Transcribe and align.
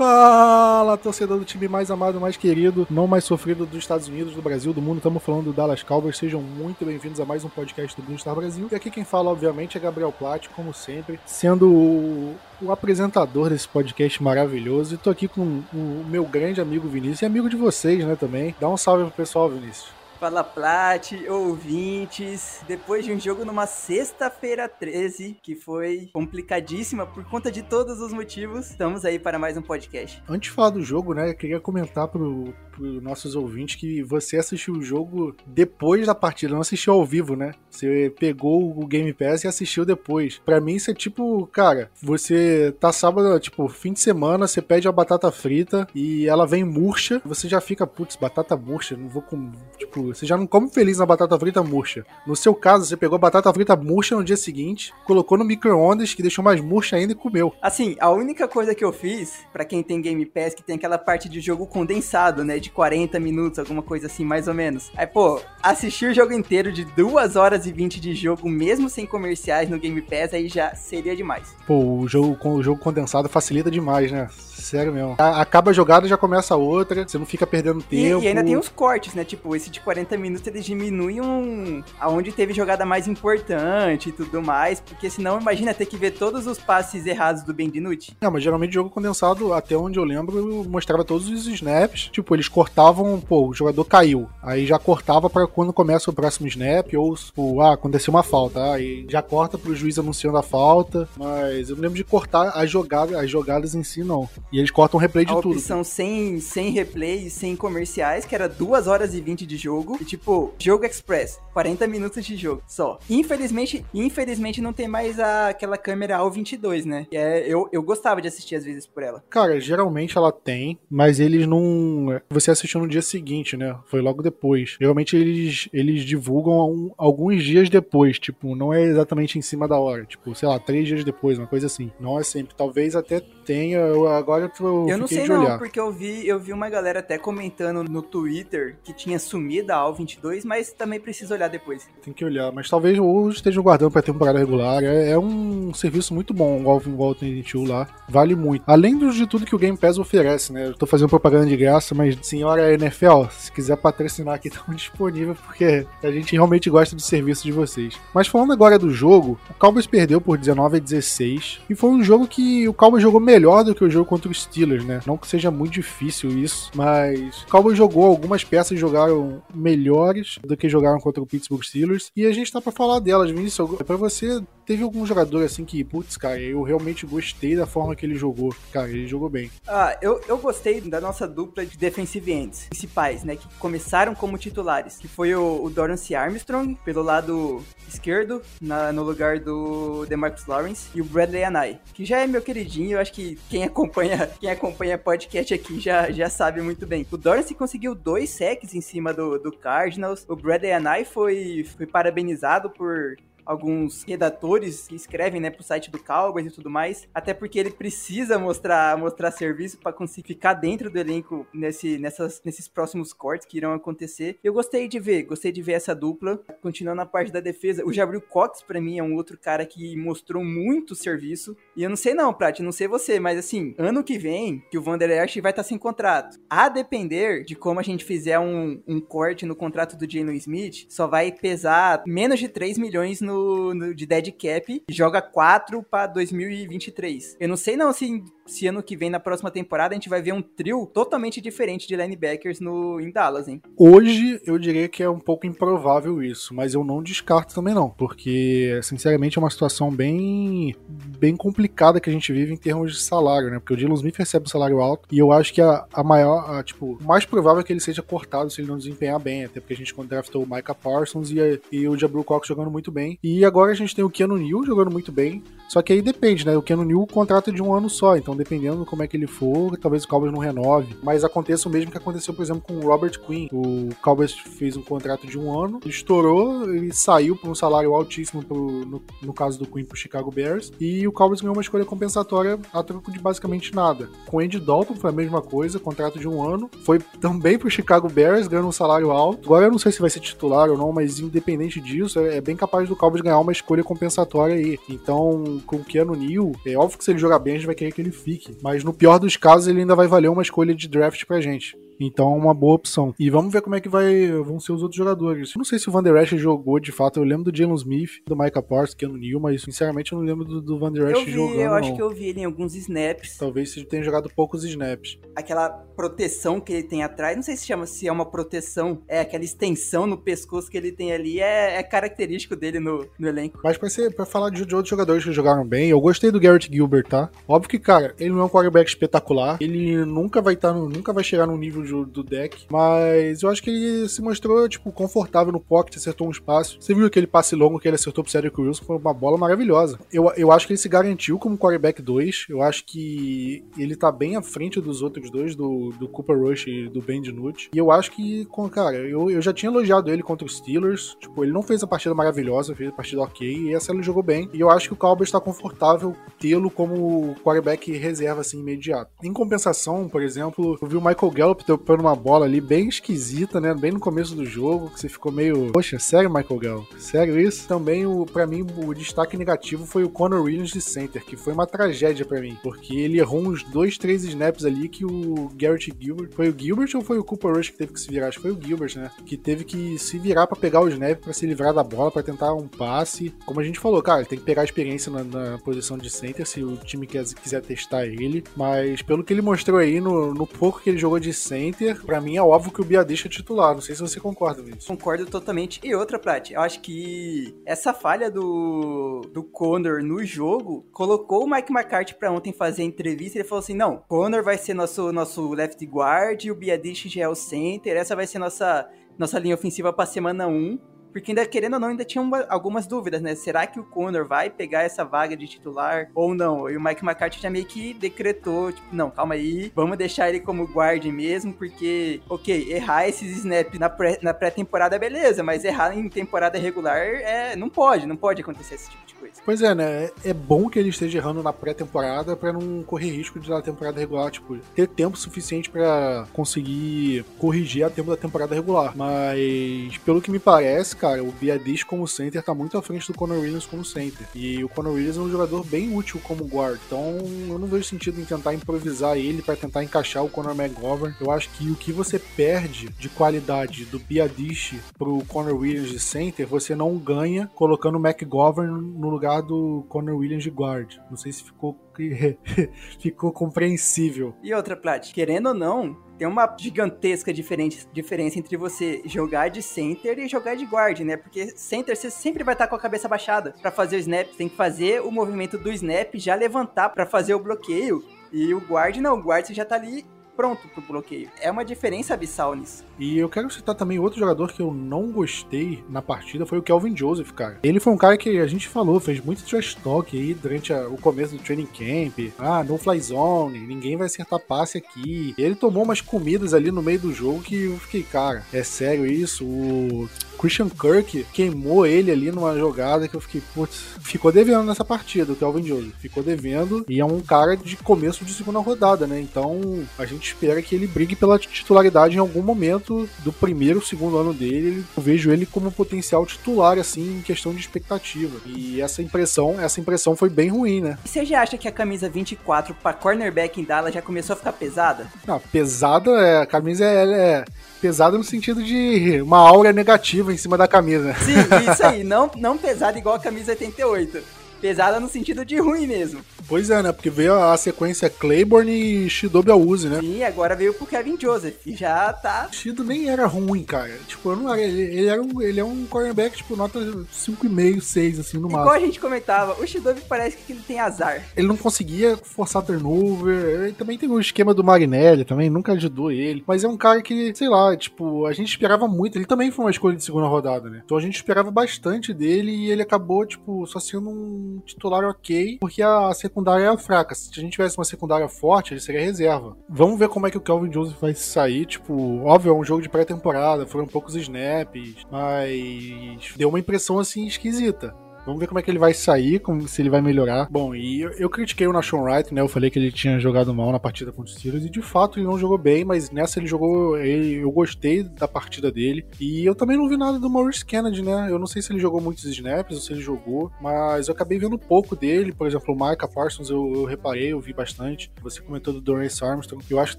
Fala, 0.00 0.96
torcedor 0.96 1.38
do 1.38 1.44
time 1.44 1.68
mais 1.68 1.90
amado, 1.90 2.18
mais 2.18 2.34
querido, 2.34 2.86
não 2.88 3.06
mais 3.06 3.22
sofrido 3.22 3.66
dos 3.66 3.80
Estados 3.80 4.08
Unidos, 4.08 4.34
do 4.34 4.40
Brasil, 4.40 4.72
do 4.72 4.80
mundo. 4.80 4.96
Estamos 4.96 5.22
falando 5.22 5.44
do 5.44 5.52
Dallas 5.52 5.82
Cowboys. 5.82 6.16
Sejam 6.16 6.40
muito 6.40 6.86
bem-vindos 6.86 7.20
a 7.20 7.26
mais 7.26 7.44
um 7.44 7.50
podcast 7.50 8.00
do 8.00 8.06
Blue 8.06 8.18
Star 8.18 8.34
Brasil. 8.34 8.66
E 8.72 8.74
aqui 8.74 8.90
quem 8.90 9.04
fala, 9.04 9.28
obviamente, 9.28 9.76
é 9.76 9.80
Gabriel 9.80 10.10
Platt, 10.10 10.48
como 10.56 10.72
sempre, 10.72 11.20
sendo 11.26 11.70
o, 11.70 12.34
o 12.62 12.72
apresentador 12.72 13.50
desse 13.50 13.68
podcast 13.68 14.22
maravilhoso. 14.22 14.94
E 14.94 14.96
tô 14.96 15.10
aqui 15.10 15.28
com 15.28 15.42
o 15.70 16.02
meu 16.08 16.24
grande 16.24 16.62
amigo 16.62 16.88
Vinícius 16.88 17.20
e 17.20 17.26
amigo 17.26 17.50
de 17.50 17.56
vocês, 17.56 18.02
né, 18.02 18.16
também. 18.16 18.54
Dá 18.58 18.70
um 18.70 18.78
salve 18.78 19.04
pro 19.04 19.12
pessoal, 19.12 19.50
Vinícius. 19.50 19.99
Fala 20.20 20.44
Plat, 20.44 21.12
ouvintes. 21.30 22.60
Depois 22.68 23.06
de 23.06 23.10
um 23.10 23.18
jogo 23.18 23.42
numa 23.42 23.66
sexta-feira 23.66 24.68
13, 24.68 25.38
que 25.42 25.54
foi 25.54 26.10
complicadíssima 26.12 27.06
por 27.06 27.24
conta 27.24 27.50
de 27.50 27.62
todos 27.62 28.00
os 28.00 28.12
motivos, 28.12 28.68
estamos 28.68 29.06
aí 29.06 29.18
para 29.18 29.38
mais 29.38 29.56
um 29.56 29.62
podcast. 29.62 30.22
Antes 30.28 30.50
de 30.50 30.54
falar 30.54 30.70
do 30.70 30.82
jogo, 30.82 31.14
né, 31.14 31.30
eu 31.30 31.34
queria 31.34 31.58
comentar 31.58 32.06
pro, 32.06 32.52
nossos 32.78 33.34
ouvintes 33.34 33.76
que 33.76 34.02
você 34.02 34.36
assistiu 34.36 34.74
o 34.74 34.82
jogo 34.82 35.34
depois 35.46 36.06
da 36.06 36.14
partida, 36.14 36.52
não 36.52 36.60
assistiu 36.60 36.92
ao 36.92 37.04
vivo, 37.04 37.34
né? 37.34 37.52
Você 37.70 38.12
pegou 38.18 38.78
o 38.78 38.86
Game 38.86 39.12
Pass 39.12 39.44
e 39.44 39.48
assistiu 39.48 39.84
depois. 39.84 40.40
Para 40.44 40.60
mim 40.60 40.74
isso 40.74 40.90
é 40.90 40.94
tipo, 40.94 41.46
cara, 41.46 41.90
você 42.02 42.74
tá 42.78 42.92
sábado, 42.92 43.38
tipo, 43.40 43.68
fim 43.68 43.92
de 43.92 44.00
semana, 44.00 44.46
você 44.46 44.60
pede 44.62 44.88
a 44.88 44.92
batata 44.92 45.30
frita 45.30 45.86
e 45.94 46.26
ela 46.26 46.46
vem 46.46 46.64
murcha, 46.64 47.20
você 47.24 47.48
já 47.48 47.60
fica, 47.60 47.86
putz, 47.86 48.16
batata 48.16 48.56
murcha, 48.56 48.96
não 48.96 49.08
vou 49.08 49.22
com, 49.22 49.50
tipo, 49.78 50.09
você 50.14 50.26
já 50.26 50.36
não 50.36 50.46
come 50.46 50.68
feliz 50.70 50.98
na 50.98 51.06
batata 51.06 51.38
frita 51.38 51.62
murcha. 51.62 52.04
No 52.26 52.36
seu 52.36 52.54
caso, 52.54 52.84
você 52.84 52.96
pegou 52.96 53.16
a 53.16 53.18
batata 53.18 53.52
frita 53.52 53.76
murcha 53.76 54.16
no 54.16 54.24
dia 54.24 54.36
seguinte, 54.36 54.92
colocou 55.04 55.38
no 55.38 55.44
micro-ondas, 55.44 56.14
que 56.14 56.22
deixou 56.22 56.44
mais 56.44 56.60
murcha 56.60 56.96
ainda 56.96 57.12
e 57.12 57.16
comeu. 57.16 57.52
Assim, 57.60 57.96
a 58.00 58.10
única 58.10 58.46
coisa 58.48 58.74
que 58.74 58.84
eu 58.84 58.92
fiz, 58.92 59.38
para 59.52 59.64
quem 59.64 59.82
tem 59.82 60.00
Game 60.00 60.24
Pass, 60.26 60.54
que 60.54 60.62
tem 60.62 60.76
aquela 60.76 60.98
parte 60.98 61.28
de 61.28 61.40
jogo 61.40 61.66
condensado, 61.66 62.44
né? 62.44 62.58
De 62.58 62.70
40 62.70 63.18
minutos, 63.20 63.58
alguma 63.58 63.82
coisa 63.82 64.06
assim, 64.06 64.24
mais 64.24 64.48
ou 64.48 64.54
menos. 64.54 64.90
Aí, 64.96 65.06
pô, 65.06 65.40
assistir 65.62 66.10
o 66.10 66.14
jogo 66.14 66.32
inteiro 66.32 66.72
de 66.72 66.84
2 66.84 67.36
horas 67.36 67.66
e 67.66 67.72
20 67.72 68.00
de 68.00 68.14
jogo, 68.14 68.48
mesmo 68.48 68.88
sem 68.88 69.06
comerciais 69.06 69.68
no 69.68 69.78
Game 69.78 70.00
Pass, 70.02 70.34
aí 70.34 70.48
já 70.48 70.74
seria 70.74 71.16
demais. 71.16 71.54
Pô, 71.66 72.00
o 72.00 72.08
jogo, 72.08 72.36
o 72.48 72.62
jogo 72.62 72.80
condensado 72.80 73.28
facilita 73.28 73.70
demais, 73.70 74.10
né? 74.10 74.28
Sério 74.60 74.92
mesmo. 74.92 75.16
Acaba 75.18 75.70
a 75.70 75.74
jogada 75.74 76.06
já 76.06 76.16
começa 76.16 76.54
a 76.54 76.56
outra, 76.56 77.06
você 77.06 77.18
não 77.18 77.26
fica 77.26 77.46
perdendo 77.46 77.82
tempo. 77.82 78.20
E, 78.20 78.24
e 78.24 78.28
ainda 78.28 78.44
tem 78.44 78.56
os 78.56 78.68
cortes, 78.68 79.14
né? 79.14 79.24
Tipo, 79.24 79.54
esse 79.56 79.70
de 79.70 79.80
40 79.80 80.16
minutos 80.16 80.46
eles 80.46 80.64
diminuem 80.64 81.20
um... 81.20 81.82
aonde 81.98 82.32
teve 82.32 82.52
jogada 82.52 82.84
mais 82.84 83.08
importante 83.08 84.10
e 84.10 84.12
tudo 84.12 84.42
mais, 84.42 84.80
porque 84.80 85.08
senão 85.08 85.40
imagina 85.40 85.74
ter 85.74 85.86
que 85.86 85.96
ver 85.96 86.12
todos 86.12 86.46
os 86.46 86.58
passes 86.58 87.06
errados 87.06 87.42
do 87.42 87.54
Bendinucci. 87.54 88.16
Não, 88.20 88.30
mas 88.30 88.42
geralmente 88.42 88.74
jogo 88.74 88.90
condensado, 88.90 89.52
até 89.52 89.76
onde 89.76 89.98
eu 89.98 90.04
lembro, 90.04 90.64
mostrava 90.68 91.04
todos 91.04 91.28
os 91.28 91.46
snaps. 91.46 92.08
Tipo, 92.12 92.34
eles 92.34 92.48
cortavam, 92.48 93.20
pô, 93.20 93.48
o 93.48 93.54
jogador 93.54 93.84
caiu. 93.84 94.28
Aí 94.42 94.66
já 94.66 94.78
cortava 94.78 95.30
para 95.30 95.46
quando 95.46 95.72
começa 95.72 96.10
o 96.10 96.14
próximo 96.14 96.46
snap, 96.48 96.92
ou, 96.94 97.14
tipo, 97.14 97.60
ah, 97.60 97.74
aconteceu 97.74 98.12
uma 98.12 98.22
falta. 98.22 98.72
Aí 98.72 99.06
já 99.08 99.22
corta 99.22 99.58
pro 99.58 99.74
juiz 99.74 99.98
anunciando 99.98 100.38
a 100.38 100.42
falta. 100.42 101.08
Mas 101.16 101.70
eu 101.70 101.76
não 101.76 101.82
lembro 101.82 101.96
de 101.96 102.04
cortar 102.04 102.50
as 102.50 102.70
jogadas, 102.70 103.16
as 103.16 103.30
jogadas 103.30 103.74
em 103.74 103.82
si, 103.82 104.02
não. 104.02 104.28
E 104.52 104.58
eles 104.58 104.70
cortam 104.70 104.98
replay 104.98 105.24
de 105.24 105.32
a 105.32 105.36
tudo. 105.36 105.52
opção 105.56 105.84
sem, 105.84 106.40
sem 106.40 106.70
replay 106.70 107.30
sem 107.30 107.54
comerciais, 107.56 108.24
que 108.24 108.34
era 108.34 108.48
2 108.48 108.86
horas 108.86 109.14
e 109.14 109.20
20 109.20 109.46
de 109.46 109.56
jogo. 109.56 109.96
E 110.00 110.04
tipo, 110.04 110.52
jogo 110.58 110.84
express, 110.84 111.38
40 111.52 111.86
minutos 111.86 112.24
de 112.24 112.36
jogo 112.36 112.62
só. 112.66 112.98
Infelizmente, 113.08 113.84
infelizmente 113.94 114.60
não 114.60 114.72
tem 114.72 114.88
mais 114.88 115.18
a, 115.18 115.48
aquela 115.48 115.76
câmera 115.76 116.18
AO22, 116.18 116.84
né? 116.84 117.06
E 117.12 117.16
é, 117.16 117.46
eu, 117.46 117.68
eu 117.72 117.82
gostava 117.82 118.20
de 118.20 118.28
assistir 118.28 118.56
às 118.56 118.64
vezes 118.64 118.86
por 118.86 119.02
ela. 119.02 119.22
Cara, 119.30 119.60
geralmente 119.60 120.16
ela 120.16 120.32
tem, 120.32 120.78
mas 120.90 121.20
eles 121.20 121.46
não. 121.46 122.20
Você 122.30 122.50
assistiu 122.50 122.80
no 122.80 122.88
dia 122.88 123.02
seguinte, 123.02 123.56
né? 123.56 123.76
Foi 123.86 124.00
logo 124.00 124.22
depois. 124.22 124.76
Geralmente 124.80 125.16
eles, 125.16 125.68
eles 125.72 126.02
divulgam 126.02 126.70
um, 126.70 126.90
alguns 126.96 127.44
dias 127.44 127.68
depois, 127.68 128.18
tipo, 128.18 128.54
não 128.56 128.72
é 128.72 128.82
exatamente 128.82 129.38
em 129.38 129.42
cima 129.42 129.68
da 129.68 129.78
hora. 129.78 130.04
Tipo, 130.04 130.34
sei 130.34 130.48
lá, 130.48 130.58
três 130.58 130.86
dias 130.86 131.04
depois, 131.04 131.38
uma 131.38 131.46
coisa 131.46 131.66
assim. 131.66 131.90
Não 132.00 132.18
é 132.18 132.22
sempre. 132.22 132.54
Talvez 132.54 132.96
até 132.96 133.20
tenha. 133.44 133.78
Eu, 133.78 134.08
agora 134.08 134.39
eu, 134.40 134.88
eu 134.88 134.98
não 134.98 135.06
sei 135.06 135.26
não, 135.26 135.58
porque 135.58 135.78
eu 135.78 135.90
vi, 135.92 136.26
eu 136.26 136.38
vi 136.38 136.52
uma 136.52 136.68
galera 136.68 137.00
até 137.00 137.18
comentando 137.18 137.84
no 137.84 138.02
Twitter 138.02 138.76
que 138.82 138.92
tinha 138.92 139.18
sumido 139.18 139.72
a 139.72 139.76
AL 139.76 139.94
22, 139.94 140.44
mas 140.44 140.72
também 140.72 141.00
precisa 141.00 141.34
olhar 141.34 141.48
depois. 141.48 141.88
Tem 142.02 142.12
que 142.12 142.24
olhar, 142.24 142.52
mas 142.52 142.68
talvez 142.68 142.98
ou 142.98 143.30
estejam 143.30 143.62
guardando 143.62 143.90
para 143.90 144.02
temporada 144.02 144.38
regular. 144.38 144.82
É, 144.82 145.10
é, 145.10 145.18
um 145.18 145.72
serviço 145.74 146.14
muito 146.14 146.32
bom, 146.32 146.62
o 146.62 146.70
Alvin 146.70 146.94
Walton 146.96 147.26
22 147.26 147.68
lá. 147.68 147.88
Vale 148.08 148.34
muito. 148.34 148.62
Além 148.66 148.98
de 148.98 149.26
tudo 149.26 149.46
que 149.46 149.54
o 149.54 149.58
Game 149.58 149.76
Pass 149.76 149.98
oferece, 149.98 150.52
né? 150.52 150.66
Eu 150.66 150.74
tô 150.74 150.86
fazendo 150.86 151.08
propaganda 151.08 151.46
de 151.46 151.56
graça, 151.56 151.94
mas 151.94 152.16
senhora 152.22 152.72
NFL, 152.74 153.24
se 153.30 153.52
quiser 153.52 153.76
patrocinar 153.76 154.34
aqui, 154.34 154.48
estamos 154.48 154.76
disponível, 154.76 155.34
porque 155.34 155.86
a 156.02 156.10
gente 156.10 156.32
realmente 156.32 156.70
gosta 156.70 156.94
do 156.94 157.02
serviço 157.02 157.44
de 157.44 157.52
vocês. 157.52 157.94
Mas 158.14 158.28
falando 158.28 158.52
agora 158.52 158.78
do 158.78 158.90
jogo, 158.90 159.38
o 159.50 159.54
Cowboys 159.54 159.86
perdeu 159.86 160.20
por 160.20 160.38
19 160.38 160.76
a 160.76 160.80
16 160.80 161.60
e 161.68 161.74
foi 161.74 161.90
um 161.90 162.02
jogo 162.02 162.26
que 162.26 162.68
o 162.68 162.74
Cowboys 162.74 163.02
jogou 163.02 163.20
melhor 163.20 163.64
do 163.64 163.74
que 163.74 163.84
o 163.84 163.90
jogo 163.90 164.06
contra 164.06 164.29
os 164.30 164.42
Steelers, 164.42 164.84
né? 164.84 165.00
Não 165.06 165.16
que 165.16 165.26
seja 165.26 165.50
muito 165.50 165.72
difícil 165.72 166.30
isso, 166.30 166.70
mas 166.74 167.42
o 167.42 167.46
Cowboys 167.48 167.76
jogou 167.76 168.04
algumas 168.06 168.44
peças 168.44 168.78
jogaram 168.78 169.42
melhores 169.54 170.38
do 170.44 170.56
que 170.56 170.68
jogaram 170.68 170.98
contra 170.98 171.22
o 171.22 171.26
Pittsburgh 171.26 171.62
Steelers 171.62 172.10
e 172.16 172.26
a 172.26 172.32
gente 172.32 172.52
tá 172.52 172.60
para 172.60 172.72
falar 172.72 172.98
delas, 173.00 173.30
Vinícius. 173.30 173.68
Para 173.86 173.96
você, 173.96 174.40
teve 174.70 174.84
algum 174.84 175.04
jogador 175.04 175.44
assim 175.44 175.64
que, 175.64 175.82
putz, 175.82 176.16
cara, 176.16 176.40
eu 176.40 176.62
realmente 176.62 177.04
gostei 177.04 177.56
da 177.56 177.66
forma 177.66 177.96
que 177.96 178.06
ele 178.06 178.14
jogou. 178.14 178.54
Cara, 178.72 178.88
ele 178.88 179.04
jogou 179.04 179.28
bem. 179.28 179.50
Ah, 179.66 179.98
eu, 180.00 180.20
eu 180.28 180.38
gostei 180.38 180.80
da 180.80 181.00
nossa 181.00 181.26
dupla 181.26 181.66
de 181.66 181.76
defensive 181.76 182.32
ends 182.32 182.66
principais, 182.70 183.24
né, 183.24 183.34
que 183.34 183.48
começaram 183.58 184.14
como 184.14 184.38
titulares, 184.38 184.96
que 184.96 185.08
foi 185.08 185.34
o, 185.34 185.64
o 185.64 185.68
Dorance 185.68 186.14
Armstrong 186.14 186.78
pelo 186.84 187.02
lado 187.02 187.64
esquerdo, 187.88 188.40
na, 188.60 188.92
no 188.92 189.02
lugar 189.02 189.40
do 189.40 190.06
DeMarcus 190.06 190.46
Lawrence, 190.46 190.88
e 190.94 191.00
o 191.00 191.04
Bradley 191.04 191.42
Anai, 191.42 191.80
que 191.92 192.04
já 192.04 192.20
é 192.20 192.28
meu 192.28 192.40
queridinho, 192.40 192.92
eu 192.92 193.00
acho 193.00 193.12
que 193.12 193.36
quem 193.48 193.64
acompanha, 193.64 194.30
quem 194.38 194.50
acompanha 194.50 194.96
podcast 194.96 195.52
aqui 195.52 195.80
já, 195.80 196.12
já 196.12 196.30
sabe 196.30 196.62
muito 196.62 196.86
bem. 196.86 197.04
O 197.10 197.16
Dorance 197.16 197.52
conseguiu 197.56 197.92
dois 197.92 198.30
sacks 198.30 198.72
em 198.72 198.80
cima 198.80 199.12
do, 199.12 199.36
do 199.36 199.50
Cardinals, 199.50 200.24
o 200.28 200.36
Bradley 200.36 200.72
Anai 200.72 201.04
foi, 201.04 201.66
foi 201.76 201.86
parabenizado 201.86 202.70
por 202.70 203.16
alguns 203.44 204.02
redatores 204.04 204.86
que 204.88 204.94
escrevem, 204.94 205.40
né, 205.40 205.50
pro 205.50 205.62
site 205.62 205.90
do 205.90 205.98
Cowboys 205.98 206.46
e 206.46 206.50
tudo 206.50 206.70
mais, 206.70 207.08
até 207.14 207.34
porque 207.34 207.58
ele 207.58 207.70
precisa 207.70 208.38
mostrar, 208.38 208.96
mostrar 208.98 209.30
serviço 209.30 209.78
para 209.78 209.92
conseguir 209.92 210.28
ficar 210.28 210.54
dentro 210.54 210.90
do 210.90 210.98
elenco 210.98 211.46
nesse, 211.52 211.98
nessas, 211.98 212.40
nesses 212.44 212.68
próximos 212.68 213.12
cortes 213.12 213.46
que 213.46 213.56
irão 213.56 213.72
acontecer. 213.72 214.38
Eu 214.42 214.52
gostei 214.52 214.88
de 214.88 214.98
ver, 214.98 215.24
gostei 215.24 215.52
de 215.52 215.62
ver 215.62 215.72
essa 215.72 215.94
dupla. 215.94 216.40
Continuando 216.62 216.98
na 216.98 217.06
parte 217.06 217.32
da 217.32 217.40
defesa, 217.40 217.84
o 217.84 217.92
Jabril 217.92 218.20
Cox 218.20 218.62
para 218.62 218.80
mim 218.80 218.98
é 218.98 219.02
um 219.02 219.14
outro 219.14 219.38
cara 219.38 219.64
que 219.64 219.96
mostrou 219.96 220.44
muito 220.44 220.94
serviço. 220.94 221.56
E 221.76 221.82
eu 221.82 221.88
não 221.88 221.96
sei 221.96 222.14
não, 222.14 222.32
Prat, 222.32 222.60
não 222.60 222.72
sei 222.72 222.88
você, 222.88 223.18
mas 223.18 223.38
assim, 223.38 223.74
ano 223.78 224.04
que 224.04 224.18
vem, 224.18 224.62
que 224.70 224.78
o 224.78 224.82
Vander 224.82 225.10
Esch 225.10 225.36
vai 225.36 225.52
estar 225.52 225.62
tá 225.62 225.68
sem 225.68 225.78
contrato. 225.78 226.38
A 226.48 226.68
depender 226.68 227.44
de 227.44 227.54
como 227.54 227.80
a 227.80 227.82
gente 227.82 228.04
fizer 228.04 228.38
um, 228.38 228.82
um 228.86 229.00
corte 229.00 229.46
no 229.46 229.56
contrato 229.56 229.96
do 229.96 230.10
Jalen 230.10 230.36
Smith, 230.36 230.86
só 230.88 231.06
vai 231.06 231.32
pesar 231.32 232.02
menos 232.06 232.38
de 232.38 232.48
3 232.48 232.78
milhões 232.78 233.20
no 233.20 233.29
no, 233.30 233.94
de 233.94 234.06
dead 234.06 234.32
cap 234.32 234.82
joga 234.90 235.22
4 235.22 235.82
para 235.82 236.06
2023. 236.08 237.36
Eu 237.40 237.48
não 237.48 237.56
sei 237.56 237.76
não 237.76 237.92
se 237.92 238.22
se 238.50 238.66
ano 238.66 238.82
que 238.82 238.96
vem, 238.96 239.08
na 239.08 239.20
próxima 239.20 239.50
temporada, 239.50 239.94
a 239.94 239.96
gente 239.96 240.08
vai 240.08 240.20
ver 240.20 240.32
um 240.32 240.42
trio 240.42 240.86
totalmente 240.92 241.40
diferente 241.40 241.86
de 241.86 241.96
linebackers 241.96 242.60
no, 242.60 243.00
em 243.00 243.10
Dallas, 243.10 243.48
hein? 243.48 243.62
Hoje, 243.76 244.40
eu 244.44 244.58
diria 244.58 244.88
que 244.88 245.02
é 245.02 245.08
um 245.08 245.20
pouco 245.20 245.46
improvável 245.46 246.22
isso, 246.22 246.52
mas 246.52 246.74
eu 246.74 246.84
não 246.84 247.02
descarto 247.02 247.54
também 247.54 247.72
não, 247.72 247.88
porque, 247.88 248.80
sinceramente, 248.82 249.38
é 249.38 249.40
uma 249.40 249.50
situação 249.50 249.90
bem, 249.90 250.74
bem 251.18 251.36
complicada 251.36 252.00
que 252.00 252.10
a 252.10 252.12
gente 252.12 252.32
vive 252.32 252.52
em 252.52 252.56
termos 252.56 252.92
de 252.92 253.00
salário, 253.00 253.50
né? 253.50 253.58
Porque 253.58 253.74
o 253.74 253.76
Dylan 253.76 253.94
Smith 253.94 254.16
recebe 254.16 254.46
um 254.46 254.48
salário 254.48 254.80
alto 254.80 255.08
e 255.12 255.18
eu 255.18 255.32
acho 255.32 255.54
que 255.54 255.60
a, 255.60 255.86
a 255.92 256.02
maior, 256.02 256.50
a, 256.50 256.62
tipo, 256.62 256.98
o 257.00 257.04
mais 257.04 257.24
provável 257.24 257.60
é 257.60 257.64
que 257.64 257.72
ele 257.72 257.80
seja 257.80 258.02
cortado 258.02 258.50
se 258.50 258.60
ele 258.60 258.68
não 258.68 258.78
desempenhar 258.78 259.18
bem, 259.20 259.44
até 259.44 259.60
porque 259.60 259.74
a 259.74 259.76
gente 259.76 259.94
draftou 260.08 260.42
o 260.42 260.48
Micah 260.48 260.74
Parsons 260.74 261.30
e, 261.30 261.60
e 261.70 261.86
o 261.86 261.96
Jabril 261.96 262.24
Cox 262.24 262.48
jogando 262.48 262.70
muito 262.70 262.90
bem. 262.90 263.18
E 263.22 263.44
agora 263.44 263.72
a 263.72 263.74
gente 263.74 263.94
tem 263.94 264.04
o 264.04 264.10
Keanu 264.10 264.36
Neal 264.36 264.64
jogando 264.64 264.90
muito 264.90 265.12
bem, 265.12 265.42
só 265.70 265.80
que 265.82 265.92
aí 265.92 266.02
depende, 266.02 266.44
né? 266.44 266.56
O 266.56 266.62
Keanu 266.62 266.84
Neal 266.84 267.06
contrata 267.06 267.52
de 267.52 267.62
um 267.62 267.72
ano 267.72 267.88
só, 267.88 268.16
então 268.16 268.34
dependendo 268.34 268.84
como 268.84 269.02
é 269.02 269.06
que 269.06 269.16
ele 269.16 269.26
for, 269.26 269.76
talvez 269.76 270.02
o 270.02 270.08
Cowboys 270.08 270.32
não 270.32 270.40
renove. 270.40 270.96
Mas 271.02 271.22
aconteça 271.22 271.68
o 271.68 271.70
mesmo 271.70 271.92
que 271.92 271.96
aconteceu, 271.96 272.34
por 272.34 272.42
exemplo, 272.42 272.62
com 272.62 272.74
o 272.74 272.88
Robert 272.88 273.20
Quinn. 273.20 273.46
O 273.52 273.90
Cowboys 274.02 274.32
fez 274.32 274.76
um 274.76 274.82
contrato 274.82 275.26
de 275.26 275.38
um 275.38 275.56
ano, 275.56 275.80
estourou, 275.86 276.68
ele 276.74 276.92
saiu 276.92 277.36
por 277.36 277.48
um 277.48 277.54
salário 277.54 277.94
altíssimo, 277.94 278.42
pro, 278.42 278.84
no, 278.84 279.02
no 279.22 279.32
caso 279.32 279.58
do 279.58 279.66
Quinn, 279.66 279.84
pro 279.84 279.96
Chicago 279.96 280.30
Bears, 280.30 280.72
e 280.80 281.06
o 281.06 281.12
Cowboys 281.12 281.40
ganhou 281.40 281.54
uma 281.54 281.62
escolha 281.62 281.84
compensatória 281.84 282.58
a 282.72 282.82
troco 282.82 283.12
de 283.12 283.20
basicamente 283.20 283.74
nada. 283.74 284.08
Com 284.26 284.38
o 284.38 284.40
Andy 284.40 284.58
Dalton 284.58 284.96
foi 284.96 285.10
a 285.10 285.12
mesma 285.12 285.42
coisa, 285.42 285.78
contrato 285.78 286.18
de 286.18 286.26
um 286.26 286.42
ano, 286.42 286.70
foi 286.84 286.98
também 287.20 287.58
pro 287.58 287.70
Chicago 287.70 288.08
Bears, 288.08 288.48
ganhando 288.48 288.68
um 288.68 288.72
salário 288.72 289.10
alto. 289.10 289.44
Agora 289.44 289.66
eu 289.66 289.70
não 289.70 289.78
sei 289.78 289.92
se 289.92 290.00
vai 290.00 290.10
ser 290.10 290.20
titular 290.20 290.68
ou 290.68 290.76
não, 290.76 290.90
mas 290.90 291.20
independente 291.20 291.80
disso, 291.80 292.18
é, 292.18 292.38
é 292.38 292.40
bem 292.40 292.56
capaz 292.56 292.88
do 292.88 292.96
Cowboys 292.96 293.09
Cowboys 293.10 293.22
ganhar 293.22 293.38
uma 293.38 293.52
escolha 293.52 293.82
compensatória 293.82 294.54
aí. 294.54 294.78
Então, 294.88 295.60
com 295.66 295.76
o 295.76 295.84
Keanu 295.84 296.14
Neal, 296.14 296.52
é 296.64 296.76
óbvio 296.76 296.98
que 296.98 297.04
se 297.04 297.10
ele 297.10 297.18
jogar 297.18 297.38
bem, 297.40 297.54
a 297.54 297.56
gente 297.56 297.66
vai 297.66 297.74
querer 297.74 297.92
que 297.92 298.00
ele 298.00 298.12
fique. 298.12 298.56
Mas 298.62 298.84
no 298.84 298.92
pior 298.92 299.18
dos 299.18 299.36
casos, 299.36 299.66
ele 299.66 299.80
ainda 299.80 299.96
vai 299.96 300.06
valer 300.06 300.28
uma 300.28 300.42
escolha 300.42 300.74
de 300.74 300.88
draft 300.88 301.24
pra 301.26 301.40
gente. 301.40 301.76
Então 302.00 302.32
é 302.32 302.36
uma 302.36 302.54
boa 302.54 302.74
opção. 302.74 303.14
E 303.18 303.28
vamos 303.28 303.52
ver 303.52 303.60
como 303.60 303.76
é 303.76 303.80
que 303.80 303.88
vai, 303.88 304.28
vão 304.42 304.58
ser 304.58 304.72
os 304.72 304.82
outros 304.82 304.96
jogadores. 304.96 305.54
Eu 305.54 305.58
não 305.58 305.64
sei 305.64 305.78
se 305.78 305.88
o 305.88 305.92
Van 305.92 306.02
Der 306.02 306.16
Esch 306.16 306.30
jogou 306.36 306.80
de 306.80 306.90
fato. 306.90 307.20
Eu 307.20 307.24
lembro 307.24 307.50
do 307.50 307.56
Jalen 307.56 307.74
Smith, 307.74 308.22
do 308.26 308.36
Micah 308.36 308.62
Parsons, 308.62 308.94
Keanu 308.94 309.16
Neal, 309.16 309.40
mas 309.40 309.62
sinceramente 309.62 310.12
eu 310.12 310.18
não 310.18 310.24
lembro 310.24 310.44
do, 310.44 310.60
do 310.60 310.78
Van 310.78 310.90
Der 310.92 311.10
Esch 311.10 311.28
jogando. 311.28 311.60
Eu 311.60 311.74
acho 311.74 311.90
não. 311.90 311.96
que 311.96 312.02
eu 312.02 312.10
vi 312.10 312.28
ele 312.28 312.40
em 312.40 312.44
alguns 312.44 312.74
snaps. 312.74 313.36
Talvez 313.36 313.76
ele 313.76 313.86
tenha 313.86 314.02
jogado 314.02 314.30
poucos 314.34 314.64
snaps. 314.64 315.18
Aquela 315.36 315.68
proteção 315.68 316.60
que 316.60 316.72
ele 316.72 316.82
tem 316.82 317.02
atrás, 317.02 317.36
não 317.36 317.42
sei 317.42 317.56
se 317.56 317.66
chama 317.66 317.86
se 317.86 318.08
é 318.08 318.12
uma 318.12 318.24
proteção, 318.24 319.02
é 319.06 319.20
aquela 319.20 319.44
extensão 319.44 320.06
no 320.06 320.16
pescoço 320.16 320.70
que 320.70 320.76
ele 320.76 320.92
tem 320.92 321.12
ali, 321.12 321.40
é, 321.40 321.76
é 321.76 321.82
característico 321.82 322.56
dele 322.56 322.80
no, 322.80 323.06
no 323.18 323.28
elenco. 323.28 323.60
Mas 323.62 323.76
pra, 323.76 323.90
ser, 323.90 324.14
pra 324.14 324.24
falar 324.24 324.50
de, 324.50 324.64
de 324.64 324.74
outros 324.74 324.88
jogadores 324.88 325.22
que 325.22 325.32
jogaram 325.32 325.66
bem, 325.66 325.90
eu 325.90 326.00
gostei 326.00 326.30
do 326.30 326.40
Garrett 326.40 326.70
Gilbert, 326.72 327.06
tá? 327.06 327.30
Óbvio 327.46 327.68
que, 327.68 327.78
cara, 327.78 328.14
ele 328.18 328.30
não 328.30 328.40
é 328.40 328.44
um 328.44 328.48
quarterback 328.48 328.88
espetacular, 328.88 329.58
ele 329.60 330.04
nunca 330.04 330.40
vai 330.40 330.54
estar 330.54 330.72
tá 330.72 330.78
nunca 330.78 331.12
vai 331.12 331.22
chegar 331.22 331.46
no 331.46 331.56
nível 331.56 331.82
de, 331.82 331.89
do 331.90 332.22
deck, 332.22 332.66
mas 332.70 333.42
eu 333.42 333.50
acho 333.50 333.62
que 333.62 333.70
ele 333.70 334.08
se 334.08 334.22
mostrou, 334.22 334.68
tipo, 334.68 334.92
confortável 334.92 335.52
no 335.52 335.60
pocket, 335.60 335.96
acertou 335.96 336.26
um 336.26 336.30
espaço. 336.30 336.78
Você 336.80 336.94
viu 336.94 337.06
aquele 337.06 337.26
passe 337.26 337.54
longo 337.54 337.78
que 337.78 337.88
ele 337.88 337.96
acertou 337.96 338.24
pro 338.24 338.30
Cedric 338.30 338.60
Wilson, 338.60 338.84
foi 338.84 338.96
uma 338.96 339.14
bola 339.14 339.36
maravilhosa. 339.36 339.98
Eu, 340.12 340.32
eu 340.36 340.52
acho 340.52 340.66
que 340.66 340.72
ele 340.72 340.78
se 340.78 340.88
garantiu 340.88 341.38
como 341.38 341.58
quarterback 341.58 342.00
2. 342.02 342.46
Eu 342.48 342.62
acho 342.62 342.84
que 342.84 343.64
ele 343.78 343.96
tá 343.96 344.10
bem 344.10 344.36
à 344.36 344.42
frente 344.42 344.80
dos 344.80 345.02
outros 345.02 345.30
dois, 345.30 345.54
do, 345.54 345.90
do 345.98 346.08
Cooper 346.08 346.38
Rush 346.38 346.66
e 346.66 346.88
do 346.88 347.00
Ben 347.00 347.20
DiNucci. 347.20 347.70
E 347.72 347.78
eu 347.78 347.90
acho 347.90 348.10
que, 348.12 348.46
cara, 348.72 348.96
eu, 348.96 349.30
eu 349.30 349.40
já 349.42 349.52
tinha 349.52 349.70
elogiado 349.70 350.10
ele 350.10 350.22
contra 350.22 350.46
os 350.46 350.56
Steelers. 350.56 351.16
Tipo, 351.20 351.44
ele 351.44 351.52
não 351.52 351.62
fez 351.62 351.82
a 351.82 351.86
partida 351.86 352.14
maravilhosa, 352.14 352.74
fez 352.74 352.90
a 352.90 352.92
partida 352.92 353.22
ok, 353.22 353.48
e 353.48 353.74
essa 353.74 353.92
ele 353.92 354.02
jogou 354.02 354.22
bem. 354.22 354.48
E 354.52 354.60
eu 354.60 354.70
acho 354.70 354.88
que 354.88 354.94
o 354.94 354.96
Cowboys 354.96 355.28
está 355.28 355.40
confortável 355.40 356.14
tê-lo 356.38 356.70
como 356.70 357.34
quarterback 357.42 357.92
reserva, 357.92 358.40
assim, 358.40 358.60
imediato. 358.60 359.10
Em 359.22 359.32
compensação, 359.32 360.08
por 360.08 360.22
exemplo, 360.22 360.78
eu 360.80 360.88
vi 360.88 360.96
o 360.96 361.00
Michael 361.00 361.32
Gallup 361.32 361.64
topando 361.80 362.00
uma 362.00 362.14
bola 362.14 362.44
ali 362.44 362.60
bem 362.60 362.88
esquisita, 362.88 363.60
né? 363.60 363.74
Bem 363.74 363.92
no 363.92 364.00
começo 364.00 364.34
do 364.34 364.44
jogo, 364.44 364.90
que 364.90 365.00
você 365.00 365.08
ficou 365.08 365.32
meio. 365.32 365.72
Poxa, 365.72 365.98
sério, 365.98 366.30
Michael 366.30 366.60
Gall? 366.60 366.86
Sério 366.98 367.40
isso? 367.40 367.66
Também, 367.66 368.06
o, 368.06 368.26
pra 368.26 368.46
mim, 368.46 368.64
o 368.76 368.94
destaque 368.94 369.36
negativo 369.36 369.86
foi 369.86 370.04
o 370.04 370.08
Conor 370.08 370.42
Williams 370.42 370.70
de 370.70 370.80
center, 370.80 371.24
que 371.24 371.36
foi 371.36 371.52
uma 371.52 371.66
tragédia 371.66 372.24
para 372.24 372.40
mim, 372.40 372.56
porque 372.62 372.94
ele 372.94 373.18
errou 373.18 373.40
uns 373.40 373.64
dois, 373.64 373.96
três 373.96 374.24
snaps 374.24 374.64
ali 374.64 374.88
que 374.88 375.04
o 375.04 375.50
Garrett 375.56 375.92
Gilbert. 375.98 376.30
Foi 376.32 376.50
o 376.50 376.54
Gilbert 376.56 376.90
ou 376.94 377.02
foi 377.02 377.18
o 377.18 377.24
Cooper 377.24 377.54
Rush 377.54 377.70
que 377.70 377.78
teve 377.78 377.92
que 377.94 378.00
se 378.00 378.10
virar? 378.10 378.28
Acho 378.28 378.38
que 378.38 378.42
foi 378.42 378.52
o 378.52 378.62
Gilbert, 378.62 378.96
né? 378.96 379.10
Que 379.24 379.36
teve 379.36 379.64
que 379.64 379.98
se 379.98 380.18
virar 380.18 380.46
para 380.46 380.58
pegar 380.58 380.82
o 380.82 380.88
snap, 380.88 381.18
para 381.20 381.32
se 381.32 381.46
livrar 381.46 381.72
da 381.72 381.82
bola, 381.82 382.10
para 382.10 382.22
tentar 382.22 382.54
um 382.54 382.68
passe. 382.68 383.34
Como 383.46 383.58
a 383.58 383.64
gente 383.64 383.78
falou, 383.78 384.02
cara, 384.02 384.20
ele 384.20 384.28
tem 384.28 384.38
que 384.38 384.44
pegar 384.44 384.62
a 384.62 384.64
experiência 384.64 385.10
na, 385.10 385.24
na 385.24 385.58
posição 385.58 385.96
de 385.96 386.10
center 386.10 386.46
se 386.46 386.62
o 386.62 386.76
time 386.76 387.06
quer, 387.06 387.24
quiser 387.24 387.62
testar 387.62 388.06
ele. 388.06 388.44
Mas 388.56 389.02
pelo 389.02 389.24
que 389.24 389.32
ele 389.32 389.42
mostrou 389.42 389.78
aí, 389.78 390.00
no, 390.00 390.34
no 390.34 390.46
pouco 390.46 390.80
que 390.80 390.90
ele 390.90 390.98
jogou 390.98 391.18
de 391.18 391.32
center, 391.32 391.59
para 392.06 392.20
mim 392.20 392.36
é 392.36 392.42
óbvio 392.42 392.72
que 392.72 392.80
o 392.80 392.84
Biadish 392.84 393.26
é 393.26 393.28
titular. 393.28 393.74
Não 393.74 393.80
sei 393.80 393.94
se 393.94 394.00
você 394.00 394.18
concorda, 394.18 394.62
Vinícius. 394.62 394.86
Concordo 394.86 395.26
totalmente. 395.26 395.80
E 395.82 395.94
outra, 395.94 396.18
Prat, 396.18 396.50
eu 396.50 396.60
acho 396.60 396.80
que 396.80 397.54
essa 397.66 397.92
falha 397.92 398.30
do, 398.30 399.22
do 399.32 399.42
Conor 399.42 400.02
no 400.02 400.24
jogo 400.24 400.86
colocou 400.92 401.44
o 401.44 401.50
Mike 401.50 401.72
McCarthy 401.72 402.14
pra 402.14 402.32
ontem 402.32 402.52
fazer 402.52 402.82
a 402.82 402.86
entrevista. 402.86 403.38
Ele 403.38 403.48
falou 403.48 403.62
assim: 403.62 403.74
não, 403.74 403.98
Conor 404.08 404.42
vai 404.42 404.58
ser 404.58 404.74
nosso, 404.74 405.12
nosso 405.12 405.52
left 405.52 405.84
guard, 405.86 406.44
o 406.46 406.54
Biadish 406.54 407.08
já 407.08 407.22
é 407.22 407.28
o 407.28 407.34
center, 407.34 407.96
essa 407.96 408.16
vai 408.16 408.26
ser 408.26 408.38
nossa, 408.38 408.88
nossa 409.18 409.38
linha 409.38 409.54
ofensiva 409.54 409.92
pra 409.92 410.06
semana 410.06 410.46
1. 410.46 410.78
Porque 411.12 411.32
ainda, 411.32 411.46
querendo 411.46 411.74
ou 411.74 411.80
não, 411.80 411.88
ainda 411.88 412.04
tinha 412.04 412.22
uma, 412.22 412.44
algumas 412.48 412.86
dúvidas, 412.86 413.20
né? 413.20 413.34
Será 413.34 413.66
que 413.66 413.80
o 413.80 413.84
Conor 413.84 414.26
vai 414.26 414.50
pegar 414.50 414.82
essa 414.82 415.04
vaga 415.04 415.36
de 415.36 415.46
titular 415.46 416.08
ou 416.14 416.34
não? 416.34 416.68
E 416.68 416.76
o 416.76 416.80
Mike 416.80 417.04
McCarthy 417.04 417.40
já 417.40 417.50
meio 417.50 417.64
que 417.64 417.94
decretou, 417.94 418.72
tipo, 418.72 418.86
não, 418.94 419.10
calma 419.10 419.34
aí, 419.34 419.72
vamos 419.74 419.96
deixar 419.96 420.28
ele 420.28 420.40
como 420.40 420.64
guard 420.64 421.04
mesmo, 421.06 421.52
porque, 421.52 422.20
ok, 422.28 422.72
errar 422.72 423.08
esses 423.08 423.38
snaps 423.38 423.78
na 423.78 424.34
pré-temporada, 424.34 424.98
pré 424.98 425.10
beleza, 425.10 425.42
mas 425.42 425.64
errar 425.64 425.96
em 425.96 426.08
temporada 426.08 426.58
regular 426.58 426.98
é, 426.98 427.56
não 427.56 427.68
pode, 427.68 428.06
não 428.06 428.16
pode 428.16 428.42
acontecer 428.42 428.76
esse 428.76 428.90
tipo 428.90 429.06
de 429.06 429.14
coisa. 429.14 429.34
Pois 429.44 429.62
é, 429.62 429.74
né? 429.74 430.10
É 430.24 430.32
bom 430.32 430.68
que 430.68 430.78
ele 430.78 430.88
esteja 430.88 431.18
errando 431.18 431.42
na 431.42 431.52
pré-temporada 431.52 432.36
para 432.36 432.52
não 432.52 432.82
correr 432.82 433.10
risco 433.10 433.38
de 433.38 433.50
na 433.50 433.60
temporada 433.60 433.98
regular, 433.98 434.30
tipo, 434.30 434.56
ter 434.74 434.86
tempo 434.86 435.16
suficiente 435.16 435.68
para 435.68 436.26
conseguir 436.32 437.24
corrigir 437.38 437.84
a 437.84 437.90
tempo 437.90 438.10
da 438.10 438.16
temporada 438.16 438.54
regular. 438.54 438.96
Mas, 438.96 439.98
pelo 439.98 440.20
que 440.20 440.30
me 440.30 440.38
parece, 440.38 440.96
cara, 441.00 441.24
o 441.24 441.32
Biadish 441.32 441.82
como 441.82 442.06
center 442.06 442.42
tá 442.42 442.54
muito 442.54 442.76
à 442.76 442.82
frente 442.82 443.10
do 443.10 443.16
Conor 443.16 443.38
Williams 443.38 443.64
como 443.64 443.84
center. 443.84 444.28
E 444.34 444.62
o 444.62 444.68
Conor 444.68 444.92
Williams 444.92 445.16
é 445.16 445.20
um 445.20 445.30
jogador 445.30 445.64
bem 445.64 445.96
útil 445.96 446.20
como 446.22 446.44
guard. 446.44 446.78
Então 446.86 447.18
eu 447.48 447.58
não 447.58 447.66
vejo 447.66 447.84
sentido 447.84 448.20
em 448.20 448.24
tentar 448.24 448.52
improvisar 448.52 449.16
ele 449.16 449.40
para 449.40 449.56
tentar 449.56 449.82
encaixar 449.82 450.22
o 450.22 450.28
Conor 450.28 450.54
McGovern. 450.54 451.16
Eu 451.18 451.30
acho 451.30 451.48
que 451.50 451.70
o 451.70 451.74
que 451.74 451.90
você 451.90 452.18
perde 452.18 452.90
de 452.90 453.08
qualidade 453.08 453.86
do 453.86 453.98
Biadish 453.98 454.76
pro 454.98 455.24
Conor 455.26 455.54
Williams 455.54 455.90
de 455.90 455.98
center, 455.98 456.46
você 456.46 456.74
não 456.74 456.98
ganha 456.98 457.50
colocando 457.54 457.96
o 457.96 458.06
McGovern 458.06 458.70
no 458.70 459.08
lugar 459.08 459.40
do 459.40 459.84
Conor 459.88 460.16
Williams 460.16 460.42
de 460.42 460.50
guard. 460.50 460.96
Não 461.08 461.16
sei 461.16 461.32
se 461.32 461.42
ficou 461.42 461.78
ficou 462.98 463.32
compreensível. 463.32 464.34
E 464.42 464.54
outra, 464.54 464.76
Plat, 464.76 465.12
querendo 465.12 465.48
ou 465.48 465.54
não, 465.54 465.96
tem 466.20 466.28
uma 466.28 466.54
gigantesca 466.54 467.32
diferença, 467.32 468.38
entre 468.38 468.54
você 468.54 469.00
jogar 469.06 469.48
de 469.48 469.62
center 469.62 470.18
e 470.18 470.28
jogar 470.28 470.54
de 470.54 470.66
guard, 470.66 471.00
né? 471.00 471.16
Porque 471.16 471.56
center 471.56 471.96
você 471.96 472.10
sempre 472.10 472.44
vai 472.44 472.52
estar 472.52 472.66
com 472.66 472.76
a 472.76 472.78
cabeça 472.78 473.08
baixada 473.08 473.54
para 473.62 473.70
fazer 473.70 473.96
o 473.96 473.98
snap, 474.00 474.28
tem 474.36 474.46
que 474.46 474.54
fazer 474.54 475.00
o 475.00 475.10
movimento 475.10 475.56
do 475.56 475.72
snap, 475.72 476.14
já 476.16 476.34
levantar 476.34 476.90
para 476.90 477.06
fazer 477.06 477.32
o 477.32 477.38
bloqueio. 477.38 478.04
E 478.30 478.52
o 478.52 478.58
guard 478.58 478.98
não, 478.98 479.14
o 479.14 479.22
guard 479.22 479.46
você 479.46 479.54
já 479.54 479.64
tá 479.64 479.76
ali 479.76 480.04
pronto 480.40 480.66
pro 480.68 480.80
bloqueio. 480.80 481.28
É 481.38 481.50
uma 481.50 481.62
diferença 481.62 482.14
abissal 482.14 482.54
nisso. 482.54 482.82
E 482.98 483.18
eu 483.18 483.28
quero 483.28 483.50
citar 483.50 483.74
também 483.74 483.98
outro 483.98 484.18
jogador 484.18 484.50
que 484.50 484.62
eu 484.62 484.72
não 484.72 485.12
gostei 485.12 485.84
na 485.86 486.00
partida 486.00 486.46
foi 486.46 486.56
o 486.56 486.62
Kelvin 486.62 486.96
Joseph, 486.96 487.30
cara. 487.32 487.58
Ele 487.62 487.78
foi 487.78 487.92
um 487.92 487.98
cara 487.98 488.16
que 488.16 488.38
a 488.38 488.46
gente 488.46 488.66
falou, 488.66 488.98
fez 488.98 489.22
muito 489.22 489.44
trash 489.44 489.74
talk 489.74 490.16
aí 490.16 490.32
durante 490.32 490.72
a, 490.72 490.88
o 490.88 490.96
começo 490.96 491.36
do 491.36 491.42
training 491.42 491.66
camp. 491.66 492.32
Ah, 492.38 492.64
no 492.64 492.78
fly 492.78 492.98
zone, 493.00 493.58
ninguém 493.58 493.98
vai 493.98 494.06
acertar 494.06 494.40
passe 494.40 494.78
aqui. 494.78 495.34
Ele 495.36 495.54
tomou 495.54 495.82
umas 495.82 496.00
comidas 496.00 496.54
ali 496.54 496.70
no 496.70 496.82
meio 496.82 497.00
do 497.00 497.12
jogo 497.12 497.42
que 497.42 497.64
eu 497.64 497.76
fiquei, 497.76 498.02
cara, 498.02 498.42
é 498.50 498.62
sério 498.62 499.04
isso? 499.04 499.44
O 499.44 500.08
Christian 500.40 500.70
Kirk 500.70 501.26
queimou 501.34 501.84
ele 501.84 502.10
ali 502.10 502.32
numa 502.32 502.56
jogada 502.56 503.06
que 503.06 503.14
eu 503.14 503.20
fiquei, 503.20 503.42
putz, 503.54 503.84
ficou 504.00 504.32
devendo 504.32 504.64
nessa 504.64 504.84
partida, 504.84 505.32
o 505.32 505.36
Kelvin 505.36 505.62
Joseph. 505.62 505.92
Ficou 505.98 506.22
devendo 506.22 506.84
e 506.88 506.98
é 506.98 507.04
um 507.04 507.20
cara 507.20 507.56
de 507.56 507.76
começo 507.76 508.24
de 508.24 508.32
segunda 508.32 508.58
rodada, 508.58 509.06
né? 509.06 509.20
Então 509.20 509.84
a 509.98 510.06
gente 510.06 510.28
espera 510.28 510.62
que 510.62 510.74
ele 510.74 510.86
brigue 510.86 511.14
pela 511.14 511.38
titularidade 511.38 512.16
em 512.16 512.20
algum 512.20 512.40
momento 512.42 513.06
do 513.18 513.32
primeiro, 513.32 513.84
segundo 513.84 514.16
ano 514.16 514.32
dele. 514.32 514.84
Eu 514.96 515.02
vejo 515.02 515.30
ele 515.30 515.44
como 515.44 515.70
potencial 515.70 516.24
titular, 516.24 516.78
assim, 516.78 517.18
em 517.18 517.22
questão 517.22 517.52
de 517.52 517.60
expectativa. 517.60 518.38
E 518.46 518.80
essa 518.80 519.02
impressão, 519.02 519.60
essa 519.60 519.80
impressão 519.80 520.16
foi 520.16 520.30
bem 520.30 520.48
ruim, 520.48 520.80
né? 520.80 520.98
E 521.04 521.08
você 521.08 521.24
já 521.24 521.42
acha 521.42 521.58
que 521.58 521.68
a 521.68 521.72
camisa 521.72 522.08
24 522.08 522.74
para 522.74 522.94
cornerback 522.94 523.60
em 523.60 523.64
Dallas 523.64 523.92
já 523.92 524.00
começou 524.00 524.32
a 524.32 524.36
ficar 524.36 524.52
pesada? 524.52 525.06
Não, 525.26 525.38
pesada 525.38 526.10
é. 526.12 526.40
A 526.40 526.46
camisa 526.46 526.84
é, 526.84 527.04
é 527.04 527.44
pesada 527.80 528.16
no 528.18 528.24
sentido 528.24 528.62
de 528.62 529.20
uma 529.22 529.38
aura 529.38 529.72
negativa 529.72 530.32
em 530.32 530.36
cima 530.36 530.56
da 530.56 530.68
camisa. 530.68 531.14
Sim, 531.14 531.70
isso 531.70 531.86
aí. 531.86 532.04
Não, 532.04 532.30
não 532.36 532.58
pesada 532.58 532.98
igual 532.98 533.14
a 533.14 533.20
camisa 533.20 533.52
88 533.52 534.40
pesada 534.60 535.00
no 535.00 535.08
sentido 535.08 535.44
de 535.44 535.58
ruim 535.58 535.86
mesmo. 535.86 536.20
Pois 536.50 536.68
é, 536.68 536.82
né? 536.82 536.90
Porque 536.90 537.08
veio 537.08 537.34
a 537.34 537.56
sequência 537.56 538.10
Claiborne 538.10 538.72
e 538.72 539.08
Shidobi 539.08 539.52
Awuzi, 539.52 539.88
né? 539.88 540.00
Sim, 540.00 540.24
agora 540.24 540.56
veio 540.56 540.74
pro 540.74 540.84
Kevin 540.84 541.16
Joseph. 541.16 541.64
E 541.64 541.76
já 541.76 542.12
tá. 542.12 542.48
Shido 542.50 542.82
nem 542.82 543.08
era 543.08 543.24
ruim, 543.24 543.62
cara. 543.62 543.96
Tipo, 544.08 544.32
eu 544.32 544.36
não 544.36 544.52
era. 544.52 544.60
Ele, 544.60 544.82
ele, 544.82 545.06
era 545.06 545.22
um, 545.22 545.40
ele 545.40 545.60
é 545.60 545.64
um 545.64 545.86
cornerback, 545.86 546.38
tipo, 546.38 546.56
nota 546.56 546.80
5,5, 546.80 547.80
6, 547.80 548.18
assim, 548.18 548.38
no 548.38 548.48
máximo. 548.48 548.62
Igual 548.62 548.74
a 548.74 548.80
gente 548.80 548.98
comentava, 548.98 549.62
o 549.62 549.64
Shidobi 549.64 550.00
parece 550.08 550.38
que 550.38 550.52
ele 550.52 550.62
tem 550.66 550.80
azar. 550.80 551.24
Ele 551.36 551.46
não 551.46 551.56
conseguia 551.56 552.16
forçar 552.16 552.64
turnover. 552.64 553.66
Ele 553.66 553.72
também 553.72 553.96
tem 553.96 554.10
o 554.10 554.18
esquema 554.18 554.52
do 554.52 554.64
Marinelli 554.64 555.24
também, 555.24 555.48
nunca 555.48 555.74
ajudou 555.74 556.10
ele. 556.10 556.42
Mas 556.44 556.64
é 556.64 556.68
um 556.68 556.76
cara 556.76 557.00
que, 557.00 557.32
sei 557.32 557.48
lá, 557.48 557.76
tipo, 557.76 558.26
a 558.26 558.32
gente 558.32 558.48
esperava 558.48 558.88
muito. 558.88 559.16
Ele 559.16 559.24
também 559.24 559.52
foi 559.52 559.66
uma 559.66 559.70
escolha 559.70 559.96
de 559.96 560.02
segunda 560.02 560.26
rodada, 560.26 560.68
né? 560.68 560.82
Então 560.84 560.96
a 560.96 561.00
gente 561.00 561.14
esperava 561.14 561.48
bastante 561.52 562.12
dele 562.12 562.50
e 562.50 562.72
ele 562.72 562.82
acabou, 562.82 563.24
tipo, 563.24 563.64
só 563.68 563.78
sendo 563.78 564.10
um 564.10 564.60
titular 564.66 565.04
ok, 565.04 565.58
porque 565.60 565.80
a 565.80 566.12
secundária 566.40 566.64
é 566.64 566.76
fraca. 566.76 567.14
Se 567.14 567.30
a 567.36 567.40
gente 567.40 567.52
tivesse 567.52 567.78
uma 567.78 567.84
secundária 567.84 568.28
forte, 568.28 568.72
ele 568.72 568.80
seria 568.80 569.00
reserva. 569.00 569.56
Vamos 569.68 569.98
ver 569.98 570.08
como 570.08 570.26
é 570.26 570.30
que 570.30 570.38
o 570.38 570.40
Calvin 570.40 570.70
Jones 570.70 570.92
vai 570.92 571.14
sair. 571.14 571.66
Tipo, 571.66 572.24
óbvio, 572.24 572.52
é 572.52 572.54
um 572.54 572.64
jogo 572.64 572.82
de 572.82 572.88
pré-temporada, 572.88 573.66
foram 573.66 573.86
poucos 573.86 574.16
snaps, 574.16 575.04
mas 575.10 576.34
deu 576.36 576.48
uma 576.48 576.58
impressão 576.58 576.98
assim 576.98 577.26
esquisita. 577.26 577.94
Vamos 578.30 578.40
ver 578.40 578.46
como 578.46 578.60
é 578.60 578.62
que 578.62 578.70
ele 578.70 578.78
vai 578.78 578.94
sair, 578.94 579.40
como, 579.40 579.66
se 579.66 579.82
ele 579.82 579.90
vai 579.90 580.00
melhorar. 580.00 580.48
Bom, 580.48 580.72
e 580.72 581.00
eu, 581.00 581.10
eu 581.14 581.28
critiquei 581.28 581.66
o 581.66 581.72
Nashon 581.72 582.02
Wright, 582.02 582.32
né? 582.32 582.40
Eu 582.40 582.46
falei 582.46 582.70
que 582.70 582.78
ele 582.78 582.92
tinha 582.92 583.18
jogado 583.18 583.52
mal 583.52 583.72
na 583.72 583.80
partida 583.80 584.12
contra 584.12 584.30
os 584.30 584.38
Steelers, 584.38 584.64
e 584.64 584.70
de 584.70 584.80
fato 584.80 585.18
ele 585.18 585.26
não 585.26 585.36
jogou 585.36 585.58
bem, 585.58 585.84
mas 585.84 586.10
nessa 586.12 586.38
ele 586.38 586.46
jogou. 586.46 586.96
Ele, 586.96 587.42
eu 587.42 587.50
gostei 587.50 588.04
da 588.04 588.28
partida 588.28 588.70
dele. 588.70 589.04
E 589.18 589.44
eu 589.44 589.52
também 589.52 589.76
não 589.76 589.88
vi 589.88 589.96
nada 589.96 590.16
do 590.16 590.30
Maurice 590.30 590.64
Kennedy, 590.64 591.02
né? 591.02 591.28
Eu 591.28 591.40
não 591.40 591.46
sei 591.46 591.60
se 591.60 591.72
ele 591.72 591.80
jogou 591.80 592.00
muitos 592.00 592.24
snaps 592.24 592.76
ou 592.76 592.80
se 592.80 592.92
ele 592.92 593.00
jogou, 593.00 593.50
mas 593.60 594.06
eu 594.06 594.14
acabei 594.14 594.38
vendo 594.38 594.56
pouco 594.56 594.94
dele. 594.94 595.32
Por 595.32 595.48
exemplo, 595.48 595.74
o 595.74 595.90
Micah 595.90 596.06
Parsons 596.06 596.50
eu, 596.50 596.72
eu 596.72 596.84
reparei, 596.84 597.32
eu 597.32 597.40
vi 597.40 597.52
bastante. 597.52 598.12
Você 598.22 598.40
comentou 598.40 598.72
do 598.72 598.80
Dorance 598.80 599.24
Armstrong. 599.24 599.64
Eu 599.68 599.80
acho 599.80 599.92
que 599.92 599.98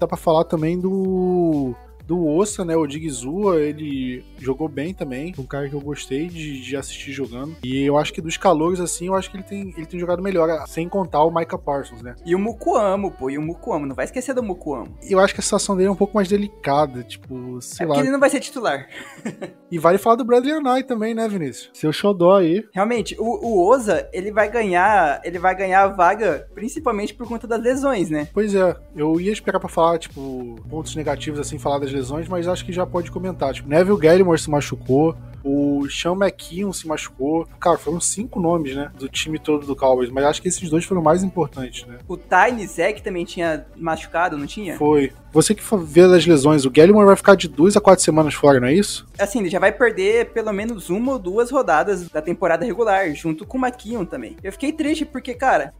dá 0.00 0.08
pra 0.08 0.16
falar 0.16 0.44
também 0.44 0.80
do 0.80 1.74
do 2.06 2.26
Ossa, 2.26 2.64
né? 2.64 2.76
O 2.76 2.86
Digizua, 2.86 3.60
ele 3.60 4.24
jogou 4.38 4.68
bem 4.68 4.92
também. 4.92 5.34
Um 5.38 5.44
cara 5.44 5.68
que 5.68 5.74
eu 5.74 5.80
gostei 5.80 6.28
de, 6.28 6.60
de, 6.60 6.76
assistir 6.76 7.12
jogando. 7.12 7.56
E 7.62 7.82
eu 7.82 7.96
acho 7.96 8.12
que 8.12 8.20
dos 8.20 8.36
calores, 8.36 8.80
assim, 8.80 9.06
eu 9.06 9.14
acho 9.14 9.30
que 9.30 9.36
ele 9.36 9.44
tem, 9.44 9.74
ele 9.76 9.86
tem 9.86 9.98
jogado 9.98 10.22
melhor, 10.22 10.66
sem 10.66 10.88
contar 10.88 11.22
o 11.24 11.30
Micah 11.30 11.58
Parsons, 11.58 12.02
né? 12.02 12.14
E 12.24 12.34
o 12.34 12.38
Mukuamo, 12.38 13.10
pô, 13.10 13.30
e 13.30 13.38
o 13.38 13.42
Mukuamo. 13.42 13.86
Não 13.86 13.94
vai 13.94 14.04
esquecer 14.04 14.34
do 14.34 14.42
Mukuamo. 14.42 14.96
Eu 15.02 15.20
acho 15.20 15.34
que 15.34 15.40
a 15.40 15.42
situação 15.42 15.76
dele 15.76 15.88
é 15.88 15.92
um 15.92 15.96
pouco 15.96 16.14
mais 16.14 16.28
delicada, 16.28 17.02
tipo, 17.02 17.60
sei 17.60 17.84
é 17.84 17.88
lá. 17.88 17.94
Porque 17.94 18.06
ele 18.06 18.12
não 18.12 18.20
vai 18.20 18.30
ser 18.30 18.40
titular. 18.40 18.88
e 19.70 19.78
vale 19.78 19.98
falar 19.98 20.16
do 20.16 20.24
Bradley 20.24 20.52
Anai 20.52 20.82
também, 20.82 21.14
né, 21.14 21.28
Vinícius? 21.28 21.70
Seu 21.72 21.92
xodó 21.92 22.36
aí. 22.36 22.64
Realmente, 22.72 23.16
o, 23.18 23.24
o 23.24 23.68
Oza, 23.68 24.08
ele 24.12 24.32
vai 24.32 24.50
ganhar, 24.50 25.20
ele 25.24 25.38
vai 25.38 25.54
ganhar 25.54 25.84
a 25.84 25.88
vaga 25.88 26.48
principalmente 26.54 27.14
por 27.14 27.28
conta 27.28 27.46
das 27.46 27.60
lesões, 27.60 28.10
né? 28.10 28.28
Pois 28.32 28.54
é, 28.54 28.76
eu 28.96 29.20
ia 29.20 29.32
esperar 29.32 29.60
pra 29.60 29.68
falar, 29.68 29.98
tipo, 29.98 30.56
pontos 30.68 30.94
negativos, 30.96 31.38
assim, 31.38 31.58
falar 31.58 31.78
das 31.78 31.91
lesões, 31.92 32.28
mas 32.28 32.48
acho 32.48 32.64
que 32.64 32.72
já 32.72 32.86
pode 32.86 33.10
comentar. 33.10 33.52
Tipo, 33.52 33.68
Neville 33.68 33.98
Gallimore 33.98 34.40
se 34.40 34.50
machucou, 34.50 35.16
o 35.44 35.88
Sean 35.90 36.14
McKeon 36.14 36.72
se 36.72 36.86
machucou. 36.86 37.46
Cara, 37.60 37.76
foram 37.76 38.00
cinco 38.00 38.40
nomes, 38.40 38.74
né? 38.74 38.90
Do 38.96 39.08
time 39.08 39.38
todo 39.38 39.66
do 39.66 39.74
Cowboys, 39.74 40.10
mas 40.10 40.24
acho 40.24 40.42
que 40.42 40.48
esses 40.48 40.68
dois 40.70 40.84
foram 40.84 41.02
mais 41.02 41.22
importantes, 41.22 41.86
né? 41.86 41.98
O 42.06 42.16
Tiny 42.16 42.66
Zek 42.66 43.02
também 43.02 43.24
tinha 43.24 43.66
machucado, 43.76 44.36
não 44.36 44.46
tinha? 44.46 44.76
Foi. 44.76 45.12
Você 45.32 45.54
que 45.54 45.62
vê 45.78 46.06
das 46.06 46.26
lesões, 46.26 46.64
o 46.64 46.70
Gallimore 46.70 47.06
vai 47.06 47.16
ficar 47.16 47.34
de 47.34 47.48
duas 47.48 47.76
a 47.76 47.80
quatro 47.80 48.04
semanas 48.04 48.34
fora, 48.34 48.60
não 48.60 48.68
é 48.68 48.74
isso? 48.74 49.06
Assim, 49.18 49.40
ele 49.40 49.48
já 49.48 49.58
vai 49.58 49.72
perder 49.72 50.30
pelo 50.30 50.52
menos 50.52 50.90
uma 50.90 51.12
ou 51.12 51.18
duas 51.18 51.50
rodadas 51.50 52.08
da 52.08 52.20
temporada 52.20 52.64
regular, 52.64 53.12
junto 53.14 53.46
com 53.46 53.58
o 53.58 53.66
McKeon 53.66 54.04
também. 54.04 54.36
Eu 54.42 54.52
fiquei 54.52 54.72
triste 54.72 55.04
porque, 55.04 55.34
cara, 55.34 55.72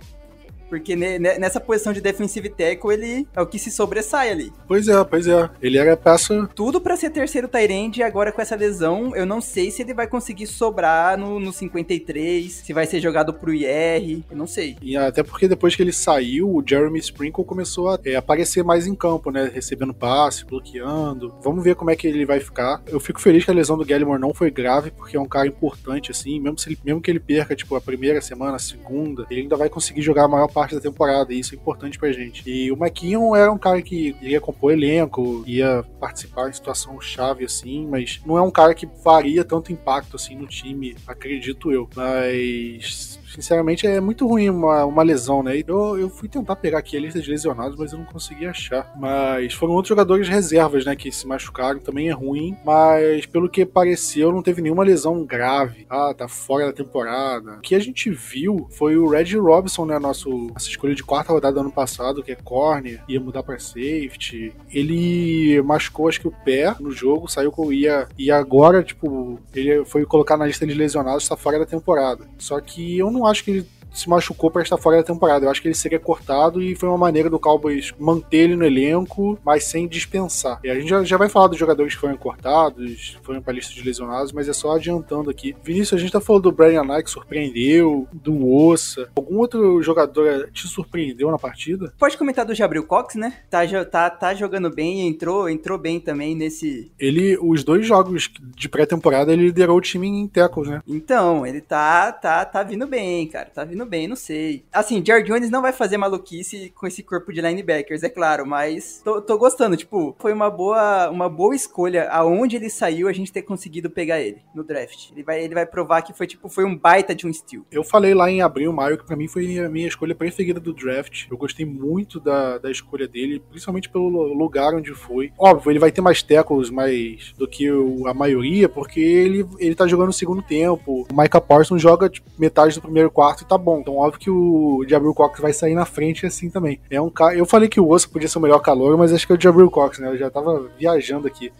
porque 0.72 0.96
nessa 0.96 1.60
posição 1.60 1.92
de 1.92 2.00
defensive 2.00 2.48
tackle, 2.48 2.94
ele 2.94 3.28
é 3.36 3.42
o 3.42 3.46
que 3.46 3.58
se 3.58 3.70
sobressai 3.70 4.30
ali. 4.30 4.50
Pois 4.66 4.88
é, 4.88 5.04
pois 5.04 5.26
é. 5.26 5.50
Ele 5.60 5.76
era 5.76 5.94
peça. 5.98 6.48
Tudo 6.54 6.80
para 6.80 6.96
ser 6.96 7.10
terceiro 7.10 7.46
Tyrande 7.46 8.00
e 8.00 8.02
agora 8.02 8.32
com 8.32 8.40
essa 8.40 8.56
lesão, 8.56 9.14
eu 9.14 9.26
não 9.26 9.38
sei 9.38 9.70
se 9.70 9.82
ele 9.82 9.92
vai 9.92 10.06
conseguir 10.06 10.46
sobrar 10.46 11.18
no, 11.18 11.38
no 11.38 11.52
53, 11.52 12.50
se 12.50 12.72
vai 12.72 12.86
ser 12.86 13.02
jogado 13.02 13.34
pro 13.34 13.52
IR, 13.52 14.22
eu 14.30 14.34
não 14.34 14.46
sei. 14.46 14.78
E 14.80 14.96
até 14.96 15.22
porque 15.22 15.46
depois 15.46 15.76
que 15.76 15.82
ele 15.82 15.92
saiu, 15.92 16.48
o 16.48 16.64
Jeremy 16.66 17.00
Sprinkle 17.00 17.44
começou 17.44 17.90
a 17.90 17.98
é, 18.02 18.16
aparecer 18.16 18.64
mais 18.64 18.86
em 18.86 18.94
campo, 18.94 19.30
né? 19.30 19.50
Recebendo 19.52 19.92
passe, 19.92 20.42
bloqueando. 20.46 21.34
Vamos 21.42 21.62
ver 21.62 21.74
como 21.74 21.90
é 21.90 21.96
que 21.96 22.06
ele 22.06 22.24
vai 22.24 22.40
ficar. 22.40 22.80
Eu 22.86 22.98
fico 22.98 23.20
feliz 23.20 23.44
que 23.44 23.50
a 23.50 23.54
lesão 23.54 23.76
do 23.76 23.84
Gallimore 23.84 24.18
não 24.18 24.32
foi 24.32 24.50
grave, 24.50 24.90
porque 24.90 25.18
é 25.18 25.20
um 25.20 25.28
cara 25.28 25.46
importante, 25.46 26.10
assim. 26.10 26.40
Mesmo, 26.40 26.58
se 26.58 26.70
ele, 26.70 26.78
mesmo 26.82 27.02
que 27.02 27.10
ele 27.10 27.20
perca, 27.20 27.54
tipo, 27.54 27.76
a 27.76 27.80
primeira 27.80 28.22
semana, 28.22 28.56
a 28.56 28.58
segunda, 28.58 29.26
ele 29.30 29.42
ainda 29.42 29.54
vai 29.54 29.68
conseguir 29.68 30.00
jogar 30.00 30.24
a 30.24 30.28
maior 30.28 30.48
parte 30.48 30.61
parte 30.62 30.76
da 30.76 30.80
temporada, 30.80 31.34
e 31.34 31.40
isso 31.40 31.54
é 31.54 31.58
importante 31.58 31.98
pra 31.98 32.12
gente. 32.12 32.48
E 32.48 32.70
o 32.70 32.76
McKinnon 32.76 33.34
era 33.34 33.50
um 33.50 33.58
cara 33.58 33.82
que 33.82 34.14
ia 34.22 34.40
compor 34.40 34.72
elenco, 34.72 35.42
ia 35.44 35.84
participar 35.98 36.48
em 36.48 36.52
situação 36.52 37.00
chave 37.00 37.44
assim, 37.44 37.84
mas 37.88 38.20
não 38.24 38.38
é 38.38 38.42
um 38.42 38.50
cara 38.50 38.72
que 38.72 38.88
faria 39.02 39.44
tanto 39.44 39.72
impacto 39.72 40.14
assim 40.14 40.36
no 40.36 40.46
time, 40.46 40.94
acredito 41.08 41.72
eu. 41.72 41.88
Mas 41.96 43.18
sinceramente, 43.34 43.86
é 43.86 44.00
muito 44.00 44.26
ruim 44.26 44.50
uma, 44.50 44.84
uma 44.84 45.02
lesão, 45.02 45.42
né? 45.42 45.62
Eu, 45.66 45.98
eu 45.98 46.08
fui 46.08 46.28
tentar 46.28 46.56
pegar 46.56 46.78
aqui 46.78 46.96
a 46.96 47.00
lista 47.00 47.20
de 47.20 47.30
lesionados, 47.30 47.76
mas 47.78 47.92
eu 47.92 47.98
não 47.98 48.04
consegui 48.04 48.46
achar. 48.46 48.92
Mas 48.98 49.54
foram 49.54 49.74
outros 49.74 49.88
jogadores 49.88 50.28
reservas, 50.28 50.84
né, 50.84 50.94
que 50.94 51.10
se 51.10 51.26
machucaram, 51.26 51.80
também 51.80 52.08
é 52.08 52.12
ruim. 52.12 52.56
Mas 52.64 53.26
pelo 53.26 53.48
que 53.48 53.64
pareceu, 53.64 54.32
não 54.32 54.42
teve 54.42 54.60
nenhuma 54.60 54.84
lesão 54.84 55.24
grave. 55.24 55.86
Ah, 55.88 56.14
tá 56.16 56.28
fora 56.28 56.66
da 56.66 56.72
temporada. 56.72 57.54
O 57.54 57.60
que 57.60 57.74
a 57.74 57.80
gente 57.80 58.10
viu 58.10 58.68
foi 58.70 58.96
o 58.96 59.08
Reggie 59.08 59.38
Robinson, 59.38 59.86
né, 59.86 59.98
nosso, 59.98 60.51
nossa 60.52 60.68
escolha 60.68 60.94
de 60.94 61.02
quarta 61.02 61.32
rodada 61.32 61.54
do 61.54 61.60
ano 61.60 61.72
passado, 61.72 62.22
que 62.22 62.32
é 62.32 62.36
corner, 62.36 63.02
ia 63.08 63.20
mudar 63.20 63.42
para 63.42 63.58
safety. 63.58 64.52
Ele 64.70 65.60
machucou, 65.62 66.08
acho 66.08 66.20
que 66.20 66.28
o 66.28 66.34
pé 66.44 66.74
no 66.78 66.90
jogo, 66.90 67.28
saiu 67.28 67.50
com 67.50 67.72
ia 67.72 68.08
e 68.18 68.30
agora, 68.30 68.82
tipo, 68.82 69.38
ele 69.54 69.84
foi 69.84 70.04
colocar 70.04 70.36
na 70.36 70.46
lista 70.46 70.66
de 70.66 70.74
lesionados, 70.74 71.28
tá 71.28 71.36
fora 71.36 71.58
da 71.58 71.66
temporada. 71.66 72.26
Só 72.38 72.60
que 72.60 72.98
eu 72.98 73.10
não 73.10 73.26
acho 73.26 73.44
que 73.44 73.50
ele 73.50 73.66
se 73.92 74.08
machucou 74.08 74.50
para 74.50 74.62
estar 74.62 74.76
fora 74.76 74.98
da 74.98 75.02
temporada. 75.02 75.44
Eu 75.44 75.50
acho 75.50 75.60
que 75.60 75.68
ele 75.68 75.74
seria 75.74 75.98
cortado 75.98 76.62
e 76.62 76.74
foi 76.74 76.88
uma 76.88 76.98
maneira 76.98 77.28
do 77.28 77.38
Cowboys 77.38 77.92
manter 77.98 78.38
ele 78.38 78.56
no 78.56 78.64
elenco, 78.64 79.38
mas 79.44 79.64
sem 79.64 79.86
dispensar. 79.86 80.60
E 80.64 80.70
a 80.70 80.74
gente 80.74 80.88
já, 80.88 81.04
já 81.04 81.16
vai 81.16 81.28
falar 81.28 81.48
dos 81.48 81.58
jogadores 81.58 81.94
que 81.94 82.00
foram 82.00 82.16
cortados, 82.16 83.18
foram 83.22 83.42
para 83.42 83.52
a 83.52 83.56
lista 83.56 83.74
de 83.74 83.82
lesionados, 83.82 84.32
mas 84.32 84.48
é 84.48 84.52
só 84.52 84.76
adiantando 84.76 85.30
aqui. 85.30 85.54
Vinícius, 85.62 85.98
a 85.98 86.02
gente 86.02 86.12
tá 86.12 86.20
falando 86.20 86.44
do 86.44 86.52
Brian 86.52 86.84
Knight 86.84 87.04
que 87.04 87.10
surpreendeu, 87.10 88.08
do 88.12 88.48
Ossa. 88.48 89.08
Algum 89.14 89.38
outro 89.38 89.82
jogador 89.82 90.50
te 90.52 90.66
surpreendeu 90.66 91.30
na 91.30 91.38
partida? 91.38 91.92
Pode 91.98 92.16
comentar 92.16 92.44
do 92.44 92.54
Jabril 92.54 92.84
Cox, 92.84 93.14
né? 93.14 93.34
Tá, 93.50 93.66
tá, 93.84 94.10
tá 94.10 94.34
jogando 94.34 94.70
bem, 94.70 95.06
entrou, 95.06 95.48
entrou 95.48 95.78
bem 95.78 96.00
também 96.00 96.34
nesse. 96.34 96.90
Ele, 96.98 97.38
os 97.40 97.64
dois 97.64 97.86
jogos 97.86 98.30
de 98.56 98.68
pré-temporada, 98.68 99.32
ele 99.32 99.46
liderou 99.46 99.76
o 99.76 99.80
time 99.80 100.08
em 100.08 100.26
tackles, 100.26 100.68
né? 100.68 100.80
Então, 100.86 101.46
ele 101.46 101.60
tá, 101.60 102.12
tá, 102.12 102.44
tá 102.44 102.62
vindo 102.62 102.86
bem, 102.86 103.26
cara. 103.26 103.50
Tá 103.52 103.64
vindo 103.64 103.81
bem, 103.86 104.08
não 104.08 104.16
sei. 104.16 104.64
Assim, 104.72 105.02
Jared 105.04 105.28
Jones 105.28 105.50
não 105.50 105.62
vai 105.62 105.72
fazer 105.72 105.96
maluquice 105.96 106.72
com 106.74 106.86
esse 106.86 107.02
corpo 107.02 107.32
de 107.32 107.40
linebackers, 107.40 108.02
é 108.02 108.08
claro, 108.08 108.46
mas 108.46 109.00
tô, 109.04 109.20
tô 109.20 109.38
gostando. 109.38 109.76
Tipo, 109.76 110.16
foi 110.18 110.32
uma 110.32 110.50
boa, 110.50 111.10
uma 111.10 111.28
boa 111.28 111.54
escolha 111.54 112.08
aonde 112.10 112.56
ele 112.56 112.70
saiu 112.70 113.08
a 113.08 113.12
gente 113.12 113.32
ter 113.32 113.42
conseguido 113.42 113.90
pegar 113.90 114.20
ele 114.20 114.42
no 114.54 114.64
draft. 114.64 115.10
Ele 115.12 115.22
vai, 115.22 115.42
ele 115.42 115.54
vai 115.54 115.66
provar 115.66 116.02
que 116.02 116.12
foi, 116.12 116.26
tipo, 116.26 116.48
foi 116.48 116.64
um 116.64 116.76
baita 116.76 117.14
de 117.14 117.26
um 117.26 117.32
steal. 117.32 117.64
Eu 117.70 117.84
falei 117.84 118.14
lá 118.14 118.30
em 118.30 118.42
abril, 118.42 118.72
maio, 118.72 118.98
que 118.98 119.04
pra 119.04 119.16
mim 119.16 119.28
foi 119.28 119.58
a 119.58 119.68
minha 119.68 119.88
escolha 119.88 120.14
preferida 120.14 120.60
do 120.60 120.72
draft. 120.72 121.26
Eu 121.30 121.36
gostei 121.36 121.64
muito 121.66 122.20
da, 122.20 122.58
da 122.58 122.70
escolha 122.70 123.06
dele, 123.06 123.42
principalmente 123.50 123.88
pelo 123.88 124.08
lugar 124.08 124.74
onde 124.74 124.94
foi. 124.94 125.32
Óbvio, 125.38 125.70
ele 125.70 125.78
vai 125.78 125.92
ter 125.92 126.00
mais 126.00 126.22
tackles 126.22 126.70
mais 126.70 127.32
do 127.36 127.46
que 127.46 127.68
a 128.06 128.14
maioria, 128.14 128.68
porque 128.68 129.00
ele, 129.00 129.46
ele 129.58 129.74
tá 129.74 129.86
jogando 129.86 130.08
no 130.08 130.12
segundo 130.12 130.42
tempo. 130.42 131.06
O 131.10 131.20
Micah 131.20 131.40
Parsons 131.40 131.80
joga 131.80 132.08
tipo, 132.08 132.28
metade 132.38 132.74
do 132.74 132.82
primeiro 132.82 133.10
quarto 133.10 133.42
e 133.42 133.46
tá 133.46 133.56
bom 133.56 133.71
bom. 133.72 133.80
Então, 133.80 133.96
óbvio 133.96 134.20
que 134.20 134.30
o 134.30 134.84
Jabril 134.88 135.14
Cox 135.14 135.40
vai 135.40 135.52
sair 135.52 135.74
na 135.74 135.84
frente 135.84 136.26
assim 136.26 136.50
também. 136.50 136.80
É 136.90 137.00
um 137.00 137.10
cara. 137.10 137.34
Eu 137.34 137.46
falei 137.46 137.68
que 137.68 137.80
o 137.80 137.88
Osso 137.88 138.10
podia 138.10 138.28
ser 138.28 138.38
o 138.38 138.42
melhor 138.42 138.60
calor, 138.60 138.96
mas 138.96 139.12
acho 139.12 139.26
que 139.26 139.32
é 139.32 139.36
o 139.36 139.40
Jabril 139.40 139.70
Cox, 139.70 139.98
né? 139.98 140.08
Eu 140.08 140.18
já 140.18 140.30
tava 140.30 140.70
viajando 140.78 141.26
aqui. 141.26 141.52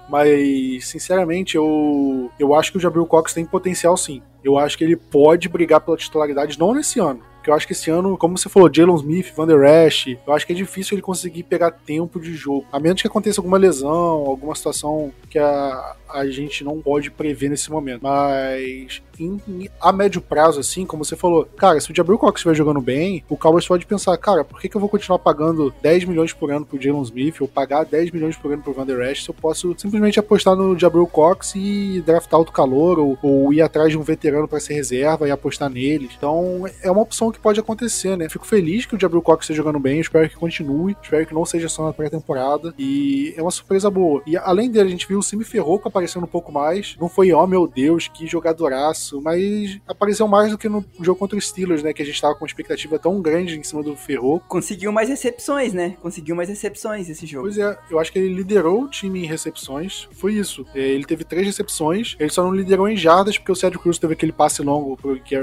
mas, 0.08 0.86
sinceramente, 0.86 1.56
eu, 1.56 2.30
eu 2.38 2.54
acho 2.54 2.72
que 2.72 2.78
o 2.78 2.80
Jabril 2.80 3.06
Cox 3.06 3.32
tem 3.32 3.44
potencial 3.44 3.96
sim. 3.96 4.22
Eu 4.42 4.58
acho 4.58 4.76
que 4.76 4.84
ele 4.84 4.96
pode 4.96 5.48
brigar 5.48 5.80
pela 5.80 5.96
titularidade, 5.96 6.58
não 6.58 6.74
nesse 6.74 7.00
ano, 7.00 7.22
porque 7.36 7.50
eu 7.50 7.54
acho 7.54 7.66
que 7.66 7.72
esse 7.72 7.90
ano, 7.90 8.16
como 8.16 8.36
você 8.38 8.48
falou, 8.48 8.70
Jalen 8.72 8.96
Smith, 8.96 9.32
Van 9.34 9.46
Der 9.46 9.86
Esch, 9.86 10.18
eu 10.26 10.32
acho 10.32 10.46
que 10.46 10.52
é 10.52 10.56
difícil 10.56 10.94
ele 10.94 11.02
conseguir 11.02 11.42
pegar 11.42 11.70
tempo 11.70 12.20
de 12.20 12.34
jogo. 12.34 12.66
A 12.72 12.80
menos 12.80 13.02
que 13.02 13.06
aconteça 13.06 13.38
alguma 13.38 13.58
lesão, 13.58 13.90
alguma 13.90 14.54
situação 14.54 15.12
que 15.28 15.38
a, 15.38 15.96
a 16.14 16.26
gente 16.26 16.62
não 16.62 16.80
pode 16.80 17.10
prever 17.10 17.50
nesse 17.50 17.70
momento. 17.70 18.02
Mas 18.02 19.02
em, 19.18 19.68
a 19.80 19.92
médio 19.92 20.20
prazo, 20.20 20.60
assim, 20.60 20.86
como 20.86 21.04
você 21.04 21.16
falou, 21.16 21.44
cara, 21.56 21.80
se 21.80 21.90
o 21.90 21.94
Jabril 21.94 22.18
Cox 22.18 22.38
estiver 22.38 22.54
jogando 22.54 22.80
bem, 22.80 23.24
o 23.28 23.36
Cowboys 23.36 23.66
pode 23.66 23.86
pensar, 23.86 24.16
cara, 24.16 24.44
por 24.44 24.60
que, 24.60 24.68
que 24.68 24.76
eu 24.76 24.80
vou 24.80 24.88
continuar 24.88 25.18
pagando 25.18 25.74
10 25.82 26.04
milhões 26.04 26.32
por 26.32 26.50
ano 26.50 26.64
pro 26.64 26.80
Jalen 26.80 27.02
Smith 27.02 27.40
ou 27.40 27.48
pagar 27.48 27.84
10 27.84 28.10
milhões 28.10 28.36
por 28.36 28.52
ano 28.52 28.62
pro 28.62 28.72
Van 28.72 28.86
Der 28.86 29.00
Esch 29.10 29.24
se 29.24 29.30
eu 29.30 29.34
posso 29.34 29.74
simplesmente 29.76 30.18
apostar 30.18 30.56
no 30.56 30.78
Jabril 30.78 31.06
Cox 31.06 31.54
e 31.54 32.02
draftar 32.04 32.38
outro 32.38 32.54
calor 32.54 32.98
ou, 32.98 33.18
ou 33.22 33.52
ir 33.52 33.62
atrás 33.62 33.90
de 33.90 33.98
um 33.98 34.02
veterano 34.02 34.48
para 34.48 34.60
ser 34.60 34.74
reserva 34.74 35.26
e 35.26 35.30
apostar 35.30 35.68
nele. 35.68 36.08
Então 36.16 36.64
é 36.82 36.90
uma 36.90 37.02
opção 37.02 37.30
que 37.30 37.38
pode 37.38 37.58
acontecer, 37.60 38.16
né? 38.16 38.28
Fico 38.28 38.46
feliz 38.46 38.86
que 38.86 38.96
o 38.96 39.00
Jabril 39.00 39.22
Cox 39.22 39.44
esteja 39.44 39.58
jogando 39.58 39.78
bem, 39.78 40.00
espero 40.00 40.28
que 40.28 40.36
continue, 40.36 40.96
espero 41.02 41.26
que 41.26 41.34
não 41.34 41.44
seja 41.44 41.68
só 41.68 41.86
na 41.86 41.92
pré-temporada. 41.92 42.74
E 42.78 43.34
é 43.36 43.42
uma 43.42 43.50
surpresa 43.50 43.90
boa. 43.90 44.22
E 44.26 44.36
além 44.36 44.70
dele, 44.70 44.88
a 44.88 44.90
gente 44.90 45.08
viu 45.08 45.18
o 45.18 45.22
Simi 45.22 45.44
Ferroco 45.44 45.88
aparecendo 46.04 46.24
um 46.24 46.28
pouco 46.28 46.52
mais. 46.52 46.96
Não 47.00 47.08
foi, 47.08 47.32
oh 47.32 47.46
meu 47.46 47.66
Deus, 47.66 48.08
que 48.08 48.26
jogadoraço, 48.26 49.20
mas 49.20 49.78
apareceu 49.86 50.28
mais 50.28 50.50
do 50.50 50.58
que 50.58 50.68
no 50.68 50.84
jogo 51.00 51.18
contra 51.18 51.38
os 51.38 51.48
Steelers, 51.48 51.82
né? 51.82 51.92
Que 51.92 52.02
a 52.02 52.06
gente 52.06 52.20
tava 52.20 52.34
com 52.34 52.44
uma 52.44 52.46
expectativa 52.46 52.98
tão 52.98 53.20
grande 53.20 53.58
em 53.58 53.62
cima 53.62 53.82
do 53.82 53.96
Ferroco. 53.96 54.46
Conseguiu 54.48 54.92
mais 54.92 55.08
recepções, 55.08 55.72
né? 55.72 55.96
Conseguiu 56.00 56.36
mais 56.36 56.48
recepções 56.48 57.08
esse 57.08 57.26
jogo. 57.26 57.46
Pois 57.46 57.58
é, 57.58 57.76
eu 57.90 57.98
acho 57.98 58.12
que 58.12 58.18
ele 58.18 58.34
liderou 58.34 58.82
o 58.82 58.88
time 58.88 59.24
em 59.24 59.26
recepções. 59.26 60.08
Foi 60.12 60.34
isso. 60.34 60.66
É, 60.74 60.80
ele 60.80 61.04
teve 61.04 61.24
três 61.24 61.46
recepções, 61.46 62.16
ele 62.18 62.30
só 62.30 62.42
não 62.42 62.54
liderou 62.54 62.88
em 62.88 62.96
jardas 62.96 63.38
porque 63.38 63.52
o 63.52 63.56
Cedric 63.56 63.82
Cruz 63.82 63.98
teve 63.98 64.12
aquele 64.12 64.32
passe 64.32 64.62
longo 64.62 64.98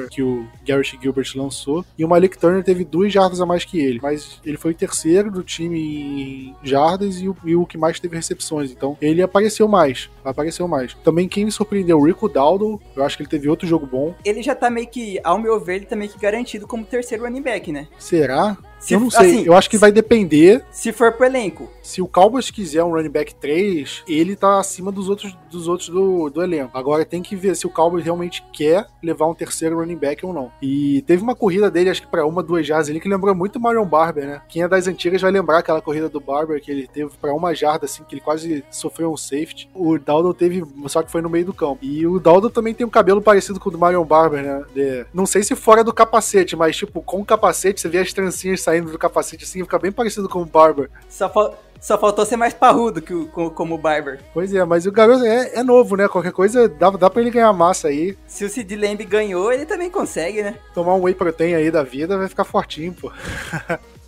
que 0.09 0.23
o 0.23 0.47
Garrett 0.65 0.99
Gilbert 1.01 1.31
lançou. 1.35 1.83
E 1.97 2.05
o 2.05 2.09
Malik 2.09 2.37
Turner 2.37 2.63
teve 2.63 2.83
duas 2.83 3.11
jardas 3.11 3.41
a 3.41 3.45
mais 3.45 3.65
que 3.65 3.79
ele. 3.79 3.99
Mas 4.01 4.39
ele 4.45 4.57
foi 4.57 4.71
o 4.71 4.75
terceiro 4.75 5.31
do 5.31 5.43
time 5.43 5.79
em 5.79 6.55
jardas 6.63 7.21
e 7.21 7.27
o, 7.27 7.35
e 7.43 7.55
o 7.55 7.65
que 7.65 7.77
mais 7.77 7.99
teve 7.99 8.15
recepções. 8.15 8.71
Então 8.71 8.97
ele 9.01 9.21
apareceu 9.21 9.67
mais. 9.67 10.09
Apareceu 10.23 10.50
mais. 10.67 10.93
Também 11.03 11.27
quem 11.27 11.45
me 11.45 11.51
surpreendeu, 11.51 11.99
o 11.99 12.05
Rico 12.05 12.27
Daldo, 12.27 12.81
eu 12.95 13.03
acho 13.03 13.17
que 13.17 13.23
ele 13.23 13.29
teve 13.29 13.49
outro 13.49 13.67
jogo 13.67 13.85
bom. 13.85 14.13
Ele 14.25 14.41
já 14.41 14.55
tá 14.55 14.69
meio 14.69 14.87
que, 14.87 15.19
ao 15.23 15.39
meu 15.39 15.59
ver, 15.59 15.75
ele 15.75 15.85
tá 15.85 15.95
meio 15.95 16.11
que 16.11 16.19
garantido 16.19 16.67
como 16.67 16.83
terceiro 16.83 17.23
running 17.23 17.41
back, 17.41 17.71
né? 17.71 17.87
Será? 17.97 18.57
Se, 18.81 18.95
eu 18.95 18.99
não 18.99 19.11
sei, 19.11 19.19
assim, 19.19 19.45
eu 19.45 19.53
acho 19.53 19.69
que 19.69 19.77
vai 19.77 19.91
depender. 19.91 20.65
Se 20.71 20.91
for 20.91 21.11
pro 21.13 21.25
elenco. 21.25 21.69
Se 21.83 22.01
o 22.01 22.07
Cowboys 22.07 22.49
quiser 22.49 22.83
um 22.83 22.91
running 22.91 23.09
back 23.09 23.35
3, 23.35 24.03
ele 24.07 24.35
tá 24.35 24.59
acima 24.59 24.91
dos 24.91 25.07
outros, 25.07 25.37
dos 25.51 25.67
outros 25.67 25.89
do, 25.89 26.29
do 26.29 26.41
elenco. 26.41 26.75
Agora 26.77 27.05
tem 27.05 27.21
que 27.21 27.35
ver 27.35 27.55
se 27.55 27.67
o 27.67 27.69
Cowboys 27.69 28.03
realmente 28.03 28.43
quer 28.51 28.87
levar 29.03 29.27
um 29.27 29.35
terceiro 29.35 29.79
running 29.79 29.95
back 29.95 30.25
ou 30.25 30.33
não. 30.33 30.51
E 30.61 31.03
teve 31.03 31.21
uma 31.21 31.35
corrida 31.35 31.69
dele, 31.69 31.91
acho 31.91 32.01
que 32.01 32.07
pra 32.07 32.25
uma, 32.25 32.41
duas 32.41 32.65
jardas 32.65 32.89
ali, 32.89 32.99
que 32.99 33.07
lembrou 33.07 33.35
muito 33.35 33.57
o 33.57 33.61
Marion 33.61 33.85
Barber, 33.85 34.25
né? 34.25 34.41
Quem 34.49 34.63
é 34.63 34.67
das 34.67 34.87
antigas 34.87 35.21
vai 35.21 35.31
lembrar 35.31 35.59
aquela 35.59 35.81
corrida 35.81 36.09
do 36.09 36.19
Barber 36.19 36.59
que 36.59 36.71
ele 36.71 36.87
teve 36.87 37.11
pra 37.21 37.33
uma 37.33 37.53
jarda, 37.53 37.85
assim, 37.85 38.03
que 38.03 38.15
ele 38.15 38.21
quase 38.21 38.63
sofreu 38.71 39.11
um 39.11 39.17
safety. 39.17 39.69
O 39.75 39.99
Daldo 39.99 40.33
teve, 40.33 40.63
só 40.87 41.03
que 41.03 41.11
foi 41.11 41.21
no 41.21 41.29
meio 41.29 41.45
do 41.45 41.53
campo. 41.53 41.79
E 41.83 42.07
o 42.07 42.19
Daldo 42.19 42.49
também 42.49 42.73
tem 42.73 42.85
um 42.85 42.89
cabelo 42.89 43.21
parecido 43.21 43.59
com 43.59 43.69
o 43.69 43.71
do 43.71 43.77
Marion 43.77 44.05
Barber, 44.05 44.41
né? 44.41 44.63
De, 44.73 45.05
não 45.13 45.27
sei 45.27 45.43
se 45.43 45.55
fora 45.55 45.83
do 45.83 45.93
capacete, 45.93 46.55
mas 46.55 46.75
tipo, 46.75 47.01
com 47.01 47.21
o 47.21 47.25
capacete, 47.25 47.79
você 47.79 47.89
vê 47.89 47.99
as 47.99 48.11
trancinhas 48.11 48.61
saindo 48.61 48.70
do 48.79 48.97
capacete 48.97 49.43
assim, 49.43 49.63
fica 49.63 49.79
bem 49.79 49.91
parecido 49.91 50.29
com 50.29 50.41
o 50.41 50.45
Barber. 50.45 50.89
Só, 51.09 51.29
só 51.81 51.97
faltou 51.97 52.25
ser 52.25 52.37
mais 52.37 52.53
parrudo 52.53 53.01
que 53.01 53.13
o, 53.13 53.27
como 53.27 53.75
o 53.75 53.77
Barber. 53.77 54.19
Pois 54.33 54.53
é, 54.53 54.63
mas 54.63 54.85
o 54.85 54.91
garoto 54.91 55.25
é, 55.25 55.55
é 55.55 55.63
novo, 55.63 55.97
né? 55.97 56.07
Qualquer 56.07 56.31
coisa 56.31 56.69
dá, 56.69 56.91
dá 56.91 57.09
pra 57.09 57.21
ele 57.21 57.31
ganhar 57.31 57.51
massa 57.51 57.87
aí. 57.87 58.15
Se 58.27 58.45
o 58.45 58.49
Sid 58.49 58.75
Lamb 58.75 59.03
ganhou, 59.03 59.51
ele 59.51 59.65
também 59.65 59.89
consegue, 59.89 60.43
né? 60.43 60.55
Tomar 60.75 60.93
um 60.93 61.01
whey 61.01 61.15
protein 61.15 61.55
aí 61.55 61.71
da 61.71 61.83
vida 61.83 62.17
vai 62.17 62.29
ficar 62.29 62.43
fortinho, 62.43 62.93
pô. 62.93 63.11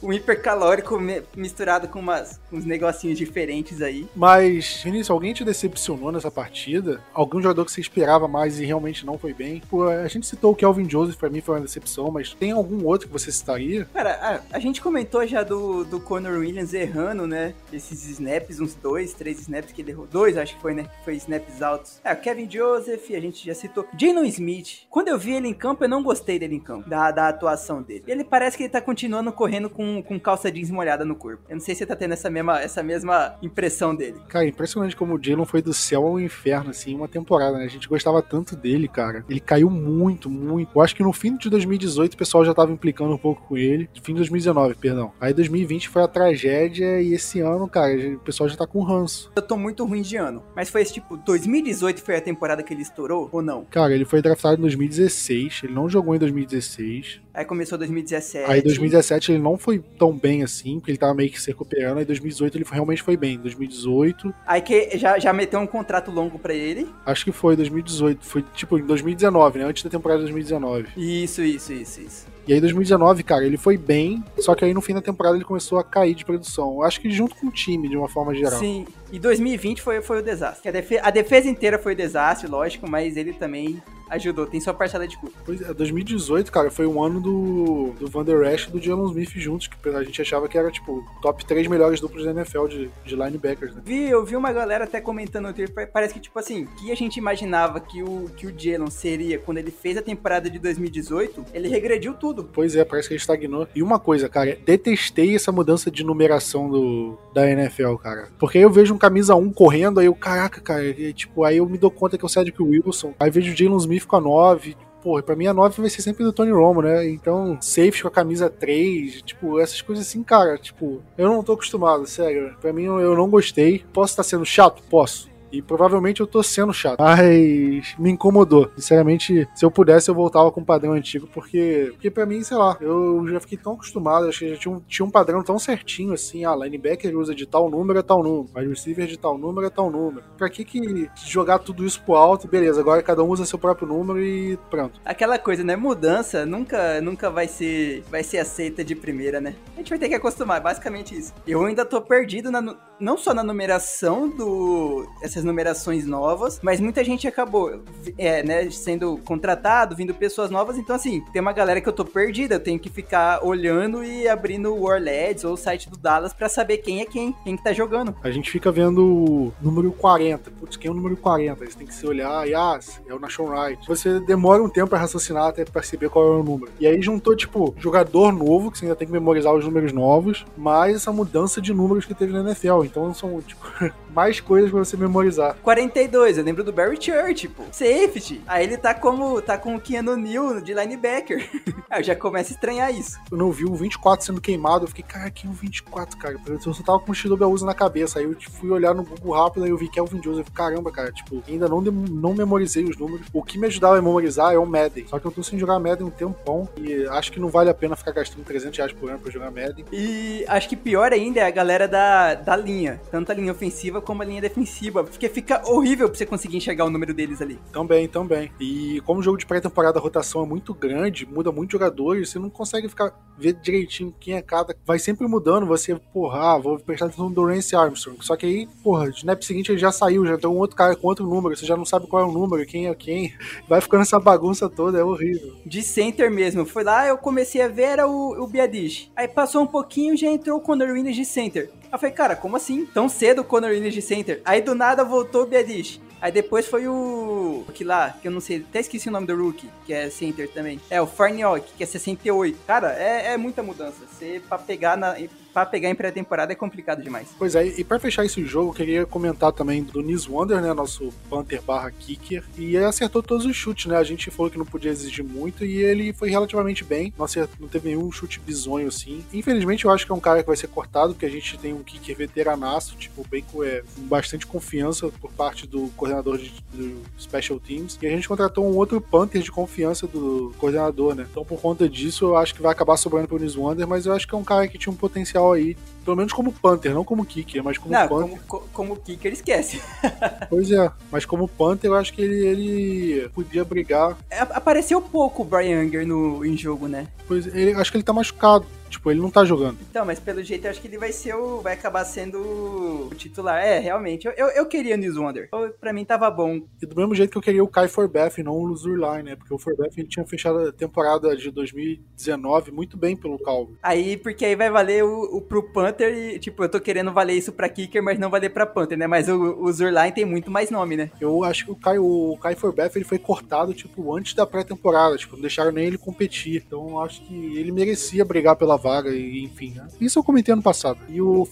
um 0.04 0.12
hipercalórico 0.12 1.00
misturado 1.36 1.88
com 1.88 2.00
umas, 2.00 2.40
uns 2.52 2.66
negocinhos 2.66 3.18
diferentes 3.18 3.82
aí. 3.82 4.08
Mas, 4.14 4.82
Vinícius, 4.84 5.10
alguém 5.10 5.34
te 5.34 5.46
decepcionou 5.46 6.12
nessa 6.12 6.30
partida? 6.30 7.02
Algum 7.14 7.42
jogador 7.42 7.66
que 7.66 7.72
você 7.72 7.80
esperava 7.80 8.28
mais 8.28 8.60
e 8.60 8.66
realmente 8.66 9.06
não 9.06 9.18
foi 9.18 9.34
bem? 9.34 9.62
Pô, 9.70 9.88
a 9.88 10.08
gente 10.08 10.28
citou 10.28 10.52
o 10.52 10.56
Kelvin 10.56 10.90
Joseph, 10.90 11.16
pra 11.16 11.30
mim 11.30 11.42
foi 11.42 11.56
uma 11.56 11.62
decepção, 11.62 12.12
mas 12.12 12.34
tem 12.34 12.52
algum 12.52 12.86
outro 12.86 13.08
que 13.08 13.14
você 13.14 13.32
citaria? 13.32 13.88
Cara, 13.94 14.42
a, 14.52 14.58
a 14.58 14.60
gente 14.60 14.82
comentou 14.82 15.26
já 15.26 15.42
do, 15.42 15.86
do 15.86 16.00
Conor 16.00 16.40
Williams 16.40 16.74
errando, 16.74 17.26
né? 17.26 17.54
Esses 17.74 18.06
snaps, 18.08 18.60
uns 18.60 18.76
dois, 18.76 19.14
três 19.14 19.40
snaps 19.42 19.72
que 19.72 19.82
ele 19.82 19.92
errou. 19.92 20.08
Dois, 20.08 20.38
acho 20.38 20.56
que 20.56 20.62
foi, 20.62 20.74
né? 20.74 20.86
Foi 21.04 21.16
snaps 21.16 21.62
altos. 21.62 22.00
É, 22.04 22.16
Kevin 22.16 22.50
Joseph, 22.50 23.10
a 23.12 23.20
gente 23.20 23.46
já 23.46 23.54
citou. 23.54 23.86
Jalen 23.98 24.28
Smith. 24.28 24.86
Quando 24.90 25.10
eu 25.10 25.18
vi 25.18 25.34
ele 25.34 25.48
em 25.48 25.54
campo, 25.54 25.84
eu 25.84 25.90
não 25.90 26.04
gostei 26.04 26.40
dele 26.40 26.56
em 26.56 26.60
campo, 26.60 26.90
da, 26.90 27.12
da 27.12 27.28
atuação 27.30 27.82
dele. 27.82 28.04
Ele 28.08 28.24
parece 28.24 28.58
que 28.58 28.64
ele 28.64 28.70
tá 28.70 28.82
continuando 28.82 29.32
correndo 29.32 29.70
com 29.70 29.94
com, 30.02 30.20
calça 30.20 30.52
jeans 30.52 30.72
molhada 30.72 31.04
no 31.04 31.16
corpo. 31.16 31.44
Eu 31.50 31.56
não 31.56 31.62
sei 31.62 31.76
se 31.76 31.80
você 31.80 31.86
tá 31.86 31.96
tendo 31.96 32.14
essa 32.14 32.30
mesma, 32.30 32.62
essa 32.62 32.82
mesma 32.82 33.36
impressão 33.42 33.96
dele. 33.96 34.18
Cara, 34.28 34.46
impressionante 34.46 34.96
como 34.96 35.16
o 35.16 35.24
Jalen 35.24 35.46
foi 35.46 35.62
do 35.62 35.74
céu 35.74 36.06
ao 36.06 36.20
inferno, 36.20 36.70
assim, 36.70 36.96
uma 36.96 37.08
temporada, 37.08 37.58
né? 37.58 37.66
A 37.66 37.70
gente 37.70 37.88
gostava 37.88 38.22
tanto 38.22 38.56
dele, 38.56 38.88
cara. 38.88 39.26
Ele 39.30 39.40
caiu 39.40 39.70
muito, 39.70 40.30
muito. 40.30 40.72
Eu 40.76 40.82
acho 40.82 40.96
que 40.96 41.04
no 41.04 41.14
fim 41.14 41.36
de 41.36 41.50
2018 41.50 42.14
o 42.14 42.18
pessoal 42.18 42.46
já 42.46 42.54
tava 42.54 42.72
implicando 42.72 43.14
um 43.14 43.18
pouco 43.18 43.42
com 43.48 43.58
ele. 43.58 43.90
Fim 44.02 44.14
de 44.14 44.20
2019, 44.20 44.76
perdão. 44.76 45.12
Aí 45.20 45.34
2020 45.34 45.90
foi 45.90 46.04
a 46.04 46.08
tragédia 46.08 47.02
e 47.02 47.14
esse 47.14 47.40
ano, 47.40 47.63
cara, 47.68 47.94
o 48.16 48.20
pessoal 48.20 48.48
já 48.50 48.56
tá 48.56 48.68
com 48.68 48.82
ranço. 48.84 49.32
Eu 49.36 49.42
tô 49.42 49.58
muito 49.58 49.86
ruim 49.86 50.02
de 50.02 50.16
ano. 50.16 50.44
Mas 50.56 50.70
foi 50.70 50.82
esse 50.82 50.94
tipo, 50.94 51.18
2018 51.18 52.02
foi 52.02 52.18
a 52.18 52.22
temporada 52.22 52.62
que 52.64 52.74
ele 52.74 52.82
estourou 52.82 53.30
ou 53.32 53.42
não? 53.42 53.66
Cara, 53.66 53.94
ele 53.94 54.06
foi 54.06 54.22
draftado 54.22 54.58
em 54.58 54.62
2016. 54.62 55.62
Ele 55.64 55.74
não 55.74 55.90
jogou 55.90 56.16
em 56.16 56.20
2016. 56.20 57.22
Aí 57.34 57.46
começou 57.46 57.78
2017. 57.78 58.52
Aí 58.52 58.62
2017 58.62 59.32
ele 59.32 59.42
não 59.42 59.58
foi 59.58 59.80
tão 59.98 60.16
bem 60.16 60.44
assim, 60.44 60.80
porque 60.80 60.92
ele 60.92 60.98
tava 61.00 61.16
meio 61.16 61.32
que 61.32 61.42
se 61.42 61.48
recuperando. 61.48 61.98
Aí 61.98 62.06
2018 62.06 62.58
ele 62.58 62.66
realmente 62.70 63.02
foi 63.02 63.18
bem. 63.18 63.40
2018. 63.40 64.34
Aí 64.46 64.62
que 64.62 64.96
já, 64.98 65.18
já 65.18 65.34
meteu 65.34 65.60
um 65.60 65.66
contrato 65.66 66.12
longo 66.12 66.38
para 66.38 66.54
ele? 66.54 66.88
Acho 67.06 67.26
que 67.26 67.32
foi 67.32 67.56
2018. 67.56 68.24
Foi 68.24 68.46
tipo 68.54 68.78
em 68.78 68.86
2019, 68.86 69.60
né? 69.60 69.66
Antes 69.66 69.84
da 69.84 69.90
temporada 69.90 70.20
de 70.20 70.32
2019. 70.32 70.90
Isso, 70.96 71.42
isso, 71.42 71.74
isso, 71.74 72.02
isso. 72.02 72.34
E 72.46 72.54
aí 72.54 72.60
2019, 72.60 73.24
cara, 73.24 73.46
ele 73.46 73.56
foi 73.56 73.78
bem, 73.78 74.22
só 74.38 74.54
que 74.54 74.66
aí 74.66 74.74
no 74.74 74.82
fim 74.82 74.94
da 74.94 75.02
temporada 75.02 75.38
ele 75.38 75.46
começou 75.46 75.80
a 75.80 75.84
cair 75.84 76.14
de 76.14 76.26
produção. 76.26 76.84
Acho 76.84 77.00
que 77.00 77.10
junto 77.10 77.36
com 77.36 77.48
o 77.48 77.52
time, 77.52 77.88
de 77.88 77.96
uma 77.96 78.10
forma 78.10 78.36
geral. 78.36 78.60
Sim, 78.60 78.86
e 79.14 79.20
2020 79.20 79.80
foi, 79.80 80.02
foi 80.02 80.20
o 80.20 80.24
desastre. 80.24 80.68
A 80.68 80.72
defesa, 80.72 81.02
a 81.06 81.12
defesa 81.12 81.48
inteira 81.48 81.78
foi 81.78 81.94
o 81.94 81.96
desastre, 81.96 82.50
lógico, 82.50 82.90
mas 82.90 83.16
ele 83.16 83.32
também 83.32 83.80
ajudou, 84.10 84.46
tem 84.46 84.60
sua 84.60 84.74
parcela 84.74 85.08
de 85.08 85.18
culpa. 85.18 85.38
Pois 85.46 85.62
é, 85.62 85.74
2018, 85.74 86.52
cara, 86.52 86.70
foi 86.70 86.86
um 86.86 87.02
ano 87.02 87.20
do, 87.20 87.94
do 88.00 88.08
Van 88.08 88.24
Der 88.24 88.42
Esch 88.54 88.68
e 88.68 88.72
do 88.72 88.82
Jalen 88.82 89.06
Smith 89.08 89.30
juntos, 89.36 89.68
que 89.68 89.90
a 89.90 90.04
gente 90.04 90.22
achava 90.22 90.48
que 90.48 90.58
era, 90.58 90.70
tipo, 90.72 91.04
top 91.22 91.46
3 91.46 91.68
melhores 91.68 92.00
duplos 92.00 92.24
da 92.24 92.32
NFL 92.32 92.68
de, 92.68 92.90
de 93.06 93.16
linebackers, 93.16 93.74
né? 93.76 93.82
Vi, 93.84 94.10
eu 94.10 94.24
vi 94.26 94.36
uma 94.36 94.52
galera 94.52 94.84
até 94.86 95.02
comentando 95.02 95.48
no 95.48 95.54
Twitter, 95.54 95.90
parece 95.92 96.14
que, 96.14 96.20
tipo 96.20 96.38
assim, 96.38 96.66
que 96.80 96.92
a 96.92 96.96
gente 96.96 97.18
imaginava 97.18 97.80
que 97.80 98.02
o, 98.04 98.30
que 98.36 98.48
o 98.48 98.54
Jalen 98.58 98.90
seria 98.90 99.40
quando 99.40 99.58
ele 99.58 99.72
fez 99.72 99.98
a 99.98 100.02
temporada 100.02 100.50
de 100.50 100.60
2018, 100.60 101.46
ele 101.54 101.68
regrediu 101.68 102.14
tudo. 102.14 102.50
Pois 102.54 102.76
é, 102.76 102.86
parece 102.86 103.08
que 103.08 103.14
ele 103.14 103.22
estagnou. 103.22 103.68
E 103.76 103.82
uma 103.82 104.00
coisa, 104.00 104.30
cara, 104.30 104.58
detestei 104.66 105.36
essa 105.36 105.52
mudança 105.52 105.90
de 105.90 106.04
numeração 106.04 106.70
do, 106.70 107.18
da 107.34 107.50
NFL, 107.50 107.96
cara. 107.96 108.30
Porque 108.38 108.58
aí 108.58 108.64
eu 108.64 108.70
vejo 108.70 108.94
um 108.94 108.98
camisa 109.04 109.36
1 109.36 109.52
correndo, 109.52 110.00
aí 110.00 110.06
eu, 110.06 110.16
caraca, 110.16 110.62
cara, 110.62 110.86
e, 110.86 111.12
tipo, 111.12 111.44
aí 111.44 111.58
eu 111.58 111.68
me 111.68 111.78
dou 111.78 111.92
conta 111.92 112.18
que 112.18 112.24
é 112.24 112.26
o 112.26 112.30
Cedric 112.30 112.62
Wilson, 112.64 113.14
aí 113.20 113.30
vejo 113.30 113.52
o 113.52 113.56
Jalen 113.56 113.76
Smith 113.76 114.06
com 114.06 114.16
a 114.16 114.22
9, 114.22 114.78
pô, 115.02 115.22
pra 115.22 115.36
mim 115.36 115.46
a 115.46 115.54
9 115.54 115.82
vai 115.82 115.90
ser 115.90 116.02
sempre 116.02 116.24
do 116.24 116.32
Tony 116.32 116.52
Romo, 116.52 116.82
né? 116.82 117.06
Então, 117.10 117.58
safe 117.60 118.02
com 118.02 118.08
a 118.08 118.12
camisa 118.12 118.50
3, 118.50 119.22
tipo, 119.24 119.60
essas 119.60 119.82
coisas 119.82 120.08
assim, 120.08 120.24
cara, 120.24 120.58
tipo, 120.58 121.02
eu 121.18 121.28
não 121.28 121.44
tô 121.44 121.52
acostumado, 121.52 122.08
sério. 122.08 122.56
Pra 122.62 122.72
mim 122.72 122.84
eu 122.86 123.14
não 123.14 123.30
gostei. 123.30 123.84
Posso 123.92 124.14
estar 124.14 124.24
sendo 124.24 124.46
chato? 124.46 124.82
Posso. 124.90 125.30
E 125.54 125.62
provavelmente 125.62 126.20
eu 126.20 126.26
tô 126.26 126.42
sendo 126.42 126.74
chato. 126.74 127.00
Mas 127.00 127.96
me 128.00 128.10
incomodou. 128.10 128.72
Sinceramente, 128.76 129.48
se 129.54 129.64
eu 129.64 129.70
pudesse, 129.70 130.10
eu 130.10 130.16
voltava 130.16 130.52
com 130.52 130.62
o 130.62 130.66
padrão 130.66 130.94
antigo, 130.94 131.28
porque, 131.32 131.90
porque 131.92 132.10
pra 132.10 132.26
mim, 132.26 132.44
sei 132.44 132.58
lá, 132.58 132.76
eu 132.82 133.26
já 133.28 133.40
fiquei 133.40 133.58
tão 133.58 133.74
acostumado, 133.74 134.28
acho 134.28 134.40
que 134.40 134.50
já 134.50 134.58
tinha 134.58 134.74
um, 134.74 134.80
tinha 134.80 135.06
um 135.06 135.12
padrão 135.12 135.44
tão 135.44 135.60
certinho 135.60 136.14
assim, 136.14 136.44
ah, 136.44 136.56
linebacker 136.56 137.16
usa 137.16 137.36
de 137.36 137.46
tal 137.46 137.70
número 137.70 138.00
a 138.00 138.04
tal 138.04 138.24
número, 138.24 138.50
wide 138.56 138.70
receiver 138.70 139.06
de 139.06 139.18
tal 139.18 139.38
número 139.38 139.68
a 139.68 139.70
tal 139.70 139.92
número. 139.92 140.26
Pra 140.38 140.50
que 140.50 140.66
que 140.66 141.08
jogar 141.26 141.60
tudo 141.60 141.86
isso 141.86 142.02
pro 142.04 142.16
alto, 142.16 142.48
beleza, 142.48 142.82
agora 142.82 143.04
cada 143.04 143.24
um 143.24 143.30
usa 143.30 143.46
seu 143.46 143.60
próprio 143.60 143.88
número 143.88 144.20
e 144.24 144.58
pronto. 144.72 145.00
Aquela 145.06 145.38
coisa, 145.38 145.64
né, 145.64 145.76
mudança 145.76 146.48
nunca, 146.48 147.00
nunca 147.00 147.30
vai 147.30 147.48
ser, 147.48 148.04
vai 148.10 148.24
ser 148.24 148.40
aceita 148.40 148.84
de 148.84 148.96
primeira, 148.96 149.40
né? 149.40 149.56
A 149.76 149.78
gente 149.78 149.90
vai 149.90 150.00
ter 150.00 150.10
que 150.10 150.16
acostumar, 150.16 150.60
basicamente 150.62 151.16
isso. 151.16 151.32
Eu 151.46 151.64
ainda 151.64 151.86
tô 151.86 152.02
perdido 152.02 152.50
na, 152.50 152.76
não 153.00 153.18
só 153.18 153.34
na 153.34 153.44
numeração 153.44 154.30
do 154.30 155.06
essas 155.22 155.43
essas 155.44 155.46
numerações 155.46 156.06
novas, 156.06 156.60
mas 156.64 156.80
muita 156.80 157.04
gente 157.04 157.28
acabou 157.28 157.84
é, 158.18 158.42
né, 158.44 158.70
sendo 158.72 159.18
contratado, 159.18 159.96
vindo 159.96 160.14
pessoas 160.14 160.50
novas, 160.50 160.78
então 160.78 160.96
assim, 160.96 161.22
tem 161.32 161.42
uma 161.42 161.54
galera 161.54 161.82
que 161.82 161.88
eu 161.88 161.94
tô 161.94 162.06
perdida, 162.06 162.56
eu 162.56 162.60
tenho 162.60 162.80
que 162.80 162.90
ficar 162.90 163.44
olhando 163.44 164.04
e 164.04 164.28
abrindo 164.28 164.74
o 164.74 164.84
Warleds 164.84 165.44
ou 165.44 165.54
o 165.54 165.58
site 165.58 165.90
do 165.90 165.98
Dallas 165.98 166.34
para 166.34 166.50
saber 166.50 166.78
quem 166.78 167.02
é 167.02 167.06
quem, 167.06 167.34
quem 167.44 167.58
que 167.58 167.64
tá 167.64 167.74
jogando. 167.74 168.16
A 168.24 168.32
gente 168.32 168.50
fica 168.50 168.72
vendo 168.72 169.04
o 169.06 169.54
número 169.62 169.92
40, 169.92 170.52
putz, 170.52 170.78
quem 170.78 170.90
é 170.90 170.92
o 170.92 170.96
número 170.96 171.18
40? 171.18 171.66
Você 171.66 171.78
tem 171.78 171.88
que 171.88 171.94
se 171.94 172.06
olhar, 172.08 172.48
e 172.48 172.56
ah, 172.56 172.80
é 173.08 173.14
o 173.14 173.20
Nation 173.20 173.44
Wright. 173.44 173.86
Você 173.88 174.20
demora 174.22 174.64
um 174.64 174.70
tempo 174.70 174.90
para 174.90 175.00
raciocinar 175.00 175.48
até 175.48 175.66
perceber 175.66 176.10
qual 176.10 176.26
é 176.26 176.40
o 176.40 176.44
número. 176.44 176.72
E 176.80 176.88
aí 176.88 177.02
juntou, 177.02 177.36
tipo, 177.36 177.76
jogador 177.78 178.32
novo, 178.32 178.72
que 178.72 178.78
você 178.78 178.86
ainda 178.86 178.96
tem 178.96 179.08
que 179.08 179.14
memorizar 179.14 179.54
os 179.54 179.66
números 179.66 179.92
novos, 179.92 180.46
mais 180.58 180.96
essa 180.96 181.12
mudança 181.12 181.62
de 181.62 181.74
números 181.74 182.06
que 182.06 182.14
teve 182.14 182.32
na 182.32 182.42
NFL. 182.42 182.84
Então 182.86 183.14
são, 183.14 183.42
tipo, 183.42 183.62
mais 184.14 184.40
coisas 184.40 184.70
para 184.70 184.80
você 184.80 184.96
memorizar 184.96 185.33
42, 185.62 186.38
eu 186.38 186.44
lembro 186.44 186.64
do 186.64 186.74
Barry 186.74 186.98
Church, 187.00 187.34
tipo, 187.34 187.64
safety. 187.72 188.42
Aí 188.48 188.64
ele 188.64 188.78
tá 188.78 188.94
como, 188.94 189.42
tá 189.42 189.58
com 189.58 189.76
o 189.76 189.80
Keanu 189.80 190.16
Neal 190.16 190.62
de 190.62 190.74
linebacker. 190.74 191.50
Aí 191.90 192.00
eu 192.02 192.04
já 192.04 192.16
começo 192.16 192.52
a 192.52 192.56
estranhar 192.56 192.94
isso. 192.94 193.20
Eu 193.32 193.38
não 193.38 193.52
vi 193.52 193.66
o 193.66 193.76
24 193.76 194.26
sendo 194.26 194.42
queimado, 194.42 194.86
eu 194.86 194.88
fiquei, 194.88 195.04
cara, 195.04 195.30
que 195.30 195.46
é 195.46 195.50
o 195.50 195.54
24, 195.54 196.18
cara? 196.18 196.36
Eu 196.48 196.74
só 196.74 196.84
tava 196.84 197.00
com 197.00 197.12
o 197.12 197.16
Shidobi 197.16 197.44
uso 197.44 197.66
na 197.66 197.74
cabeça. 197.74 198.20
Aí 198.20 198.26
eu 198.26 198.36
fui 198.52 198.70
olhar 198.70 198.94
no 198.94 199.04
Google 199.04 199.34
rápido 199.34 199.66
e 199.66 199.70
eu 199.70 199.78
vi 199.78 199.88
que 199.88 200.00
é 200.00 200.02
o 200.02 200.06
Vin 200.06 200.22
Joseph. 200.22 200.50
Caramba, 200.50 200.92
cara, 200.92 201.12
tipo, 201.12 201.44
ainda 201.48 201.68
não, 201.68 201.82
não 201.82 202.34
memorizei 202.34 202.84
os 202.84 202.98
números. 202.98 203.28
O 203.32 203.44
que 203.44 203.58
me 203.58 203.68
ajudava 203.68 203.98
a 203.98 204.02
memorizar 204.02 204.54
é 204.54 204.58
o 204.58 204.66
Madden. 204.66 205.08
Só 205.08 205.20
que 205.20 205.26
eu 205.26 205.32
tô 205.32 205.44
sem 205.44 205.60
jogar 205.60 205.80
Madden 205.80 206.08
um 206.08 206.10
tempão 206.10 206.68
e 206.78 207.06
acho 207.08 207.32
que 207.32 207.40
não 207.40 207.50
vale 207.50 207.70
a 207.70 207.74
pena 207.74 207.96
ficar 207.96 208.12
gastando 208.12 208.44
300 208.44 208.78
reais 208.78 208.94
por 208.94 209.10
ano 209.10 209.20
pra 209.20 209.32
jogar 209.32 209.52
Madden. 209.52 209.86
E 209.92 210.46
acho 210.48 210.70
que 210.70 210.76
pior 210.76 211.12
ainda 211.14 211.42
é 211.42 211.44
a 211.44 211.52
galera 211.52 211.88
da, 211.88 212.34
da 212.36 212.56
linha, 212.56 213.00
tanto 213.12 213.32
a 213.32 213.36
linha 213.36 213.52
ofensiva 213.52 214.02
como 214.02 214.22
a 214.22 214.26
linha 214.26 214.42
defensiva. 214.42 215.06
Porque 215.24 215.36
fica 215.36 215.62
horrível 215.66 216.10
pra 216.10 216.18
você 216.18 216.26
conseguir 216.26 216.58
enxergar 216.58 216.84
o 216.84 216.90
número 216.90 217.14
deles 217.14 217.42
ali. 217.42 217.58
Também, 217.72 218.10
também. 218.10 218.52
E 218.60 219.02
como 219.06 219.22
o 219.22 219.24
jogo 219.24 219.38
de 219.38 219.46
pré-temporada 219.46 219.98
a 219.98 220.02
rotação 220.02 220.44
é 220.44 220.46
muito 220.46 220.74
grande, 220.74 221.26
muda 221.26 221.50
muito 221.50 221.72
jogadores, 221.72 222.30
você 222.30 222.38
não 222.38 222.50
consegue 222.50 222.90
ficar 222.90 223.18
ver 223.38 223.54
direitinho 223.54 224.14
quem 224.20 224.34
é 224.34 224.42
cada. 224.42 224.76
Vai 224.86 225.00
sempre 225.00 225.26
mudando, 225.26 225.66
você, 225.66 225.96
porra, 225.96 226.56
ah, 226.56 226.58
vou 226.58 226.78
prestar 226.78 227.06
atenção 227.06 227.30
no 227.30 227.36
Dorance 227.36 227.74
Armstrong. 227.74 228.18
Só 228.20 228.36
que 228.36 228.46
aí, 228.46 228.68
porra, 228.84 229.06
o 229.06 229.10
snap 229.12 229.42
seguinte 229.44 229.72
ele 229.72 229.80
já 229.80 229.94
saiu, 229.94 230.26
já 230.26 230.38
tem 230.38 230.50
um 230.50 230.58
outro 230.58 230.76
cara 230.76 230.94
com 230.94 231.08
outro 231.08 231.26
número, 231.26 231.56
você 231.56 231.66
já 231.66 231.78
não 231.78 231.86
sabe 231.86 232.06
qual 232.08 232.22
é 232.22 232.26
o 232.26 232.32
número, 232.32 232.66
quem 232.66 232.88
é 232.88 232.96
quem. 232.96 233.34
Vai 233.70 233.80
ficando 233.80 234.02
essa 234.02 234.20
bagunça 234.20 234.70
toda, 234.70 235.00
é 235.00 235.04
horrível. 235.06 235.56
De 235.66 235.82
center 235.82 236.30
mesmo. 236.30 236.66
Foi 236.66 236.84
lá, 236.84 237.08
eu 237.08 237.18
comecei 237.18 237.62
a 237.62 237.70
ver, 237.70 237.84
era 237.84 238.08
o, 238.08 238.44
o 238.44 238.46
Biadish. 238.46 239.10
Aí 239.16 239.30
passou 239.30 239.62
um 239.62 239.68
pouquinho, 239.68 240.18
já 240.18 240.28
entrou 240.28 240.58
o 240.58 240.62
Conor 240.62 240.90
Williams 240.90 241.16
de 241.16 241.24
center. 241.24 241.72
Eu 241.94 242.00
falei, 242.00 242.16
cara, 242.16 242.36
como 242.36 242.56
assim? 242.56 242.88
Tão 242.88 243.08
cedo 243.08 243.44
o 243.44 243.46
Conor 243.46 243.72
de 243.76 244.02
center? 244.02 244.42
Aí 244.44 244.62
do 244.62 244.74
nada 244.74 245.04
voltou 245.04 245.44
o 245.44 245.46
Biadish. 245.46 246.02
Aí 246.24 246.32
depois 246.32 246.66
foi 246.66 246.88
o. 246.88 247.66
que 247.74 247.84
lá, 247.84 248.12
que 248.12 248.30
eu 248.30 248.32
não 248.32 248.40
sei, 248.40 248.66
até 248.70 248.80
esqueci 248.80 249.10
o 249.10 249.12
nome 249.12 249.28
do 249.28 249.36
rookie, 249.36 249.70
que 249.86 249.92
é 249.92 250.10
center 250.10 250.50
também. 250.50 250.80
É, 250.90 251.02
o 251.02 251.06
Farniok, 251.06 251.74
que 251.76 251.84
é 251.84 251.86
68. 251.86 252.60
Cara, 252.66 252.94
é, 252.94 253.34
é 253.34 253.38
muita 253.38 253.62
mudança. 253.62 254.06
Você, 254.10 254.42
pra 254.48 254.58
pegar 254.58 254.96
na 254.96 255.18
pra 255.54 255.66
pegar 255.66 255.90
em 255.90 255.96
pré-temporada 255.96 256.52
é 256.52 256.56
complicado 256.56 257.04
demais. 257.04 257.28
Pois 257.38 257.54
é, 257.56 257.66
e 257.66 257.84
pra 257.84 258.00
fechar 258.00 258.26
esse 258.26 258.44
jogo, 258.44 258.72
eu 258.72 258.74
queria 258.74 259.06
comentar 259.06 259.52
também 259.52 259.84
do 259.84 260.02
Nis 260.02 260.28
Wonder, 260.28 260.60
né? 260.60 260.74
Nosso 260.74 261.14
Panther 261.30 261.62
barra 261.62 261.92
kicker. 261.92 262.44
E 262.58 262.76
ele 262.76 262.86
acertou 262.86 263.22
todos 263.22 263.46
os 263.46 263.56
chutes, 263.56 263.86
né? 263.86 263.98
A 263.98 264.04
gente 264.04 264.32
falou 264.32 264.50
que 264.50 264.58
não 264.58 264.66
podia 264.66 264.90
exigir 264.90 265.24
muito 265.24 265.64
e 265.64 265.78
ele 265.78 266.12
foi 266.12 266.30
relativamente 266.30 266.84
bem. 266.84 267.14
Não, 267.18 267.26
acertou, 267.26 267.56
não 267.60 267.68
teve 267.68 267.90
nenhum 267.90 268.12
chute 268.12 268.40
bizonho 268.40 268.88
assim. 268.88 269.24
Infelizmente, 269.32 269.86
eu 269.86 269.92
acho 269.92 270.06
que 270.06 270.12
é 270.12 270.16
um 270.16 270.20
cara 270.20 270.42
que 270.42 270.48
vai 270.48 270.58
ser 270.58 270.68
cortado, 270.68 271.14
porque 271.14 271.26
a 271.26 271.32
gente 271.32 271.58
tem 271.60 271.74
um 271.74 271.84
kicker 271.84 272.18
veteranaço, 272.18 272.96
tipo, 272.96 273.26
bem 273.30 273.46
é, 273.62 273.84
com 273.96 274.02
bastante 274.04 274.48
confiança 274.48 275.10
por 275.22 275.32
parte 275.32 275.68
do 275.68 275.90
coordenador 275.90 276.13
de, 276.22 276.54
do 276.74 277.02
Special 277.20 277.60
Teams. 277.60 277.98
E 278.02 278.08
a 278.08 278.10
gente 278.10 278.28
contratou 278.28 278.66
um 278.66 278.76
outro 278.76 279.00
Panther 279.00 279.42
de 279.42 279.52
confiança 279.52 280.06
do 280.08 280.54
coordenador, 280.58 281.16
né? 281.16 281.26
Então, 281.30 281.44
por 281.44 281.60
conta 281.60 281.88
disso, 281.88 282.26
eu 282.26 282.38
acho 282.38 282.54
que 282.54 282.62
vai 282.62 282.72
acabar 282.72 282.98
sobrando 282.98 283.28
pro 283.28 283.40
Nis 283.40 283.56
Wonder, 283.56 283.88
mas 283.88 284.06
eu 284.06 284.14
acho 284.14 284.28
que 284.28 284.36
é 284.36 284.38
um 284.38 284.44
cara 284.44 284.68
que 284.68 284.78
tinha 284.78 284.92
um 284.92 284.96
potencial 284.96 285.54
aí. 285.54 285.76
Pelo 286.04 286.18
menos 286.18 286.34
como 286.34 286.52
Panther, 286.52 286.94
não 286.94 287.06
como 287.06 287.26
Kicker, 287.26 287.64
mas 287.64 287.78
como 287.78 287.94
não, 287.94 288.08
Panther. 288.08 288.40
Como, 288.46 288.64
como 288.74 288.96
Kicker, 288.98 289.32
esquece. 289.32 289.82
pois 290.50 290.70
é, 290.70 290.92
mas 291.12 291.26
como 291.26 291.48
Panther, 291.48 291.92
eu 291.92 291.96
acho 291.96 292.14
que 292.14 292.22
ele, 292.22 292.46
ele 292.46 293.30
podia 293.30 293.64
brigar. 293.64 294.18
É, 294.30 294.42
apareceu 294.42 295.02
pouco 295.02 295.44
o 295.44 295.46
Brian 295.46 295.82
Anger 295.82 296.06
no, 296.06 296.46
em 296.46 296.58
jogo, 296.58 296.88
né? 296.88 297.08
Pois 297.28 297.48
ele, 297.48 297.72
acho 297.74 297.90
que 297.90 297.98
ele 297.98 298.04
tá 298.04 298.12
machucado. 298.12 298.66
Tipo, 298.94 299.10
ele 299.10 299.20
não 299.20 299.32
tá 299.32 299.44
jogando. 299.44 299.80
Então, 299.90 300.06
mas 300.06 300.20
pelo 300.20 300.44
jeito 300.44 300.66
eu 300.66 300.72
acho 300.72 300.80
que 300.80 300.88
ele 300.88 301.00
vai 301.00 301.12
ser 301.12 301.34
o. 301.34 301.62
Vai 301.62 301.74
acabar 301.74 302.06
sendo 302.06 302.38
o 302.38 303.10
titular. 303.16 303.60
É, 303.60 303.80
realmente. 303.80 304.28
Eu, 304.28 304.34
eu, 304.34 304.48
eu 304.50 304.66
queria 304.68 304.94
o 304.94 304.98
News 304.98 305.18
Wonder. 305.18 305.50
Pra 305.80 305.92
mim 305.92 306.06
tava 306.06 306.30
bom. 306.30 306.62
E 306.80 306.86
do 306.86 306.96
mesmo 306.96 307.16
jeito 307.16 307.32
que 307.32 307.38
eu 307.38 307.42
queria 307.42 307.64
o 307.64 307.68
Kai 307.68 307.88
Forbeth 307.88 308.44
não 308.44 308.56
o 308.56 308.76
Zurline, 308.76 309.24
né? 309.24 309.36
Porque 309.36 309.52
o 309.52 309.58
Forbeth 309.58 309.94
ele 309.98 310.08
tinha 310.08 310.26
fechado 310.26 310.60
a 310.60 310.72
temporada 310.72 311.36
de 311.36 311.50
2019 311.50 312.72
muito 312.72 312.96
bem 312.96 313.16
pelo 313.16 313.40
Calvo. 313.40 313.76
Aí, 313.82 314.16
porque 314.16 314.46
aí 314.46 314.56
vai 314.56 314.70
valer 314.70 315.04
o, 315.04 315.38
o 315.38 315.42
pro 315.42 315.64
Panther 315.72 316.14
e, 316.16 316.38
tipo, 316.38 316.64
eu 316.64 316.70
tô 316.70 316.80
querendo 316.80 317.12
valer 317.12 317.34
isso 317.34 317.52
pra 317.52 317.70
Kicker, 317.70 318.04
mas 318.04 318.20
não 318.20 318.30
valer 318.30 318.52
pra 318.52 318.68
Panther, 318.68 318.98
né? 318.98 319.08
Mas 319.08 319.28
o, 319.28 319.58
o 319.60 319.72
Zurline 319.72 320.12
tem 320.12 320.26
muito 320.26 320.52
mais 320.52 320.70
nome, 320.70 320.96
né? 320.96 321.10
Eu 321.20 321.44
acho 321.44 321.66
que 321.66 321.72
o 321.72 321.76
Kai, 321.76 321.98
o 321.98 322.38
Kai 322.40 322.54
Forbeth 322.54 322.92
ele 322.96 323.06
foi 323.06 323.18
cortado, 323.18 323.74
tipo, 323.74 324.16
antes 324.16 324.36
da 324.36 324.46
pré-temporada. 324.46 325.18
Tipo, 325.18 325.36
não 325.36 325.42
deixaram 325.42 325.72
nem 325.72 325.88
ele 325.88 325.98
competir. 325.98 326.64
Então 326.66 326.90
eu 326.92 327.00
acho 327.00 327.22
que 327.26 327.58
ele 327.58 327.72
merecia 327.72 328.24
brigar 328.24 328.56
pela 328.56 328.78
vaga 328.84 329.10
e, 329.10 329.44
enfim. 329.44 329.74
Né? 329.76 329.88
Isso 330.02 330.20
eu 330.20 330.24
comentei 330.24 330.54
ano 330.54 330.62
passado. 330.62 331.00
E 331.08 331.22
o 331.22 331.48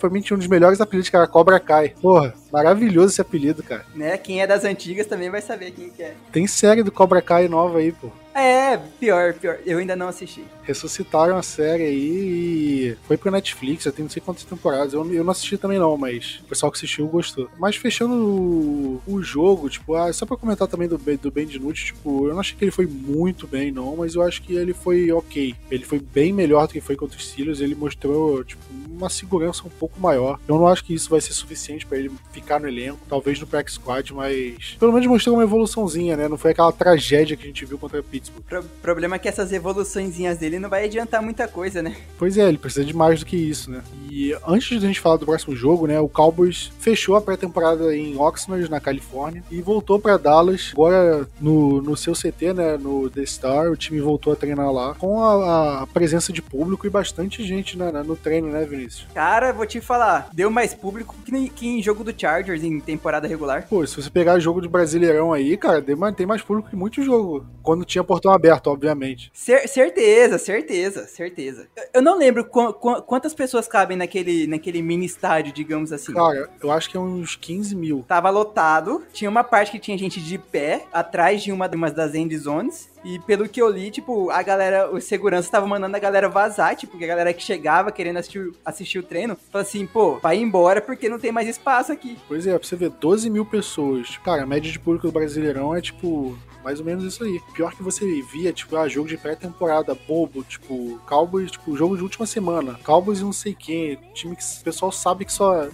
pra 0.00 0.10
mim 0.10 0.20
tinha 0.20 0.34
um 0.34 0.38
dos 0.38 0.48
melhores 0.48 0.80
apelidos, 0.80 1.08
que 1.08 1.16
era 1.16 1.26
Cobra 1.28 1.60
Kai. 1.60 1.94
Porra, 2.02 2.34
maravilhoso 2.52 3.12
esse 3.12 3.20
apelido, 3.20 3.62
cara. 3.62 3.86
Né? 3.94 4.18
Quem 4.18 4.42
é 4.42 4.46
das 4.46 4.64
antigas 4.64 5.06
também 5.06 5.30
vai 5.30 5.40
saber 5.40 5.70
quem 5.70 5.90
que 5.90 6.02
é. 6.02 6.14
Tem 6.32 6.46
série 6.46 6.82
do 6.82 6.90
Cobra 6.90 7.22
Kai 7.22 7.46
nova 7.46 7.78
aí, 7.78 7.92
pô. 7.92 8.10
É, 8.34 8.76
pior, 8.98 9.32
pior. 9.34 9.60
Eu 9.64 9.78
ainda 9.78 9.94
não 9.94 10.08
assisti. 10.08 10.44
Ressuscitaram 10.64 11.36
a 11.36 11.42
série 11.42 11.84
aí 11.84 12.90
e 12.90 12.96
foi 13.06 13.16
pro 13.16 13.30
Netflix, 13.30 13.84
já 13.84 13.92
tem 13.92 14.02
não 14.02 14.10
sei 14.10 14.20
quantas 14.20 14.42
temporadas. 14.42 14.92
Eu, 14.92 15.14
eu 15.14 15.22
não 15.22 15.30
assisti 15.30 15.56
também 15.56 15.78
não, 15.78 15.96
mas 15.96 16.40
o 16.44 16.48
pessoal 16.48 16.72
que 16.72 16.78
assistiu 16.78 17.06
gostou. 17.06 17.48
Mas 17.58 17.76
fechando 17.76 18.14
o, 18.14 19.02
o 19.06 19.22
jogo, 19.22 19.70
tipo, 19.70 19.94
ah, 19.94 20.12
só 20.12 20.26
pra 20.26 20.36
comentar 20.36 20.66
também 20.66 20.88
do, 20.88 20.98
do 20.98 21.30
Ben 21.30 21.46
Dinucci, 21.46 21.86
tipo, 21.86 22.26
eu 22.26 22.32
não 22.32 22.40
achei 22.40 22.56
que 22.56 22.64
ele 22.64 22.72
foi 22.72 22.86
muito 22.86 23.46
bem 23.46 23.70
não, 23.70 23.96
mas 23.96 24.16
eu 24.16 24.22
acho 24.22 24.42
que 24.42 24.54
ele 24.54 24.74
foi 24.74 25.12
ok. 25.12 25.54
Ele 25.70 25.84
foi 25.84 26.00
bem 26.00 26.32
melhor 26.32 26.66
do 26.66 26.72
que 26.72 26.80
foi 26.80 26.96
contra 26.96 27.16
os 27.16 27.28
Steelers, 27.28 27.60
ele 27.60 27.76
mostrou, 27.76 28.42
tipo, 28.42 28.62
uma 28.90 29.08
segurança 29.08 29.62
um 29.64 29.70
pouco 29.70 30.00
maior. 30.00 30.40
Eu 30.48 30.56
não 30.56 30.66
acho 30.66 30.84
que 30.84 30.94
isso 30.94 31.08
vai 31.08 31.20
ser 31.20 31.32
suficiente 31.32 31.86
para 31.86 31.98
ele 31.98 32.10
ficar 32.32 32.60
no 32.60 32.66
elenco, 32.66 32.98
talvez 33.08 33.38
no 33.38 33.46
Prax 33.46 33.74
Squad, 33.74 34.12
mas 34.12 34.76
pelo 34.78 34.92
menos 34.92 35.06
mostrou 35.06 35.36
uma 35.36 35.44
evoluçãozinha, 35.44 36.16
né? 36.16 36.28
Não 36.28 36.36
foi 36.36 36.50
aquela 36.50 36.72
tragédia 36.72 37.36
que 37.36 37.44
a 37.44 37.46
gente 37.46 37.64
viu 37.64 37.78
contra 37.78 38.00
a 38.00 38.02
Pittsburgh 38.02 38.23
o 38.28 38.42
pro 38.42 38.62
problema 38.82 39.16
é 39.16 39.18
que 39.18 39.28
essas 39.28 39.52
evoluçõezinhas 39.52 40.38
dele 40.38 40.58
não 40.58 40.68
vai 40.68 40.84
adiantar 40.84 41.22
muita 41.22 41.48
coisa, 41.48 41.82
né? 41.82 41.96
Pois 42.18 42.36
é, 42.38 42.48
ele 42.48 42.58
precisa 42.58 42.84
de 42.84 42.94
mais 42.94 43.20
do 43.20 43.26
que 43.26 43.36
isso, 43.36 43.70
né? 43.70 43.82
E 44.10 44.36
antes 44.46 44.68
de 44.68 44.84
a 44.84 44.88
gente 44.88 45.00
falar 45.00 45.16
do 45.16 45.26
próximo 45.26 45.56
jogo, 45.56 45.86
né, 45.86 45.98
o 45.98 46.08
Cowboys 46.08 46.70
fechou 46.78 47.16
a 47.16 47.20
pré-temporada 47.20 47.96
em 47.96 48.16
Oxnard, 48.16 48.70
na 48.70 48.80
Califórnia, 48.80 49.42
e 49.50 49.60
voltou 49.60 49.98
para 49.98 50.16
Dallas. 50.16 50.70
Agora 50.72 51.28
no, 51.40 51.82
no 51.82 51.96
seu 51.96 52.12
CT, 52.12 52.52
né, 52.54 52.76
no 52.76 53.10
The 53.10 53.26
Star, 53.26 53.70
o 53.70 53.76
time 53.76 54.00
voltou 54.00 54.32
a 54.32 54.36
treinar 54.36 54.70
lá 54.72 54.94
com 54.94 55.22
a, 55.22 55.82
a 55.82 55.86
presença 55.88 56.32
de 56.32 56.40
público 56.40 56.86
e 56.86 56.90
bastante 56.90 57.44
gente 57.44 57.76
né, 57.76 57.90
no 58.04 58.14
treino, 58.14 58.48
né, 58.48 58.64
Vinícius? 58.64 59.06
Cara, 59.14 59.52
vou 59.52 59.66
te 59.66 59.80
falar, 59.80 60.28
deu 60.32 60.50
mais 60.50 60.74
público 60.74 61.16
que, 61.24 61.48
que 61.50 61.66
em 61.66 61.82
jogo 61.82 62.04
do 62.04 62.14
Chargers 62.16 62.62
em 62.62 62.78
temporada 62.80 63.26
regular. 63.26 63.66
Pô, 63.68 63.86
se 63.86 64.00
você 64.00 64.10
pegar 64.10 64.38
jogo 64.38 64.60
de 64.60 64.68
Brasileirão 64.68 65.32
aí, 65.32 65.56
cara, 65.56 65.82
tem 65.82 66.26
mais 66.26 66.42
público 66.42 66.70
que 66.70 66.76
muito 66.76 67.02
jogo. 67.02 67.44
Quando 67.62 67.84
tinha 67.84 68.04
portão 68.14 68.32
aberto, 68.32 68.68
obviamente. 68.68 69.30
Cer 69.32 69.68
certeza, 69.68 70.38
certeza, 70.38 71.06
certeza. 71.06 71.68
Eu 71.92 72.00
não 72.00 72.16
lembro 72.16 72.44
qu 72.44 72.72
qu 72.74 73.02
quantas 73.02 73.34
pessoas 73.34 73.66
cabem 73.66 73.96
naquele, 73.96 74.46
naquele 74.46 74.80
mini 74.82 75.06
estádio, 75.06 75.52
digamos 75.52 75.92
assim. 75.92 76.12
Cara, 76.12 76.48
eu 76.62 76.70
acho 76.70 76.90
que 76.90 76.96
é 76.96 77.00
uns 77.00 77.36
15 77.36 77.74
mil. 77.74 78.04
Tava 78.06 78.30
lotado, 78.30 79.02
tinha 79.12 79.28
uma 79.28 79.42
parte 79.42 79.72
que 79.72 79.78
tinha 79.78 79.98
gente 79.98 80.20
de 80.20 80.38
pé, 80.38 80.84
atrás 80.92 81.42
de 81.42 81.50
uma, 81.50 81.68
uma 81.74 81.90
das 81.90 82.14
end 82.14 82.36
zones, 82.36 82.88
e 83.04 83.18
pelo 83.18 83.48
que 83.48 83.60
eu 83.60 83.68
li, 83.68 83.90
tipo, 83.90 84.30
a 84.30 84.42
galera, 84.42 84.90
os 84.90 85.04
seguranças 85.04 85.44
estavam 85.44 85.68
mandando 85.68 85.94
a 85.94 86.00
galera 86.00 86.28
vazar, 86.28 86.74
tipo, 86.74 86.96
que 86.96 87.04
a 87.04 87.08
galera 87.08 87.34
que 87.34 87.42
chegava 87.42 87.92
querendo 87.92 88.16
assistir, 88.16 88.52
assistir 88.64 88.98
o 88.98 89.02
treino, 89.02 89.36
falou 89.52 89.62
assim, 89.62 89.86
pô, 89.86 90.18
vai 90.18 90.38
embora 90.38 90.80
porque 90.80 91.08
não 91.08 91.18
tem 91.18 91.30
mais 91.30 91.46
espaço 91.46 91.92
aqui. 91.92 92.16
Pois 92.26 92.46
é, 92.46 92.58
pra 92.58 92.66
você 92.66 92.76
ver, 92.76 92.90
12 92.90 93.28
mil 93.28 93.44
pessoas. 93.44 94.16
Cara, 94.18 94.42
a 94.42 94.46
média 94.46 94.72
de 94.72 94.78
público 94.78 95.06
do 95.06 95.12
Brasileirão 95.12 95.74
é, 95.76 95.82
tipo, 95.82 96.36
mais 96.64 96.80
ou 96.80 96.86
menos 96.86 97.04
isso 97.04 97.22
aí. 97.22 97.38
Pior 97.52 97.74
que 97.74 97.82
você 97.82 98.22
via, 98.22 98.52
tipo, 98.52 98.74
ah, 98.76 98.88
jogo 98.88 99.06
de 99.06 99.18
pré-temporada, 99.18 99.94
bobo, 100.08 100.42
tipo, 100.42 100.98
Cowboys, 101.06 101.50
tipo, 101.50 101.76
jogo 101.76 101.94
de 101.96 102.02
última 102.02 102.24
semana. 102.24 102.80
Cowboys 102.82 103.20
e 103.20 103.22
não 103.22 103.32
sei 103.32 103.54
quem, 103.54 103.98
time 104.14 104.34
que 104.34 104.42
o 104.42 104.64
pessoal 104.64 104.90
sabe 104.90 105.26
que 105.26 105.32
só 105.32 105.68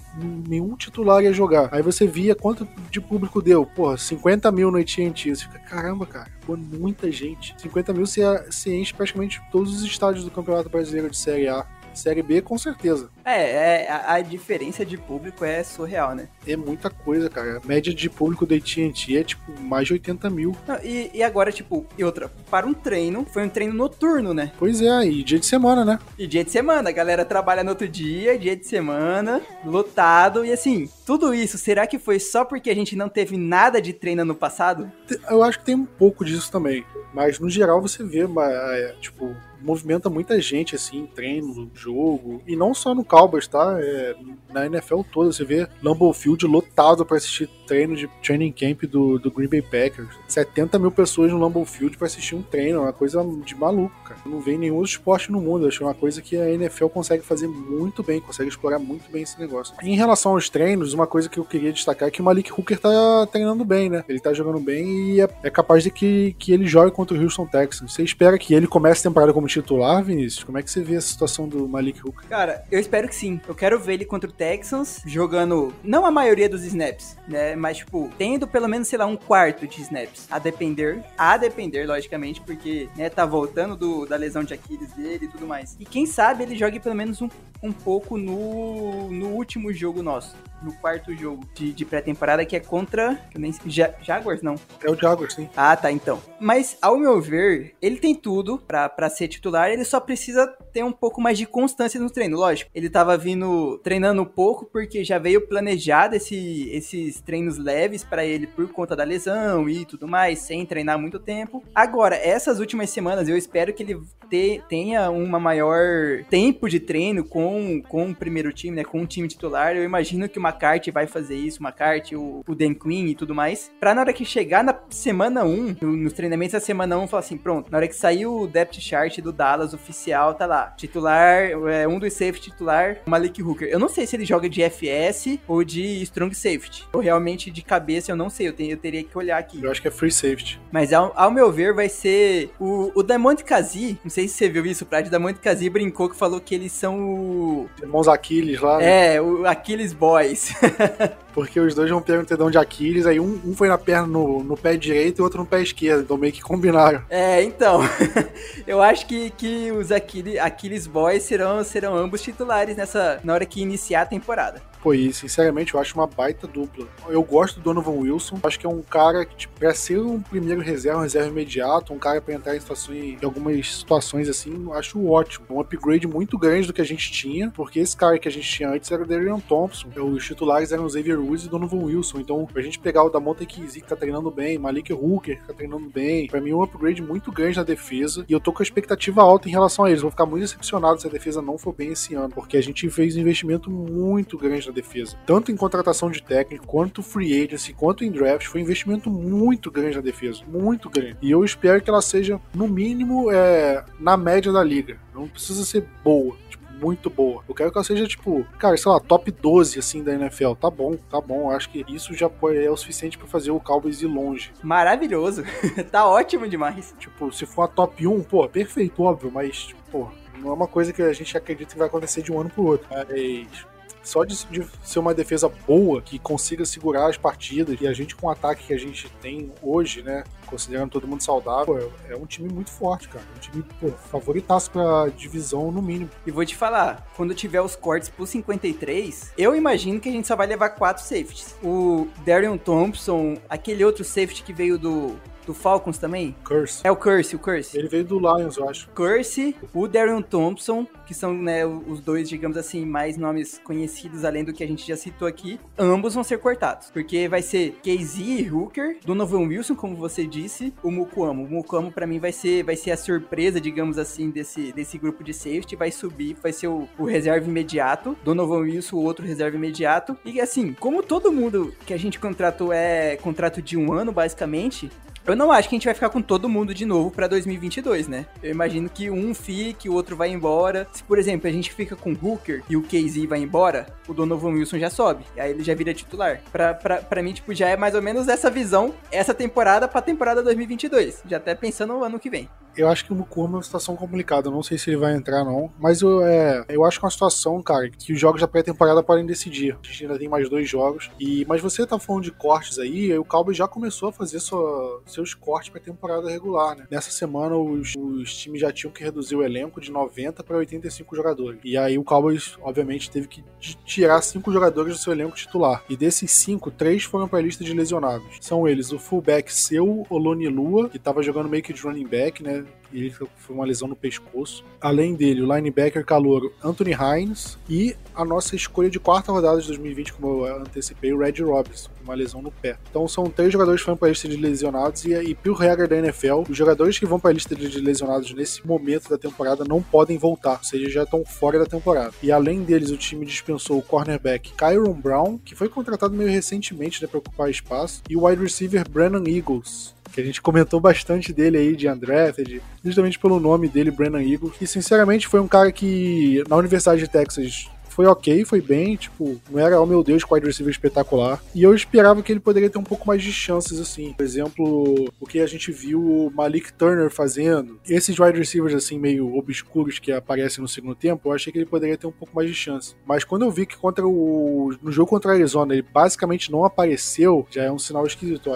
nenhum 0.49 0.75
titular 0.77 1.23
ia 1.23 1.33
jogar. 1.33 1.69
Aí 1.73 1.81
você 1.81 2.07
via 2.07 2.35
quanto 2.35 2.67
de 2.91 3.01
público 3.01 3.41
deu. 3.41 3.65
Porra, 3.65 3.97
50 3.97 4.51
mil 4.51 4.71
no 4.73 4.79
AT&T. 4.79 5.37
Você 5.37 5.45
fica, 5.45 5.61
caramba, 5.61 6.05
cara, 6.05 6.29
pô, 6.45 6.57
muita 6.57 7.11
gente. 7.11 7.20
50 7.57 7.93
mil 7.93 8.07
você, 8.07 8.23
você 8.51 8.75
enche 8.77 8.95
praticamente 8.95 9.41
todos 9.51 9.75
os 9.75 9.83
estádios 9.83 10.25
do 10.25 10.31
Campeonato 10.31 10.69
Brasileiro 10.69 11.11
de 11.11 11.17
Série 11.17 11.49
A. 11.49 11.67
Série 12.01 12.23
B, 12.23 12.41
com 12.41 12.57
certeza. 12.57 13.09
É, 13.25 13.85
é 13.85 13.91
a, 13.91 14.15
a, 14.15 14.21
diferença 14.21 14.85
de 14.85 14.97
público 14.97 15.45
é 15.45 15.63
surreal, 15.63 16.15
né? 16.15 16.29
É 16.47 16.57
muita 16.57 16.89
coisa, 16.91 17.29
cara. 17.29 17.61
A 17.63 17.67
média 17.67 17.93
de 17.95 18.09
público 18.09 18.47
da 18.47 18.57
AT&T 18.57 19.17
é, 19.17 19.23
tipo, 19.23 19.61
mais 19.61 19.87
de 19.87 19.93
80 19.95 20.31
mil. 20.31 20.57
Não, 20.67 20.77
e, 20.83 21.11
e 21.13 21.23
agora, 21.23 21.53
tipo, 21.53 21.87
e 21.97 22.03
outra, 22.03 22.31
para 22.51 22.67
um 22.67 22.73
treino, 22.73 23.27
foi 23.31 23.45
um 23.45 23.49
treino 23.49 23.75
noturno, 23.75 24.33
né? 24.33 24.53
Pois 24.59 24.81
é, 24.81 25.05
e 25.05 25.23
dia 25.23 25.39
de 25.39 25.47
semana, 25.47 25.85
né? 25.85 25.99
E 26.19 26.27
dia 26.27 26.45
de 26.45 26.51
semana, 26.51 26.89
a 26.89 26.93
galera 26.93 27.25
trabalha 27.25 27.63
no 27.63 27.71
outro 27.71 27.89
dia, 27.89 28.39
dia 28.39 28.57
de 28.57 28.67
semana, 28.67 29.41
lotado, 29.65 30.45
e 30.45 30.53
assim, 30.53 30.89
tudo 31.05 31.35
isso, 31.35 31.59
será 31.59 31.87
que 31.87 31.99
foi 31.99 32.19
só 32.19 32.45
porque 32.45 32.71
a 32.71 32.75
gente 32.75 32.97
não 32.97 33.09
teve 33.09 33.37
nada 33.37 33.81
de 33.81 33.93
treino 33.93 34.25
no 34.25 34.35
passado? 34.35 34.91
Eu 35.29 35.43
acho 35.43 35.59
que 35.59 35.67
tem 35.67 35.75
um 35.75 35.87
pouco 35.87 36.25
disso 36.25 36.51
também, 36.51 36.85
mas 37.13 37.39
no 37.39 37.51
geral 37.51 37.81
você 37.81 38.03
vê, 38.03 38.21
é, 38.21 38.95
tipo, 39.01 39.35
movimenta 39.61 40.11
muita 40.11 40.41
gente, 40.41 40.75
assim, 40.75 41.07
treino, 41.15 41.71
jogo. 41.75 42.43
E 42.47 42.57
não 42.57 42.75
só 42.75 42.95
no 42.95 43.05
Cowboys, 43.05 43.47
tá? 43.47 43.77
É, 43.81 44.17
na 44.53 44.67
NFL 44.67 45.03
toda. 45.13 45.33
Você 45.33 45.45
vê 45.45 45.69
Lambeau 45.83 46.13
Field 46.13 46.47
lotado 46.47 47.05
para 47.05 47.17
assistir 47.17 47.49
treino 47.67 47.95
de 47.95 48.09
training 48.23 48.53
camp 48.53 48.83
do, 48.83 49.19
do 49.19 49.31
Green 49.31 49.49
Bay 49.49 49.63
Packers. 49.63 50.09
70 50.27 50.79
mil 50.79 50.91
pessoas 50.91 51.31
no 51.31 51.39
Lambeau 51.39 51.65
Field 51.65 51.97
para 51.97 52.07
assistir 52.07 52.35
um 52.35 52.43
treino. 52.43 52.79
É 52.79 52.83
uma 52.83 52.93
coisa 52.93 53.25
de 53.45 53.55
maluco, 53.55 53.95
cara. 54.05 54.21
Não 54.27 54.41
vem 54.41 54.59
nenhum 54.59 54.77
outro 54.77 54.91
esporte 54.91 55.31
no 55.31 55.41
mundo. 55.41 55.67
Acho 55.67 55.85
uma 55.85 55.95
coisa 55.95 56.21
que 56.21 56.37
a 56.37 56.51
NFL 56.51 56.87
consegue 56.87 57.25
fazer 57.25 57.49
muito 57.49 58.03
bem, 58.03 58.21
consegue 58.21 58.49
explorar 58.49 58.79
muito 58.79 59.11
bem 59.11 59.23
esse 59.23 59.39
negócio. 59.39 59.75
Em 59.83 59.97
relação 59.97 60.33
aos 60.33 60.49
treinos, 60.49 60.93
uma 60.93 61.07
coisa 61.07 61.29
que 61.29 61.39
eu 61.39 61.45
queria 61.45 61.73
destacar 61.73 62.09
é 62.09 62.11
que 62.11 62.21
o 62.21 62.25
Malik 62.25 62.53
Hooker 62.53 62.79
tá 62.79 63.27
treinando 63.31 63.65
bem, 63.65 63.89
né? 63.89 64.05
Ele 64.09 64.21
tá 64.21 64.33
jogando 64.33 64.61
bem 64.61 65.15
e 65.15 65.21
é, 65.21 65.29
é 65.43 65.51
capaz 65.51 65.83
de 65.85 65.91
que, 65.91 66.35
que 66.39 66.53
ele 66.53 66.67
jogue 66.67 66.91
contra 66.91 67.17
o 67.17 67.23
Houston 67.23 67.47
Texans. 67.47 67.93
Você 67.93 68.03
espera 68.03 68.39
que 68.39 68.55
ele 68.55 68.67
comece 68.67 69.01
a 69.01 69.11
temporada 69.11 69.33
como 69.33 69.49
titular, 69.51 70.03
Vinícius? 70.03 70.45
Como 70.45 70.59
é 70.59 70.63
que 70.63 70.71
você 70.71 70.83
vê 70.83 70.97
a 70.97 71.01
situação 71.01 71.49
do 71.49 71.69
Malik 71.69 72.01
Hooker? 72.05 72.29
Cara, 72.29 72.65
eu 72.71 72.79
espero 72.79 73.09
que 73.09 73.15
sim. 73.15 73.41
Eu 73.47 73.55
quero 73.55 73.79
ver 73.79 73.95
ele 73.95 74.05
contra 74.05 74.29
o 74.29 74.33
Texans 74.33 75.03
jogando, 75.05 75.73
não 75.83 76.07
a 76.07 76.11
maioria 76.11 76.49
dos 76.49 76.65
snaps, 76.65 77.17
né? 77.29 77.57
Mas, 77.57 77.79
tipo, 77.79 78.11
tendo 78.17 78.47
pelo 78.47 78.69
menos, 78.69 78.89
sei 78.89 78.99
lá, 78.99 79.07
um 79.07 79.17
quarto 79.17 79.67
de 79.67 79.81
snaps. 79.83 80.27
A 80.31 80.39
depender, 80.39 81.03
a 81.19 81.37
depender, 81.37 81.87
logicamente, 81.87 82.41
porque, 82.41 82.89
né, 82.97 83.11
tá 83.11 83.27
voltando 83.27 83.77
do, 83.77 84.07
da 84.07 84.17
lesão 84.17 84.45
de 84.45 84.55
Aquiles 84.55 84.93
dele 84.93 85.27
e 85.27 85.29
tudo 85.29 85.47
mais. 85.47 85.77
E 85.79 85.85
quem 85.85 86.07
sabe 86.07 86.45
ele 86.45 86.57
jogue 86.57 86.81
pelo 86.81 86.95
menos 86.95 87.21
um 87.21 87.29
um 87.63 87.73
pouco 87.73 88.17
no, 88.17 89.11
no 89.11 89.29
último 89.29 89.73
jogo 89.73 90.03
nosso 90.03 90.35
no 90.63 90.73
quarto 90.75 91.15
jogo 91.15 91.45
de, 91.55 91.73
de 91.73 91.85
pré-temporada, 91.85 92.45
que 92.45 92.57
é 92.57 92.61
contra. 92.61 93.19
Nem, 93.37 93.55
ja, 93.67 93.95
Jaguars, 94.03 94.43
não. 94.43 94.55
É 94.83 94.91
o 94.91 94.97
Jaguars, 94.97 95.35
sim. 95.35 95.49
Ah, 95.57 95.77
tá, 95.77 95.91
então. 95.91 96.21
Mas, 96.39 96.77
ao 96.81 96.97
meu 96.97 97.21
ver, 97.21 97.75
ele 97.81 97.97
tem 97.97 98.15
tudo 98.15 98.59
para 98.59 99.11
ser 99.11 99.29
titular, 99.29 99.71
ele 99.71 99.85
só 99.85 100.01
precisa 100.01 100.47
ter 100.73 100.83
um 100.85 100.93
pouco 100.93 101.21
mais 101.21 101.37
de 101.37 101.47
constância 101.47 102.01
no 102.01 102.11
treino. 102.11 102.37
Lógico, 102.37 102.71
ele 102.75 102.89
tava 102.89 103.17
vindo 103.17 103.79
treinando 103.83 104.23
um 104.23 104.27
pouco, 104.27 104.65
porque 104.67 105.05
já 105.05 105.19
veio 105.19 105.47
planejado 105.47 106.17
esse, 106.17 106.69
esses 106.71 107.21
treinos 107.21 107.59
leves 107.59 108.05
para 108.05 108.25
ele 108.25 108.47
por 108.47 108.69
conta 108.69 108.97
da 108.97 109.05
lesão 109.05 109.69
e 109.69 109.85
tudo 109.85 110.07
mais, 110.07 110.41
sem 110.41 110.65
treinar 110.65 110.99
muito 110.99 111.19
tempo. 111.19 111.63
Agora, 111.75 112.17
essas 112.17 112.59
últimas 112.59 112.91
semanas, 112.91 113.29
eu 113.29 113.37
espero 113.37 113.73
que 113.73 113.83
ele 113.83 114.01
te, 114.29 114.63
tenha 114.69 115.11
uma 115.11 115.39
maior 115.39 116.25
tempo 116.31 116.69
de 116.69 116.81
treino 116.81 117.25
com, 117.25 117.83
com 117.89 118.11
o 118.11 118.15
primeiro 118.15 118.53
time, 118.53 118.77
né? 118.77 118.85
Com 118.85 119.03
o 119.03 119.07
time 119.07 119.29
titular. 119.29 119.77
Eu 119.77 119.85
imagino 119.85 120.29
que 120.29 120.39
uma 120.39 120.50
McCarthy 120.51 120.91
vai 120.91 121.07
fazer 121.07 121.37
isso, 121.37 121.63
McCarthy, 121.63 122.17
o, 122.17 122.43
o 122.47 122.55
Dan 122.55 122.75
Quinn 122.75 123.07
e 123.07 123.15
tudo 123.15 123.35
mais. 123.35 123.71
Pra 123.79 123.95
na 123.95 124.03
hora 124.03 124.13
que 124.13 124.25
chegar 124.25 124.65
na 124.65 124.75
semana 124.91 125.45
1, 125.45 125.77
no, 125.81 125.97
nos 125.97 126.13
treinamentos 126.13 126.53
da 126.53 126.61
semana 126.61 126.99
1, 126.99 127.07
falar 127.07 127.21
assim, 127.21 127.37
pronto, 127.37 127.71
na 127.71 127.79
hora 127.79 127.89
que 127.89 127.95
sair 127.95 128.27
o 128.27 128.47
depth 128.47 128.81
chart 128.81 129.19
do 129.21 129.33
Dallas 129.33 129.75
oficial, 129.75 130.35
tá 130.35 130.47
lá. 130.47 130.75
Titular, 130.77 131.51
é, 131.69 131.87
um 131.87 131.99
dos 131.99 132.13
safety 132.13 132.51
titular, 132.51 132.99
Malik 133.07 133.43
Hooker. 133.43 133.69
Eu 133.69 133.79
não 133.79 133.89
sei 133.89 134.07
se 134.07 134.17
ele 134.17 134.25
joga 134.25 134.49
de 134.49 134.63
FS 134.63 135.39
ou 135.47 135.65
de 135.65 136.03
strong 136.03 136.35
safety. 136.35 136.89
Ou 136.93 137.01
realmente 137.01 137.51
de 137.51 137.63
cabeça, 137.63 138.11
eu 138.11 138.17
não 138.17 138.29
sei, 138.29 138.49
eu, 138.49 138.53
tenho, 138.53 138.73
eu 138.73 138.77
teria 138.77 139.03
que 139.03 139.17
olhar 139.17 139.39
aqui. 139.39 139.63
Eu 139.63 139.71
acho 139.71 139.81
que 139.81 139.89
é 139.89 139.91
free 139.91 140.11
safety. 140.11 140.61
Mas 140.73 140.93
ao, 140.93 141.13
ao 141.17 141.31
meu 141.31 141.51
ver, 141.53 141.73
vai 141.75 141.89
ser 141.89 142.51
o, 142.59 142.91
o 142.95 143.03
Damont 143.03 143.43
Kazi, 143.45 143.99
não 144.03 144.11
sei 144.11 144.27
se 144.29 144.35
você 144.35 144.49
viu 144.49 144.67
isso, 144.67 144.85
Prade, 144.87 145.11
Damont 145.11 145.39
Kazi 145.39 145.71
brincou 145.71 146.09
que 146.09 146.17
falou 146.17 146.41
que 146.41 146.55
eles 146.55 146.73
são 146.73 147.01
o... 147.01 147.69
Irmãos 147.81 148.09
Aquiles 148.09 148.61
lá. 148.61 148.79
Né? 148.79 149.15
É, 149.15 149.23
o 149.23 149.47
Aquiles 149.47 149.93
Boys. 149.93 150.40
Thanks. 150.41 151.15
Porque 151.33 151.61
os 151.61 151.75
dois 151.75 151.91
romperam 151.91 152.23
o 152.23 152.27
tendão 152.27 152.51
de 152.51 152.59
Aquiles, 152.59 153.07
aí 153.07 153.21
um, 153.21 153.41
um 153.45 153.55
foi 153.55 153.69
na 153.69 153.79
perna 153.79 154.07
no, 154.07 154.43
no, 154.43 154.57
pé 154.57 154.77
direito 154.77 155.19
e 155.19 155.21
o 155.21 155.25
outro 155.25 155.41
no 155.41 155.47
pé 155.47 155.63
esquerdo, 155.63 156.03
então 156.03 156.17
meio 156.17 156.33
que 156.33 156.41
combinaram. 156.41 157.03
É, 157.09 157.43
então. 157.43 157.81
eu 158.67 158.83
acho 158.83 159.07
que, 159.07 159.31
que 159.31 159.71
os 159.73 159.93
Aquiles, 159.93 160.39
Aquiles 160.39 160.87
Boys 160.87 161.23
serão, 161.23 161.63
serão 161.65 161.97
ambos 161.97 162.23
titulares 162.23 162.77
nessa 162.77 163.21
na 163.23 163.35
hora 163.35 163.47
que 163.47 163.61
iniciar 163.61 164.03
a 164.03 164.07
temporada. 164.07 164.63
Pô, 164.83 164.95
e 164.95 165.13
sinceramente 165.13 165.75
eu 165.75 165.81
acho 165.81 165.95
uma 165.95 166.07
baita 166.07 166.47
dupla. 166.47 166.87
Eu 167.09 167.23
gosto 167.23 167.57
do 167.57 167.63
Donovan 167.63 167.91
Wilson, 167.91 168.39
acho 168.43 168.59
que 168.59 168.65
é 168.65 168.69
um 168.69 168.81
cara 168.81 169.27
que, 169.27 169.37
tipo, 169.37 169.59
pra 169.59 169.75
ser 169.75 169.99
um 169.99 170.21
primeiro 170.21 170.63
reserva, 170.63 171.01
um 171.01 171.03
reserva 171.03 171.29
imediato, 171.29 171.93
um 171.93 171.99
cara 171.99 172.21
pra 172.21 172.35
entrar 172.35 172.57
em 172.57 172.61
situações, 172.61 173.19
em 173.21 173.25
algumas 173.25 173.77
situações 173.77 174.29
assim, 174.29 174.69
acho 174.73 175.07
ótimo. 175.07 175.47
Um 175.51 175.61
upgrade 175.61 176.07
muito 176.07 176.39
grande 176.39 176.67
do 176.67 176.73
que 176.73 176.81
a 176.81 176.85
gente 176.85 177.13
tinha, 177.13 177.51
porque 177.51 177.79
esse 177.79 177.95
cara 177.95 178.19
que 178.19 178.27
a 178.27 178.31
gente 178.31 178.49
tinha 178.49 178.71
antes 178.71 178.91
era 178.91 179.03
o 179.03 179.07
Darian 179.07 179.39
Thompson. 179.41 179.89
Os 179.97 180.25
titulares 180.25 180.73
eram 180.73 180.87
o 180.87 180.91
Xavier 180.91 181.20
Woods 181.21 181.47
e 181.47 181.49
Donovan 181.49 181.85
Wilson. 181.85 182.21
Então, 182.21 182.47
pra 182.47 182.63
gente 182.63 182.79
pegar 182.79 183.05
o 183.05 183.11
Damonte 183.11 183.47
Kizzy, 183.47 183.81
que 183.81 183.89
tá 183.89 183.97
treinando 183.97 184.31
bem, 184.31 184.59
Malik 184.59 184.93
Hooker, 184.93 185.41
que 185.41 185.47
tá 185.47 185.55
treinando 185.55 185.89
bem, 185.89 186.27
pra 186.27 186.41
mim 186.41 186.51
é 186.51 186.55
um 186.55 186.63
upgrade 186.63 187.03
muito 187.03 187.31
grande 187.33 187.57
na 187.57 187.63
defesa. 187.63 188.25
E 188.29 188.33
eu 188.33 188.41
tô 188.41 188.53
com 188.53 188.63
a 188.63 188.65
expectativa 188.65 189.23
alta 189.23 189.49
em 189.49 189.53
relação 189.53 189.85
a 189.85 189.91
eles. 189.91 190.03
Vou 190.03 190.11
ficar 190.11 190.27
muito 190.27 190.43
decepcionado 190.43 191.01
se 191.01 191.07
a 191.07 191.11
defesa 191.11 191.43
não 191.43 191.59
for 191.59 191.75
bem 191.75 191.93
esse 191.93 192.15
ano, 192.15 192.31
porque 192.31 192.57
a 192.57 192.63
gente 192.63 192.89
fez 192.91 193.17
um 193.17 193.21
investimento 193.21 193.71
muito 193.71 194.39
grande 194.39 194.67
na 194.67 194.73
defesa. 194.73 195.17
Tanto 195.27 195.51
em 195.53 195.57
contratação 195.57 196.11
de 196.11 196.23
técnico, 196.23 196.67
quanto 196.67 197.03
free 197.03 197.45
agency, 197.45 197.73
quanto 197.73 198.05
em 198.05 198.11
draft, 198.11 198.47
foi 198.47 198.61
um 198.61 198.65
investimento 198.65 199.11
muito 199.11 199.71
grande 199.71 199.97
na 199.97 200.03
defesa. 200.03 200.43
Muito 200.47 200.89
grande. 200.89 201.17
E 201.23 201.31
eu 201.31 201.45
espero 201.45 201.81
que 201.83 201.91
ela 201.91 202.03
seja, 202.03 202.41
no 202.55 202.69
mínimo, 202.69 203.31
é, 203.31 203.85
na 203.99 204.17
média 204.17 204.53
da 204.53 204.63
liga. 204.63 204.99
Não 205.15 205.29
precisa 205.29 205.65
ser 205.65 205.85
boa 206.03 206.37
muito 206.81 207.11
boa. 207.11 207.43
Eu 207.49 207.55
quero 207.55 207.71
que 207.71 207.79
ela 207.79 207.85
seja, 207.85 208.07
tipo, 208.07 208.45
cara, 208.59 208.77
sei 208.77 208.91
lá, 208.91 208.99
top 208.99 209.31
12, 209.31 209.79
assim, 209.79 210.03
da 210.03 210.15
NFL. 210.15 210.55
Tá 210.55 210.71
bom, 210.71 210.97
tá 211.11 211.21
bom. 211.21 211.51
Acho 211.51 211.71
que 211.71 211.85
isso 211.89 212.15
já 212.15 212.31
é 212.55 212.71
o 212.71 212.77
suficiente 212.77 213.19
para 213.19 213.27
fazer 213.27 213.51
o 213.51 213.61
Cowboys 213.61 214.03
ir 214.03 214.07
longe. 214.07 214.53
Maravilhoso. 214.63 215.45
tá 215.91 216.07
ótimo 216.07 216.49
demais. 216.49 216.95
Tipo, 216.99 217.31
se 217.33 217.47
for 217.47 217.63
a 217.63 217.69
top 217.69 218.07
1, 218.07 218.23
pô, 218.23 218.49
perfeito, 218.49 219.03
óbvio, 219.03 219.31
mas, 219.31 219.67
tipo, 219.67 219.81
pô, 219.91 220.09
não 220.39 220.51
é 220.51 220.55
uma 220.55 220.67
coisa 220.67 220.93
que 220.93 221.03
a 221.03 221.13
gente 221.13 221.37
acredita 221.37 221.73
que 221.73 221.79
vai 221.79 221.89
acontecer 221.89 222.23
de 222.23 222.33
um 222.33 222.41
ano 222.41 222.51
pro 222.51 222.65
outro. 222.65 222.89
Mas 222.91 223.67
só 224.03 224.25
de, 224.25 224.45
de, 224.47 224.67
ser 224.83 224.99
uma 224.99 225.15
defesa 225.15 225.51
boa, 225.67 226.01
que 226.01 226.19
consiga 226.19 226.65
segurar 226.65 227.09
as 227.09 227.17
partidas, 227.17 227.81
e 227.81 227.87
a 227.87 227.93
gente 227.93 228.17
com 228.17 228.27
o 228.27 228.31
ataque 228.31 228.67
que 228.69 228.75
a 228.75 228.79
gente 228.79 229.09
tem 229.21 229.53
hoje, 229.63 230.03
né, 230.03 230.25
considerando 230.47 230.91
todo 230.91 231.07
mundo 231.07 231.23
saudável, 231.23 231.93
é, 232.09 232.13
é 232.13 232.17
um 232.17 232.27
time 232.27 232.53
muito 232.53 232.71
forte, 232.71 233.09
cara. 233.09 233.25
É 233.35 233.37
um 233.37 233.41
time 233.41 233.65
pô, 233.81 233.91
favoritaço 234.11 234.71
pra 234.71 235.09
divisão 235.09 235.71
no 235.71 235.81
mínimo. 235.81 236.11
E 236.27 236.31
vou 236.31 236.45
te 236.45 236.57
falar, 236.57 237.07
quando 237.17 237.35
tiver 237.35 237.61
os 237.61 237.77
cortes 237.77 238.09
pro 238.09 238.27
53, 238.27 239.33
eu 239.39 239.55
imagino 239.55 240.01
que 240.01 240.09
a 240.09 240.13
gente 240.13 240.27
só 240.27 240.35
vai 240.35 240.47
levar 240.47 240.71
quatro 240.71 241.03
safeties. 241.03 241.55
O 241.63 242.09
Darion 242.25 242.59
Thompson, 242.59 243.39
aquele 243.49 243.85
outro 243.85 244.05
safety 244.05 244.43
que 244.43 244.53
veio 244.53 244.79
do 244.79 245.17
do 245.51 245.55
Falcons 245.55 245.99
também? 245.99 246.35
Curse. 246.45 246.81
É 246.85 246.91
o 246.93 246.97
Curse, 246.97 247.35
o 247.35 247.39
Curse. 247.39 247.77
Ele 247.77 247.89
veio 247.89 248.05
do 248.05 248.21
Lions, 248.21 248.57
eu 248.57 248.69
acho. 248.69 248.89
Curse, 248.91 249.57
o 249.75 249.89
Darion 249.89 250.23
Thompson, 250.23 250.87
que 251.05 251.13
são 251.13 251.35
né, 251.35 251.67
os 251.67 252.01
dois, 252.01 252.29
digamos 252.29 252.57
assim, 252.57 252.87
mais 252.87 253.17
nomes 253.17 253.61
conhecidos, 253.65 254.25
além 254.25 254.45
do 254.45 254.53
que 254.53 254.63
a 254.63 254.67
gente 254.67 254.87
já 254.87 254.97
citou 254.97 255.27
aqui. 255.27 255.59
Ambos 255.77 256.15
vão 256.15 256.23
ser 256.23 256.39
cortados. 256.39 256.91
Porque 256.93 257.27
vai 257.29 257.43
ser 257.43 257.81
Casey 257.85 258.43
e 258.43 258.51
Hooker, 258.51 258.99
Donovan 259.05 259.49
Wilson, 259.49 259.75
como 259.75 259.97
você 259.97 260.25
disse, 260.25 260.73
o 260.85 260.91
Mukuamo. 260.91 261.45
O 261.45 261.51
Mukuamo, 261.51 261.91
pra 261.91 262.07
mim, 262.07 262.21
vai 262.21 262.31
ser, 262.31 262.63
vai 262.63 262.77
ser 262.77 262.93
a 262.93 262.97
surpresa, 262.97 263.61
digamos 263.61 263.99
assim, 263.99 264.31
desse, 264.31 264.73
desse 264.73 264.99
grupo 264.99 265.25
de 265.25 265.35
safety. 265.35 265.75
Vai 265.75 265.91
subir, 265.91 266.37
vai 266.41 266.53
ser 266.53 266.69
o, 266.69 266.89
o 266.97 267.05
reserva 267.05 267.49
imediato. 267.49 268.17
Donovan 268.25 268.61
Wilson, 268.61 268.97
o 268.97 269.03
outro 269.03 269.27
reserva 269.27 269.57
imediato. 269.57 270.17
E 270.25 270.41
assim, 270.41 270.73
como 270.75 271.03
todo 271.03 271.33
mundo 271.33 271.75
que 271.85 271.93
a 271.93 271.99
gente 271.99 272.21
contratou 272.21 272.73
é 272.73 273.17
contrato 273.17 273.61
de 273.61 273.77
um 273.77 273.93
ano, 273.93 274.13
basicamente, 274.13 274.89
eu 275.27 275.37
não 275.37 275.53
acho 275.53 275.69
que 275.69 275.75
a 275.75 275.79
gente 275.79 275.85
vai 275.85 275.95
ficar 275.95 276.11
com 276.11 276.23
todo 276.23 276.49
mundo 276.49 276.75
de 276.75 276.85
novo 276.85 277.11
para 277.11 277.29
2022, 277.29 278.09
né? 278.09 278.27
Eu 278.43 278.51
imagino 278.51 278.89
que 278.89 279.11
um 279.11 279.35
fique, 279.35 279.89
o 279.89 279.93
outro 279.93 280.17
vai 280.17 280.31
embora. 280.31 280.89
Se, 280.93 281.03
por 281.03 281.19
exemplo, 281.19 281.49
a 281.49 281.53
gente 281.53 281.73
fica 281.73 281.95
com 281.95 282.13
o 282.13 282.19
Hooker 282.21 282.63
e 282.69 282.77
o 282.77 282.83
KZ 282.83 283.27
vai 283.27 283.41
embora, 283.41 283.87
o 284.09 284.15
Donovan 284.15 284.53
Wilson 284.53 284.79
já 284.79 284.91
sobe. 284.91 285.25
E 285.37 285.41
aí 285.41 285.51
ele 285.51 285.63
já 285.63 285.75
vira 285.75 285.95
titular. 285.95 286.41
Pra, 286.51 286.75
pra, 286.75 286.97
pra 286.99 287.23
mim, 287.23 287.33
tipo, 287.33 287.55
já 287.55 287.69
é 287.69 287.77
mais 287.77 287.95
ou 287.95 288.03
menos 288.03 288.29
essa 288.29 288.51
visão, 288.51 288.95
essa 289.13 289.35
temporada 289.35 289.87
pra 289.87 290.01
temporada 290.01 290.43
2022. 290.43 291.23
Já 291.27 291.37
até 291.37 291.55
pensando 291.55 291.95
no 291.95 292.05
ano 292.05 292.19
que 292.19 292.31
vem. 292.31 292.49
Eu 292.77 292.89
acho 292.89 293.05
que 293.05 293.13
o 293.13 293.17
Mukuma 293.17 293.55
é 293.55 293.57
uma 293.57 293.63
situação 293.63 293.97
complicada. 293.97 294.49
Eu 294.49 294.53
não 294.53 294.63
sei 294.63 294.79
se 294.79 294.91
ele 294.91 294.97
vai 294.97 295.15
entrar, 295.15 295.45
não. 295.45 295.71
Mas 295.79 296.03
eu, 296.03 296.25
é, 296.25 296.65
eu 296.69 296.85
acho 296.85 296.99
que 296.99 297.05
é 297.05 297.07
uma 297.07 297.11
situação, 297.11 297.63
cara, 297.63 297.91
que 297.91 298.13
os 298.13 298.21
jogos 298.21 298.41
da 298.41 298.49
pré-temporada 298.49 299.03
podem 299.03 299.27
decidir. 299.27 299.77
A 299.83 299.87
gente 299.87 300.05
ainda 300.05 300.19
tem 300.19 300.29
mais 300.29 300.49
dois 300.49 300.69
jogos. 300.69 301.11
E, 301.19 301.45
mas 301.47 301.61
você 301.61 301.87
tá 301.87 301.99
falando 301.99 302.25
de 302.25 302.31
cortes 302.31 302.79
aí, 302.79 303.17
o 303.19 303.25
Cowboys 303.25 303.57
já 303.57 303.69
começou 303.69 304.09
a 304.09 304.13
fazer 304.13 304.41
sua, 304.41 305.03
seus 305.07 305.35
cortes 305.35 305.71
pra 305.71 305.81
temporada 305.81 306.31
regular, 306.31 306.77
né? 306.77 306.87
Nessa 306.91 307.11
semana, 307.11 307.57
os, 307.57 307.95
os 307.97 308.35
times 308.35 308.61
já 308.61 308.73
tinham 308.73 308.93
que 308.93 309.03
reduzir 309.03 309.37
o 309.37 309.43
elenco 309.43 309.81
de 309.81 309.91
90 309.91 310.43
para 310.43 310.57
85 310.57 311.17
jogadores. 311.17 311.61
E 311.65 311.77
aí 311.77 311.99
o 311.99 312.05
Cowboys, 312.05 312.57
obviamente, 312.63 313.11
teve 313.11 313.29
que 313.29 313.45
tirar 313.85 314.21
cinco 314.23 314.53
jogadores 314.53 314.95
do 314.95 314.99
seu 314.99 315.13
elenco 315.13 315.37
titular. 315.37 315.83
E 315.89 315.97
desses 315.97 316.31
cinco, 316.31 316.71
três 316.71 317.05
foram 317.05 317.29
pra 317.29 317.41
lista 317.41 317.65
de 317.65 317.73
lesionados. 317.73 318.39
São 318.41 318.67
eles 318.67 318.93
o 318.93 318.99
fullback 318.99 319.53
Seu 319.53 320.07
Olonilua, 320.09 320.89
que 320.89 320.99
tava 320.99 321.23
jogando 321.23 321.49
meio 321.49 321.63
que 321.63 321.73
de 321.73 321.83
running 321.83 322.07
back, 322.07 322.43
né? 322.43 322.65
Ele 322.93 323.11
foi 323.11 323.29
uma 323.51 323.65
lesão 323.65 323.89
no 323.89 323.97
pescoço. 323.97 324.65
Além 324.81 325.15
dele, 325.15 325.43
o 325.43 325.55
linebacker 325.55 326.05
calouro 326.05 326.53
Anthony 326.63 326.93
Hines 326.93 327.59
e 327.69 327.97
a 328.15 328.25
nossa 328.25 328.57
escolha 328.57 328.91
de 328.91 328.99
quarta 328.99 329.33
rodada 329.33 329.61
de 329.61 329.67
2020, 329.69 330.13
como 330.15 330.47
eu 330.47 330.57
antecipei, 330.57 331.13
o 331.13 331.19
Red 331.19 331.43
Robinson, 331.43 331.91
uma 332.03 332.15
lesão 332.15 332.43
no 332.43 332.51
pé. 332.51 332.77
Então 332.91 333.07
são 333.07 333.31
três 333.31 333.53
jogadores 333.53 333.81
que 333.81 333.87
vão 333.87 333.97
para 333.97 334.09
a 334.09 334.11
lista 334.11 334.29
de 334.29 334.37
lesionados 334.37 335.05
e, 335.05 335.15
e 335.15 335.35
pelo 335.35 335.55
regra 335.55 335.87
da 335.87 335.97
NFL, 335.97 336.43
os 336.49 336.57
jogadores 336.57 336.99
que 336.99 337.07
vão 337.07 337.21
para 337.21 337.31
a 337.31 337.35
lista 337.35 337.55
de 337.55 337.81
lesionados 337.81 338.33
nesse 338.33 338.67
momento 338.67 339.09
da 339.09 339.19
temporada 339.19 339.65
não 339.65 339.83
podem 339.83 340.19
voltar, 340.19 340.59
ou 340.59 340.65
seja, 340.65 340.89
já 340.89 341.03
estão 341.05 341.25
fora 341.25 341.59
da 341.59 341.67
temporada. 341.67 342.13
E 342.23 342.33
além 342.33 342.63
deles, 342.63 342.91
o 342.91 342.97
time 342.97 343.25
dispensou 343.25 343.79
o 343.79 343.83
cornerback 343.83 344.53
Kyron 344.53 344.95
Brown, 344.95 345.39
que 345.39 345.55
foi 345.55 345.69
contratado 345.69 346.15
meio 346.15 346.31
recentemente 346.31 347.03
né, 347.03 347.09
para 347.09 347.19
ocupar 347.19 347.51
espaço, 347.51 348.03
e 348.09 348.17
o 348.17 348.27
wide 348.27 348.43
receiver 348.43 348.89
Brennan 348.89 349.25
Eagles, 349.27 349.95
que 350.13 350.21
a 350.21 350.25
gente 350.25 350.41
comentou 350.43 350.81
bastante 350.81 351.33
dele 351.33 351.59
aí 351.59 351.77
de 351.77 351.89
Undrafted, 351.89 352.63
justamente 352.85 353.19
pelo 353.19 353.41
nome 353.41 353.69
dele, 353.69 353.91
Brennan 353.91 354.23
Eagles. 354.23 354.55
E 354.61 354.67
sinceramente 354.67 355.29
foi 355.29 355.41
um 355.41 355.49
cara 355.49 355.71
que 355.73 356.43
na 356.49 356.57
Universidade 356.57 357.01
de 357.01 357.09
Texas 357.09 357.69
foi 357.91 358.07
ok, 358.07 358.45
foi 358.47 358.63
bem, 358.63 358.97
tipo, 358.97 359.39
não 359.51 359.59
era, 359.59 359.79
oh 359.79 359.85
meu 359.85 360.03
Deus, 360.03 360.23
wide 360.31 360.47
receiver 360.47 360.71
espetacular. 360.71 361.43
E 361.55 361.63
eu 361.63 361.75
esperava 361.75 362.23
que 362.23 362.33
ele 362.33 362.41
poderia 362.41 362.71
ter 362.71 362.79
um 362.79 362.85
pouco 362.85 363.07
mais 363.07 363.23
de 363.23 363.33
chances, 363.33 363.79
assim. 363.79 364.15
Por 364.15 364.25
exemplo, 364.25 365.13
o 365.21 365.27
que 365.27 365.41
a 365.41 365.47
gente 365.47 365.71
viu 365.71 366.01
o 366.01 366.31
Malik 366.31 366.73
Turner 366.73 367.11
fazendo. 367.11 367.79
Esses 367.87 368.19
wide 368.19 368.39
receivers, 368.39 368.75
assim, 368.75 368.99
meio 368.99 369.37
obscuros 369.37 369.99
que 369.99 370.13
aparecem 370.13 370.63
no 370.63 370.69
segundo 370.69 370.95
tempo, 370.95 371.29
eu 371.29 371.33
achei 371.33 371.53
que 371.53 371.59
ele 371.59 371.67
poderia 371.67 371.99
ter 371.99 372.07
um 372.07 372.13
pouco 372.13 372.35
mais 372.35 372.49
de 372.49 372.55
chance. 372.55 372.95
Mas 373.05 373.23
quando 373.23 373.43
eu 373.43 373.51
vi 373.51 373.67
que 373.67 373.77
contra 373.77 374.07
o. 374.07 374.73
no 374.81 374.91
jogo 374.91 375.11
contra 375.11 375.33
a 375.33 375.35
Arizona 375.35 375.75
ele 375.75 375.83
basicamente 375.83 376.51
não 376.51 376.65
apareceu, 376.65 377.47
já 377.51 377.65
é 377.65 377.73
um 377.73 377.79
sinal 377.79 378.07
esquisito, 378.07 378.51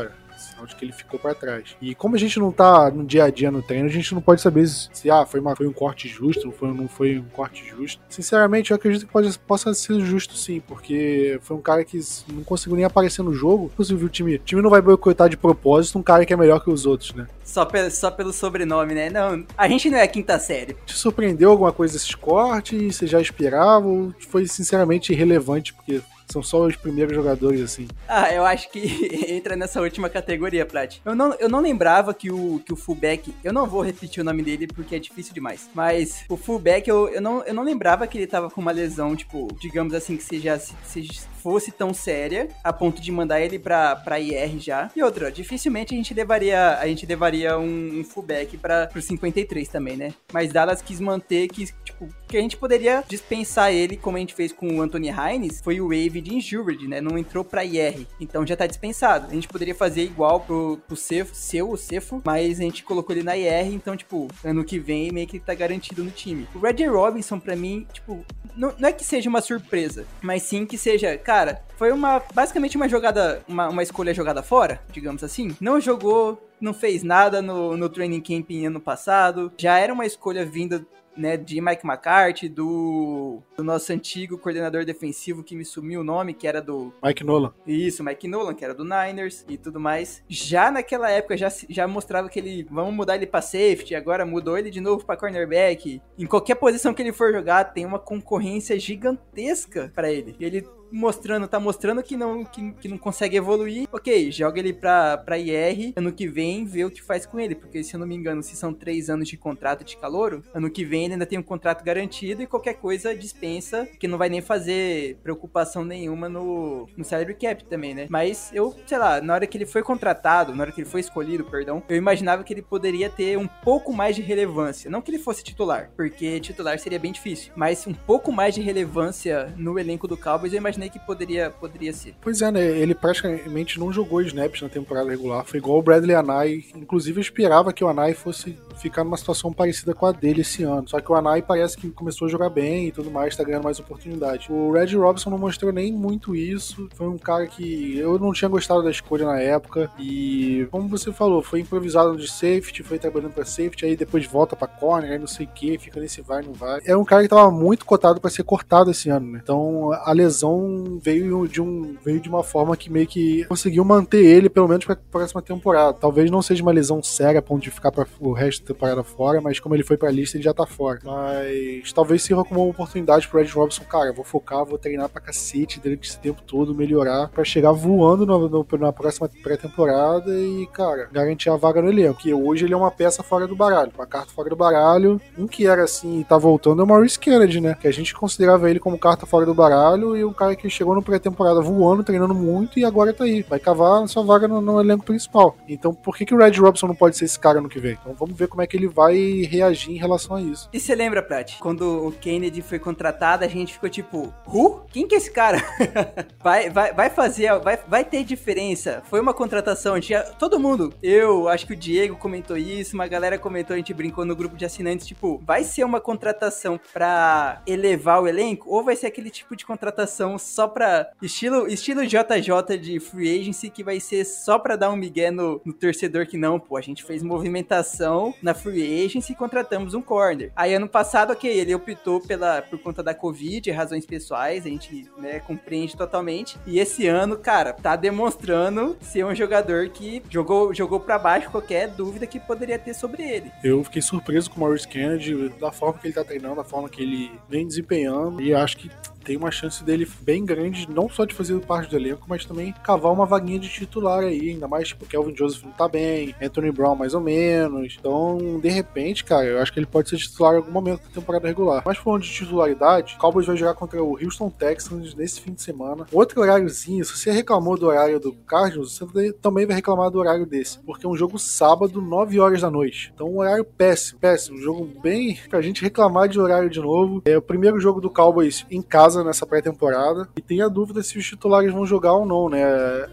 olha 0.64 0.66
sinal 0.66 0.66
de 0.66 0.74
que 0.74 0.84
ele 0.84 0.92
ficou 0.92 1.18
para 1.18 1.34
trás. 1.34 1.76
E 1.80 1.94
como 1.94 2.16
a 2.16 2.18
gente 2.18 2.38
não 2.38 2.50
tá 2.50 2.90
no 2.90 3.04
dia 3.04 3.24
a 3.24 3.30
dia 3.30 3.50
no 3.50 3.62
treino, 3.62 3.86
a 3.86 3.92
gente 3.92 4.14
não 4.14 4.20
pode 4.20 4.40
saber 4.40 4.66
se, 4.66 4.88
se 4.92 5.10
ah, 5.10 5.24
foi, 5.24 5.40
uma, 5.40 5.54
foi 5.54 5.66
um 5.66 5.72
corte 5.72 6.08
justo, 6.08 6.50
foi, 6.52 6.72
não 6.72 6.88
foi 6.88 7.18
um 7.18 7.28
corte 7.28 7.64
justo. 7.64 8.00
Sinceramente, 8.08 8.70
eu 8.70 8.76
acredito 8.76 9.06
que 9.06 9.12
pode, 9.12 9.38
possa 9.40 9.72
ser 9.74 10.00
justo 10.00 10.36
sim, 10.36 10.60
porque 10.60 11.38
foi 11.42 11.56
um 11.56 11.60
cara 11.60 11.84
que 11.84 12.00
não 12.32 12.42
conseguiu 12.42 12.76
nem 12.76 12.84
aparecer 12.84 13.22
no 13.22 13.34
jogo. 13.34 13.70
Inclusive, 13.72 14.04
o 14.04 14.08
time, 14.08 14.34
o 14.36 14.38
time 14.38 14.62
não 14.62 14.70
vai 14.70 14.80
boicotar 14.80 15.28
de 15.28 15.36
propósito 15.36 15.98
um 15.98 16.02
cara 16.02 16.24
que 16.24 16.32
é 16.32 16.36
melhor 16.36 16.62
que 16.62 16.70
os 16.70 16.86
outros, 16.86 17.12
né? 17.14 17.26
Só, 17.44 17.64
pelo, 17.64 17.90
só 17.90 18.10
pelo 18.10 18.32
sobrenome, 18.32 18.94
né? 18.94 19.10
Não, 19.10 19.44
a 19.56 19.68
gente 19.68 19.90
não 19.90 19.98
é 19.98 20.06
quinta 20.08 20.38
série. 20.38 20.76
Te 20.86 20.96
surpreendeu 20.96 21.50
alguma 21.50 21.72
coisa 21.72 21.96
esses 21.96 22.14
cortes? 22.14 22.96
Você 22.96 23.06
já 23.06 23.20
esperava? 23.20 23.86
Ou 23.86 24.12
foi 24.28 24.46
sinceramente 24.46 25.12
irrelevante? 25.12 25.74
Porque 25.74 26.00
são 26.26 26.42
só 26.42 26.66
os 26.66 26.76
primeiros 26.76 27.14
jogadores, 27.14 27.60
assim. 27.60 27.88
Ah, 28.08 28.32
eu 28.32 28.44
acho 28.44 28.70
que 28.70 28.80
entra 29.28 29.56
nessa 29.56 29.80
última 29.80 30.08
categoria, 30.08 30.66
Plat. 30.66 30.98
Eu 31.04 31.14
não, 31.14 31.34
eu 31.34 31.48
não 31.48 31.60
lembrava 31.60 32.14
que 32.14 32.30
o, 32.30 32.60
que 32.64 32.72
o 32.72 32.76
fullback. 32.76 33.34
Eu 33.42 33.52
não 33.52 33.66
vou 33.66 33.82
repetir 33.82 34.20
o 34.20 34.24
nome 34.24 34.42
dele 34.42 34.66
porque 34.66 34.96
é 34.96 34.98
difícil 34.98 35.34
demais. 35.34 35.68
Mas 35.74 36.24
o 36.28 36.36
fullback, 36.36 36.88
eu, 36.88 37.08
eu, 37.08 37.20
não, 37.20 37.42
eu 37.44 37.54
não 37.54 37.62
lembrava 37.62 38.06
que 38.06 38.18
ele 38.18 38.26
tava 38.26 38.50
com 38.50 38.60
uma 38.60 38.72
lesão, 38.72 39.14
tipo, 39.14 39.48
digamos 39.60 39.94
assim, 39.94 40.16
que 40.16 40.24
seja, 40.24 40.58
seja 40.58 41.12
fosse 41.44 41.70
tão 41.70 41.92
séria 41.92 42.48
a 42.64 42.72
ponto 42.72 43.02
de 43.02 43.12
mandar 43.12 43.38
ele 43.38 43.58
pra, 43.58 43.94
pra 43.94 44.18
IR 44.18 44.58
já. 44.58 44.90
E 44.96 45.02
outra, 45.02 45.30
dificilmente 45.30 45.92
a 45.92 45.96
gente 45.96 46.14
levaria, 46.14 46.78
a 46.78 46.86
gente 46.86 47.04
levaria 47.04 47.58
um, 47.58 48.00
um 48.00 48.02
fullback 48.02 48.56
para 48.56 48.86
pro 48.86 49.02
53 49.02 49.68
também, 49.68 49.94
né? 49.94 50.14
Mas 50.32 50.50
Dallas 50.50 50.80
quis 50.80 51.00
manter 51.00 51.48
que, 51.48 51.66
tipo, 51.84 52.08
que 52.26 52.38
a 52.38 52.40
gente 52.40 52.56
poderia 52.56 53.04
dispensar 53.06 53.70
ele, 53.70 53.94
como 53.94 54.16
a 54.16 54.20
gente 54.20 54.34
fez 54.34 54.52
com 54.52 54.78
o 54.78 54.80
Anthony 54.80 55.10
Hines, 55.10 55.60
foi 55.62 55.82
o 55.82 55.88
wave 55.88 56.22
de 56.22 56.34
injured, 56.34 56.88
né? 56.88 57.02
Não 57.02 57.18
entrou 57.18 57.44
pra 57.44 57.62
IR. 57.62 58.06
Então 58.18 58.46
já 58.46 58.56
tá 58.56 58.66
dispensado. 58.66 59.26
A 59.30 59.34
gente 59.34 59.46
poderia 59.46 59.74
fazer 59.74 60.02
igual 60.02 60.40
pro, 60.40 60.80
pro 60.86 60.96
seu, 60.96 61.26
o 61.70 61.76
Cefo, 61.76 62.22
mas 62.24 62.58
a 62.58 62.62
gente 62.62 62.82
colocou 62.82 63.14
ele 63.14 63.22
na 63.22 63.36
IR, 63.36 63.74
então, 63.74 63.94
tipo, 63.94 64.28
ano 64.42 64.64
que 64.64 64.78
vem 64.78 65.12
meio 65.12 65.26
que 65.26 65.38
tá 65.38 65.54
garantido 65.54 66.02
no 66.02 66.10
time. 66.10 66.48
O 66.54 66.58
Reggie 66.58 66.86
Robinson, 66.86 67.38
pra 67.38 67.54
mim, 67.54 67.86
tipo, 67.92 68.24
não, 68.56 68.72
não 68.78 68.88
é 68.88 68.92
que 68.92 69.04
seja 69.04 69.28
uma 69.28 69.40
surpresa, 69.40 70.06
mas 70.22 70.42
sim 70.42 70.64
que 70.64 70.78
seja, 70.78 71.18
cara, 71.18 71.33
foi 71.76 71.92
uma 71.92 72.22
basicamente 72.32 72.76
uma 72.76 72.88
jogada, 72.88 73.42
uma, 73.48 73.68
uma 73.68 73.82
escolha 73.82 74.14
jogada 74.14 74.42
fora, 74.42 74.80
digamos 74.90 75.22
assim. 75.24 75.56
Não 75.60 75.80
jogou, 75.80 76.40
não 76.60 76.72
fez 76.72 77.02
nada 77.02 77.42
no, 77.42 77.76
no 77.76 77.88
training 77.88 78.20
camp 78.20 78.50
ano 78.66 78.80
passado. 78.80 79.52
Já 79.56 79.78
era 79.78 79.92
uma 79.92 80.06
escolha 80.06 80.44
vinda 80.44 80.86
né, 81.16 81.36
de 81.36 81.60
Mike 81.60 81.86
McCarthy, 81.86 82.48
do, 82.48 83.40
do, 83.56 83.64
nosso 83.64 83.92
antigo 83.92 84.38
coordenador 84.38 84.84
defensivo 84.84 85.42
que 85.42 85.54
me 85.54 85.64
sumiu 85.64 86.00
o 86.00 86.04
nome, 86.04 86.34
que 86.34 86.46
era 86.46 86.60
do 86.60 86.92
Mike 87.02 87.24
Nolan. 87.24 87.52
Isso, 87.66 88.02
Mike 88.02 88.28
Nolan, 88.28 88.54
que 88.54 88.64
era 88.64 88.74
do 88.74 88.84
Niners 88.84 89.44
e 89.48 89.56
tudo 89.56 89.80
mais. 89.80 90.22
Já 90.28 90.70
naquela 90.70 91.10
época 91.10 91.36
já, 91.36 91.48
já 91.68 91.86
mostrava 91.86 92.28
que 92.28 92.38
ele 92.38 92.66
vamos 92.70 92.94
mudar 92.94 93.16
ele 93.16 93.26
para 93.26 93.42
safety, 93.42 93.94
agora 93.94 94.26
mudou 94.26 94.58
ele 94.58 94.70
de 94.70 94.80
novo 94.80 95.04
para 95.04 95.16
cornerback. 95.16 96.00
Em 96.18 96.26
qualquer 96.26 96.56
posição 96.56 96.92
que 96.92 97.02
ele 97.02 97.12
for 97.12 97.32
jogar, 97.32 97.64
tem 97.64 97.86
uma 97.86 97.98
concorrência 97.98 98.78
gigantesca 98.78 99.92
para 99.94 100.10
ele. 100.10 100.36
Ele 100.40 100.66
mostrando, 100.94 101.48
tá 101.48 101.58
mostrando 101.58 102.02
que 102.02 102.16
não, 102.16 102.44
que, 102.44 102.72
que 102.72 102.88
não 102.88 102.96
consegue 102.96 103.36
evoluir, 103.36 103.88
ok, 103.92 104.30
joga 104.30 104.60
ele 104.60 104.72
pra, 104.72 105.18
pra 105.18 105.36
IR, 105.36 105.92
ano 105.96 106.12
que 106.12 106.28
vem 106.28 106.64
vê 106.64 106.84
o 106.84 106.90
que 106.90 107.02
faz 107.02 107.26
com 107.26 107.40
ele, 107.40 107.54
porque 107.54 107.82
se 107.82 107.94
eu 107.94 108.00
não 108.00 108.06
me 108.06 108.14
engano, 108.14 108.42
se 108.42 108.54
são 108.54 108.72
três 108.72 109.10
anos 109.10 109.28
de 109.28 109.36
contrato 109.36 109.84
de 109.84 109.96
calouro, 109.96 110.44
ano 110.54 110.70
que 110.70 110.84
vem 110.84 111.04
ele 111.04 111.14
ainda 111.14 111.26
tem 111.26 111.38
um 111.38 111.42
contrato 111.42 111.84
garantido 111.84 112.42
e 112.42 112.46
qualquer 112.46 112.74
coisa 112.74 113.14
dispensa, 113.14 113.86
que 113.98 114.06
não 114.06 114.16
vai 114.16 114.28
nem 114.28 114.40
fazer 114.40 115.16
preocupação 115.22 115.84
nenhuma 115.84 116.28
no, 116.28 116.88
no 116.96 117.04
salary 117.04 117.34
cap 117.34 117.64
também, 117.64 117.94
né? 117.94 118.06
Mas 118.08 118.50
eu, 118.54 118.74
sei 118.86 118.98
lá, 118.98 119.20
na 119.20 119.34
hora 119.34 119.46
que 119.46 119.58
ele 119.58 119.66
foi 119.66 119.82
contratado, 119.82 120.54
na 120.54 120.62
hora 120.62 120.72
que 120.72 120.80
ele 120.80 120.88
foi 120.88 121.00
escolhido, 121.00 121.44
perdão, 121.44 121.82
eu 121.88 121.96
imaginava 121.96 122.44
que 122.44 122.52
ele 122.52 122.62
poderia 122.62 123.10
ter 123.10 123.36
um 123.36 123.48
pouco 123.48 123.92
mais 123.92 124.14
de 124.14 124.22
relevância. 124.22 124.90
Não 124.90 125.02
que 125.02 125.10
ele 125.10 125.18
fosse 125.18 125.42
titular, 125.42 125.90
porque 125.96 126.38
titular 126.38 126.78
seria 126.78 126.98
bem 126.98 127.10
difícil, 127.10 127.52
mas 127.56 127.86
um 127.86 127.94
pouco 127.94 128.30
mais 128.30 128.54
de 128.54 128.60
relevância 128.60 129.52
no 129.56 129.78
elenco 129.78 130.06
do 130.06 130.16
Cowboys 130.16 130.52
eu 130.52 130.58
imaginei 130.58 130.83
que 130.88 130.98
poderia, 130.98 131.50
poderia 131.50 131.92
ser. 131.92 132.14
Pois 132.20 132.42
é, 132.42 132.50
né? 132.50 132.64
Ele 132.64 132.94
praticamente 132.94 133.78
não 133.78 133.92
jogou 133.92 134.22
snaps 134.22 134.62
na 134.62 134.68
temporada 134.68 135.10
regular. 135.10 135.44
Foi 135.44 135.58
igual 135.58 135.78
o 135.78 135.82
Bradley 135.82 136.14
Anai. 136.14 136.64
Inclusive, 136.74 137.18
eu 137.18 137.22
esperava 137.22 137.72
que 137.72 137.84
o 137.84 137.88
Anai 137.88 138.14
fosse 138.14 138.58
ficar 138.76 139.04
numa 139.04 139.16
situação 139.16 139.52
parecida 139.52 139.94
com 139.94 140.06
a 140.06 140.12
dele 140.12 140.40
esse 140.40 140.62
ano. 140.62 140.88
Só 140.88 141.00
que 141.00 141.10
o 141.10 141.14
Anai 141.14 141.42
parece 141.42 141.76
que 141.76 141.90
começou 141.90 142.26
a 142.26 142.30
jogar 142.30 142.50
bem 142.50 142.88
e 142.88 142.92
tudo 142.92 143.10
mais, 143.10 143.36
tá 143.36 143.44
ganhando 143.44 143.64
mais 143.64 143.78
oportunidade. 143.78 144.50
O 144.50 144.72
Red 144.72 144.96
Robinson 144.96 145.30
não 145.30 145.38
mostrou 145.38 145.72
nem 145.72 145.92
muito 145.92 146.34
isso. 146.34 146.88
Foi 146.94 147.08
um 147.08 147.18
cara 147.18 147.46
que 147.46 147.96
eu 147.98 148.18
não 148.18 148.32
tinha 148.32 148.48
gostado 148.48 148.82
da 148.82 148.90
escolha 148.90 149.24
na 149.24 149.40
época. 149.40 149.90
E, 149.98 150.66
como 150.70 150.88
você 150.88 151.12
falou, 151.12 151.42
foi 151.42 151.60
improvisado 151.60 152.16
de 152.16 152.30
safety, 152.30 152.82
foi 152.82 152.98
trabalhando 152.98 153.32
pra 153.32 153.44
safety, 153.44 153.84
aí 153.84 153.96
depois 153.96 154.26
volta 154.26 154.56
pra 154.56 154.66
corner, 154.66 155.12
aí 155.12 155.18
não 155.18 155.26
sei 155.26 155.46
o 155.46 155.48
que, 155.48 155.78
fica 155.78 156.00
nesse 156.00 156.20
vai, 156.20 156.42
não 156.42 156.52
vai. 156.52 156.80
É 156.84 156.96
um 156.96 157.04
cara 157.04 157.22
que 157.22 157.28
tava 157.28 157.50
muito 157.50 157.84
cotado 157.84 158.20
para 158.20 158.30
ser 158.30 158.42
cortado 158.42 158.90
esse 158.90 159.08
ano, 159.10 159.32
né? 159.32 159.40
Então 159.42 159.92
a 159.92 160.12
lesão 160.12 160.68
veio 161.02 161.46
de 161.46 161.60
um 161.60 161.96
veio 162.04 162.20
de 162.20 162.28
uma 162.28 162.42
forma 162.42 162.76
que 162.76 162.90
meio 162.90 163.06
que 163.06 163.44
conseguiu 163.44 163.84
manter 163.84 164.24
ele 164.24 164.48
pelo 164.48 164.68
menos 164.68 164.84
para 164.84 164.94
a 164.94 164.98
próxima 165.10 165.42
temporada. 165.42 165.94
Talvez 165.94 166.30
não 166.30 166.42
seja 166.42 166.62
uma 166.62 166.72
lesão 166.72 167.02
séria 167.02 167.38
a 167.38 167.42
ponto 167.42 167.62
de 167.62 167.70
ficar 167.70 167.90
para 167.90 168.06
o 168.20 168.32
resto 168.32 168.62
da 168.62 168.74
temporada 168.74 169.02
fora, 169.02 169.40
mas 169.40 169.60
como 169.60 169.74
ele 169.74 169.84
foi 169.84 169.96
para 169.96 170.08
a 170.08 170.12
lista, 170.12 170.36
ele 170.36 170.44
já 170.44 170.54
tá 170.54 170.66
fora. 170.66 171.00
Mas 171.04 171.92
talvez 171.92 172.22
sirva 172.22 172.44
como 172.44 172.60
uma 172.60 172.70
oportunidade 172.70 173.28
pro 173.28 173.40
Ed 173.40 173.50
Robson, 173.52 173.84
cara, 173.84 174.12
vou 174.12 174.24
focar, 174.24 174.64
vou 174.64 174.78
treinar 174.78 175.08
pra 175.08 175.20
cacete 175.20 175.80
durante 175.80 176.08
esse 176.08 176.18
tempo 176.18 176.42
todo, 176.42 176.74
melhorar 176.74 177.28
para 177.28 177.44
chegar 177.44 177.72
voando 177.72 178.26
no, 178.26 178.48
no, 178.48 178.66
na 178.78 178.92
próxima 178.92 179.28
pré-temporada 179.42 180.30
e, 180.36 180.66
cara, 180.72 181.08
garantir 181.12 181.50
a 181.50 181.56
vaga 181.56 181.82
no 181.82 181.88
elenco. 181.88 182.20
Que 182.20 182.32
hoje 182.32 182.64
ele 182.64 182.74
é 182.74 182.76
uma 182.76 182.90
peça 182.90 183.22
fora 183.22 183.46
do 183.46 183.56
baralho, 183.56 183.92
uma 183.94 184.06
carta 184.06 184.32
fora 184.32 184.48
do 184.48 184.56
baralho. 184.56 185.20
Um 185.36 185.46
que 185.46 185.66
era 185.66 185.84
assim 185.84 186.20
e 186.20 186.24
tá 186.24 186.38
voltando 186.38 186.80
é 186.80 186.84
o 186.84 186.86
Maurice 186.86 187.18
Kennedy, 187.18 187.60
né? 187.60 187.76
Que 187.80 187.88
a 187.88 187.92
gente 187.92 188.14
considerava 188.14 188.70
ele 188.70 188.80
como 188.80 188.98
carta 188.98 189.26
fora 189.26 189.46
do 189.46 189.54
baralho 189.54 190.16
e 190.16 190.24
o 190.24 190.32
cara 190.32 190.53
que 190.56 190.68
chegou 190.70 190.94
no 190.94 191.02
pré-temporada 191.02 191.60
voando, 191.60 192.04
treinando 192.04 192.34
muito 192.34 192.78
e 192.78 192.84
agora 192.84 193.12
tá 193.12 193.24
aí. 193.24 193.42
Vai 193.42 193.58
cavar 193.58 194.06
sua 194.08 194.22
vaga 194.22 194.48
no, 194.48 194.60
no, 194.60 194.80
elenco 194.80 195.04
principal. 195.04 195.56
Então 195.68 195.94
por 195.94 196.16
que, 196.16 196.24
que 196.24 196.34
o 196.34 196.38
Red 196.38 196.52
Robson 196.58 196.88
não 196.88 196.94
pode 196.94 197.16
ser 197.16 197.24
esse 197.24 197.38
cara 197.38 197.60
no 197.60 197.68
que 197.68 197.78
vem? 197.78 197.98
Então 198.00 198.14
vamos 198.14 198.36
ver 198.36 198.48
como 198.48 198.62
é 198.62 198.66
que 198.66 198.76
ele 198.76 198.88
vai 198.88 199.16
reagir 199.42 199.92
em 199.92 199.98
relação 199.98 200.36
a 200.36 200.42
isso. 200.42 200.68
E 200.72 200.80
você 200.80 200.94
lembra, 200.94 201.22
Prat, 201.22 201.58
quando 201.58 202.06
o 202.06 202.12
Kennedy 202.12 202.62
foi 202.62 202.78
contratado, 202.78 203.44
a 203.44 203.48
gente 203.48 203.72
ficou 203.72 203.88
tipo, 203.88 204.32
Who? 204.46 204.82
Quem 204.90 205.06
que 205.06 205.14
é 205.14 205.18
esse 205.18 205.30
cara? 205.30 205.58
vai, 206.42 206.70
vai, 206.70 206.92
vai 206.92 207.10
fazer, 207.10 207.58
vai, 207.60 207.78
vai 207.86 208.04
ter 208.04 208.24
diferença. 208.24 209.02
Foi 209.08 209.20
uma 209.20 209.34
contratação, 209.34 210.00
tinha 210.00 210.22
todo 210.22 210.60
mundo. 210.60 210.92
Eu, 211.02 211.48
acho 211.48 211.66
que 211.66 211.72
o 211.72 211.76
Diego 211.76 212.16
comentou 212.16 212.56
isso, 212.56 212.94
uma 212.94 213.06
galera 213.06 213.38
comentou, 213.38 213.74
a 213.74 213.76
gente 213.76 213.94
brincou 213.94 214.24
no 214.24 214.36
grupo 214.36 214.56
de 214.56 214.64
assinantes, 214.64 215.06
tipo, 215.06 215.40
vai 215.44 215.64
ser 215.64 215.84
uma 215.84 216.00
contratação 216.00 216.80
pra 216.92 217.62
elevar 217.66 218.22
o 218.22 218.28
elenco 218.28 218.68
ou 218.68 218.84
vai 218.84 218.96
ser 218.96 219.06
aquele 219.06 219.30
tipo 219.30 219.56
de 219.56 219.64
contratação 219.64 220.38
só 220.44 220.68
pra. 220.68 221.10
Estilo, 221.22 221.66
estilo 221.66 222.06
JJ 222.06 222.78
de 222.80 223.00
free 223.00 223.40
agency, 223.40 223.70
que 223.70 223.82
vai 223.82 224.00
ser 224.00 224.24
só 224.24 224.58
pra 224.58 224.76
dar 224.76 224.90
um 224.90 224.96
migué 224.96 225.30
no, 225.30 225.60
no 225.64 225.72
torcedor 225.72 226.26
que 226.26 226.36
não, 226.36 226.60
pô, 226.60 226.76
a 226.76 226.80
gente 226.80 227.04
fez 227.04 227.22
movimentação 227.22 228.34
na 228.42 228.54
free 228.54 229.04
agency 229.04 229.32
e 229.32 229.36
contratamos 229.36 229.94
um 229.94 230.02
corner. 230.02 230.52
Aí 230.54 230.74
ano 230.74 230.88
passado, 230.88 231.32
ok, 231.32 231.50
ele 231.50 231.74
optou 231.74 232.20
pela, 232.20 232.62
por 232.62 232.78
conta 232.78 233.02
da 233.02 233.14
Covid, 233.14 233.70
razões 233.70 234.06
pessoais, 234.06 234.66
a 234.66 234.68
gente 234.68 235.08
né, 235.18 235.40
compreende 235.40 235.96
totalmente. 235.96 236.58
E 236.66 236.78
esse 236.78 237.06
ano, 237.06 237.36
cara, 237.36 237.72
tá 237.72 237.96
demonstrando 237.96 238.96
ser 239.00 239.24
um 239.24 239.34
jogador 239.34 239.88
que 239.88 240.22
jogou, 240.30 240.74
jogou 240.74 241.00
pra 241.00 241.18
baixo 241.18 241.50
qualquer 241.50 241.88
dúvida 241.88 242.26
que 242.26 242.38
poderia 242.38 242.78
ter 242.78 242.94
sobre 242.94 243.22
ele. 243.22 243.50
Eu 243.62 243.82
fiquei 243.84 244.02
surpreso 244.02 244.50
com 244.50 244.56
o 244.56 244.60
Maurice 244.60 244.86
Kennedy, 244.86 245.48
da 245.60 245.72
forma 245.72 245.98
que 245.98 246.06
ele 246.06 246.14
tá 246.14 246.24
treinando, 246.24 246.56
da 246.56 246.64
forma 246.64 246.88
que 246.88 247.02
ele 247.02 247.30
vem 247.48 247.66
desempenhando, 247.66 248.40
e 248.40 248.54
acho 248.54 248.76
que 248.76 248.90
tem 249.24 249.36
uma 249.36 249.50
chance 249.50 249.82
dele 249.82 250.06
bem 250.20 250.44
grande, 250.44 250.88
não 250.88 251.08
só 251.08 251.24
de 251.24 251.34
fazer 251.34 251.58
parte 251.60 251.90
do 251.90 251.96
elenco, 251.96 252.26
mas 252.28 252.44
também 252.44 252.74
cavar 252.84 253.12
uma 253.12 253.26
vaguinha 253.26 253.58
de 253.58 253.68
titular 253.68 254.20
aí, 254.20 254.50
ainda 254.50 254.68
mais 254.68 254.88
tipo, 254.88 255.06
Kelvin 255.06 255.34
Joseph 255.34 255.64
não 255.64 255.72
tá 255.72 255.88
bem, 255.88 256.34
Anthony 256.40 256.70
Brown 256.70 256.94
mais 256.94 257.14
ou 257.14 257.20
menos. 257.20 257.96
Então, 257.98 258.60
de 258.60 258.68
repente, 258.68 259.24
cara, 259.24 259.46
eu 259.46 259.60
acho 259.60 259.72
que 259.72 259.78
ele 259.78 259.86
pode 259.86 260.10
ser 260.10 260.16
titular 260.16 260.54
em 260.54 260.56
algum 260.58 260.70
momento 260.70 261.02
da 261.02 261.20
temporada 261.20 261.48
regular. 261.48 261.82
Mas 261.84 261.98
falando 261.98 262.22
de 262.22 262.30
titularidade, 262.30 263.14
o 263.14 263.18
Cowboys 263.18 263.46
vai 263.46 263.56
jogar 263.56 263.74
contra 263.74 264.02
o 264.02 264.18
Houston 264.22 264.50
Texans 264.50 265.14
nesse 265.14 265.40
fim 265.40 265.52
de 265.52 265.62
semana. 265.62 266.06
Outro 266.12 266.40
horáriozinho, 266.40 267.04
se 267.04 267.16
você 267.16 267.30
reclamou 267.30 267.78
do 267.78 267.86
horário 267.86 268.20
do 268.20 268.32
Cardinals, 268.32 268.96
você 268.96 269.32
também 269.32 269.66
vai 269.66 269.76
reclamar 269.76 270.10
do 270.10 270.18
horário 270.18 270.46
desse, 270.46 270.78
porque 270.80 271.06
é 271.06 271.08
um 271.08 271.16
jogo 271.16 271.38
sábado, 271.38 272.00
9 272.00 272.38
horas 272.40 272.60
da 272.60 272.70
noite. 272.70 273.12
Então, 273.14 273.28
um 273.28 273.38
horário 273.38 273.64
péssimo, 273.64 274.18
péssimo. 274.20 274.58
Um 274.58 274.60
jogo 274.60 274.88
bem 275.00 275.38
pra 275.48 275.62
gente 275.62 275.82
reclamar 275.82 276.28
de 276.28 276.38
horário 276.38 276.68
de 276.68 276.80
novo. 276.80 277.22
É 277.24 277.36
o 277.36 277.42
primeiro 277.42 277.78
jogo 277.78 278.00
do 278.00 278.10
Cowboys 278.10 278.66
em 278.70 278.82
casa 278.82 279.13
casa 279.14 279.22
nessa 279.22 279.46
pré-temporada 279.46 280.28
e 280.36 280.40
tem 280.40 280.60
a 280.60 280.68
dúvida 280.68 281.02
se 281.02 281.16
os 281.16 281.24
titulares 281.24 281.72
vão 281.72 281.86
jogar 281.86 282.14
ou 282.14 282.26
não, 282.26 282.48
né? 282.48 282.58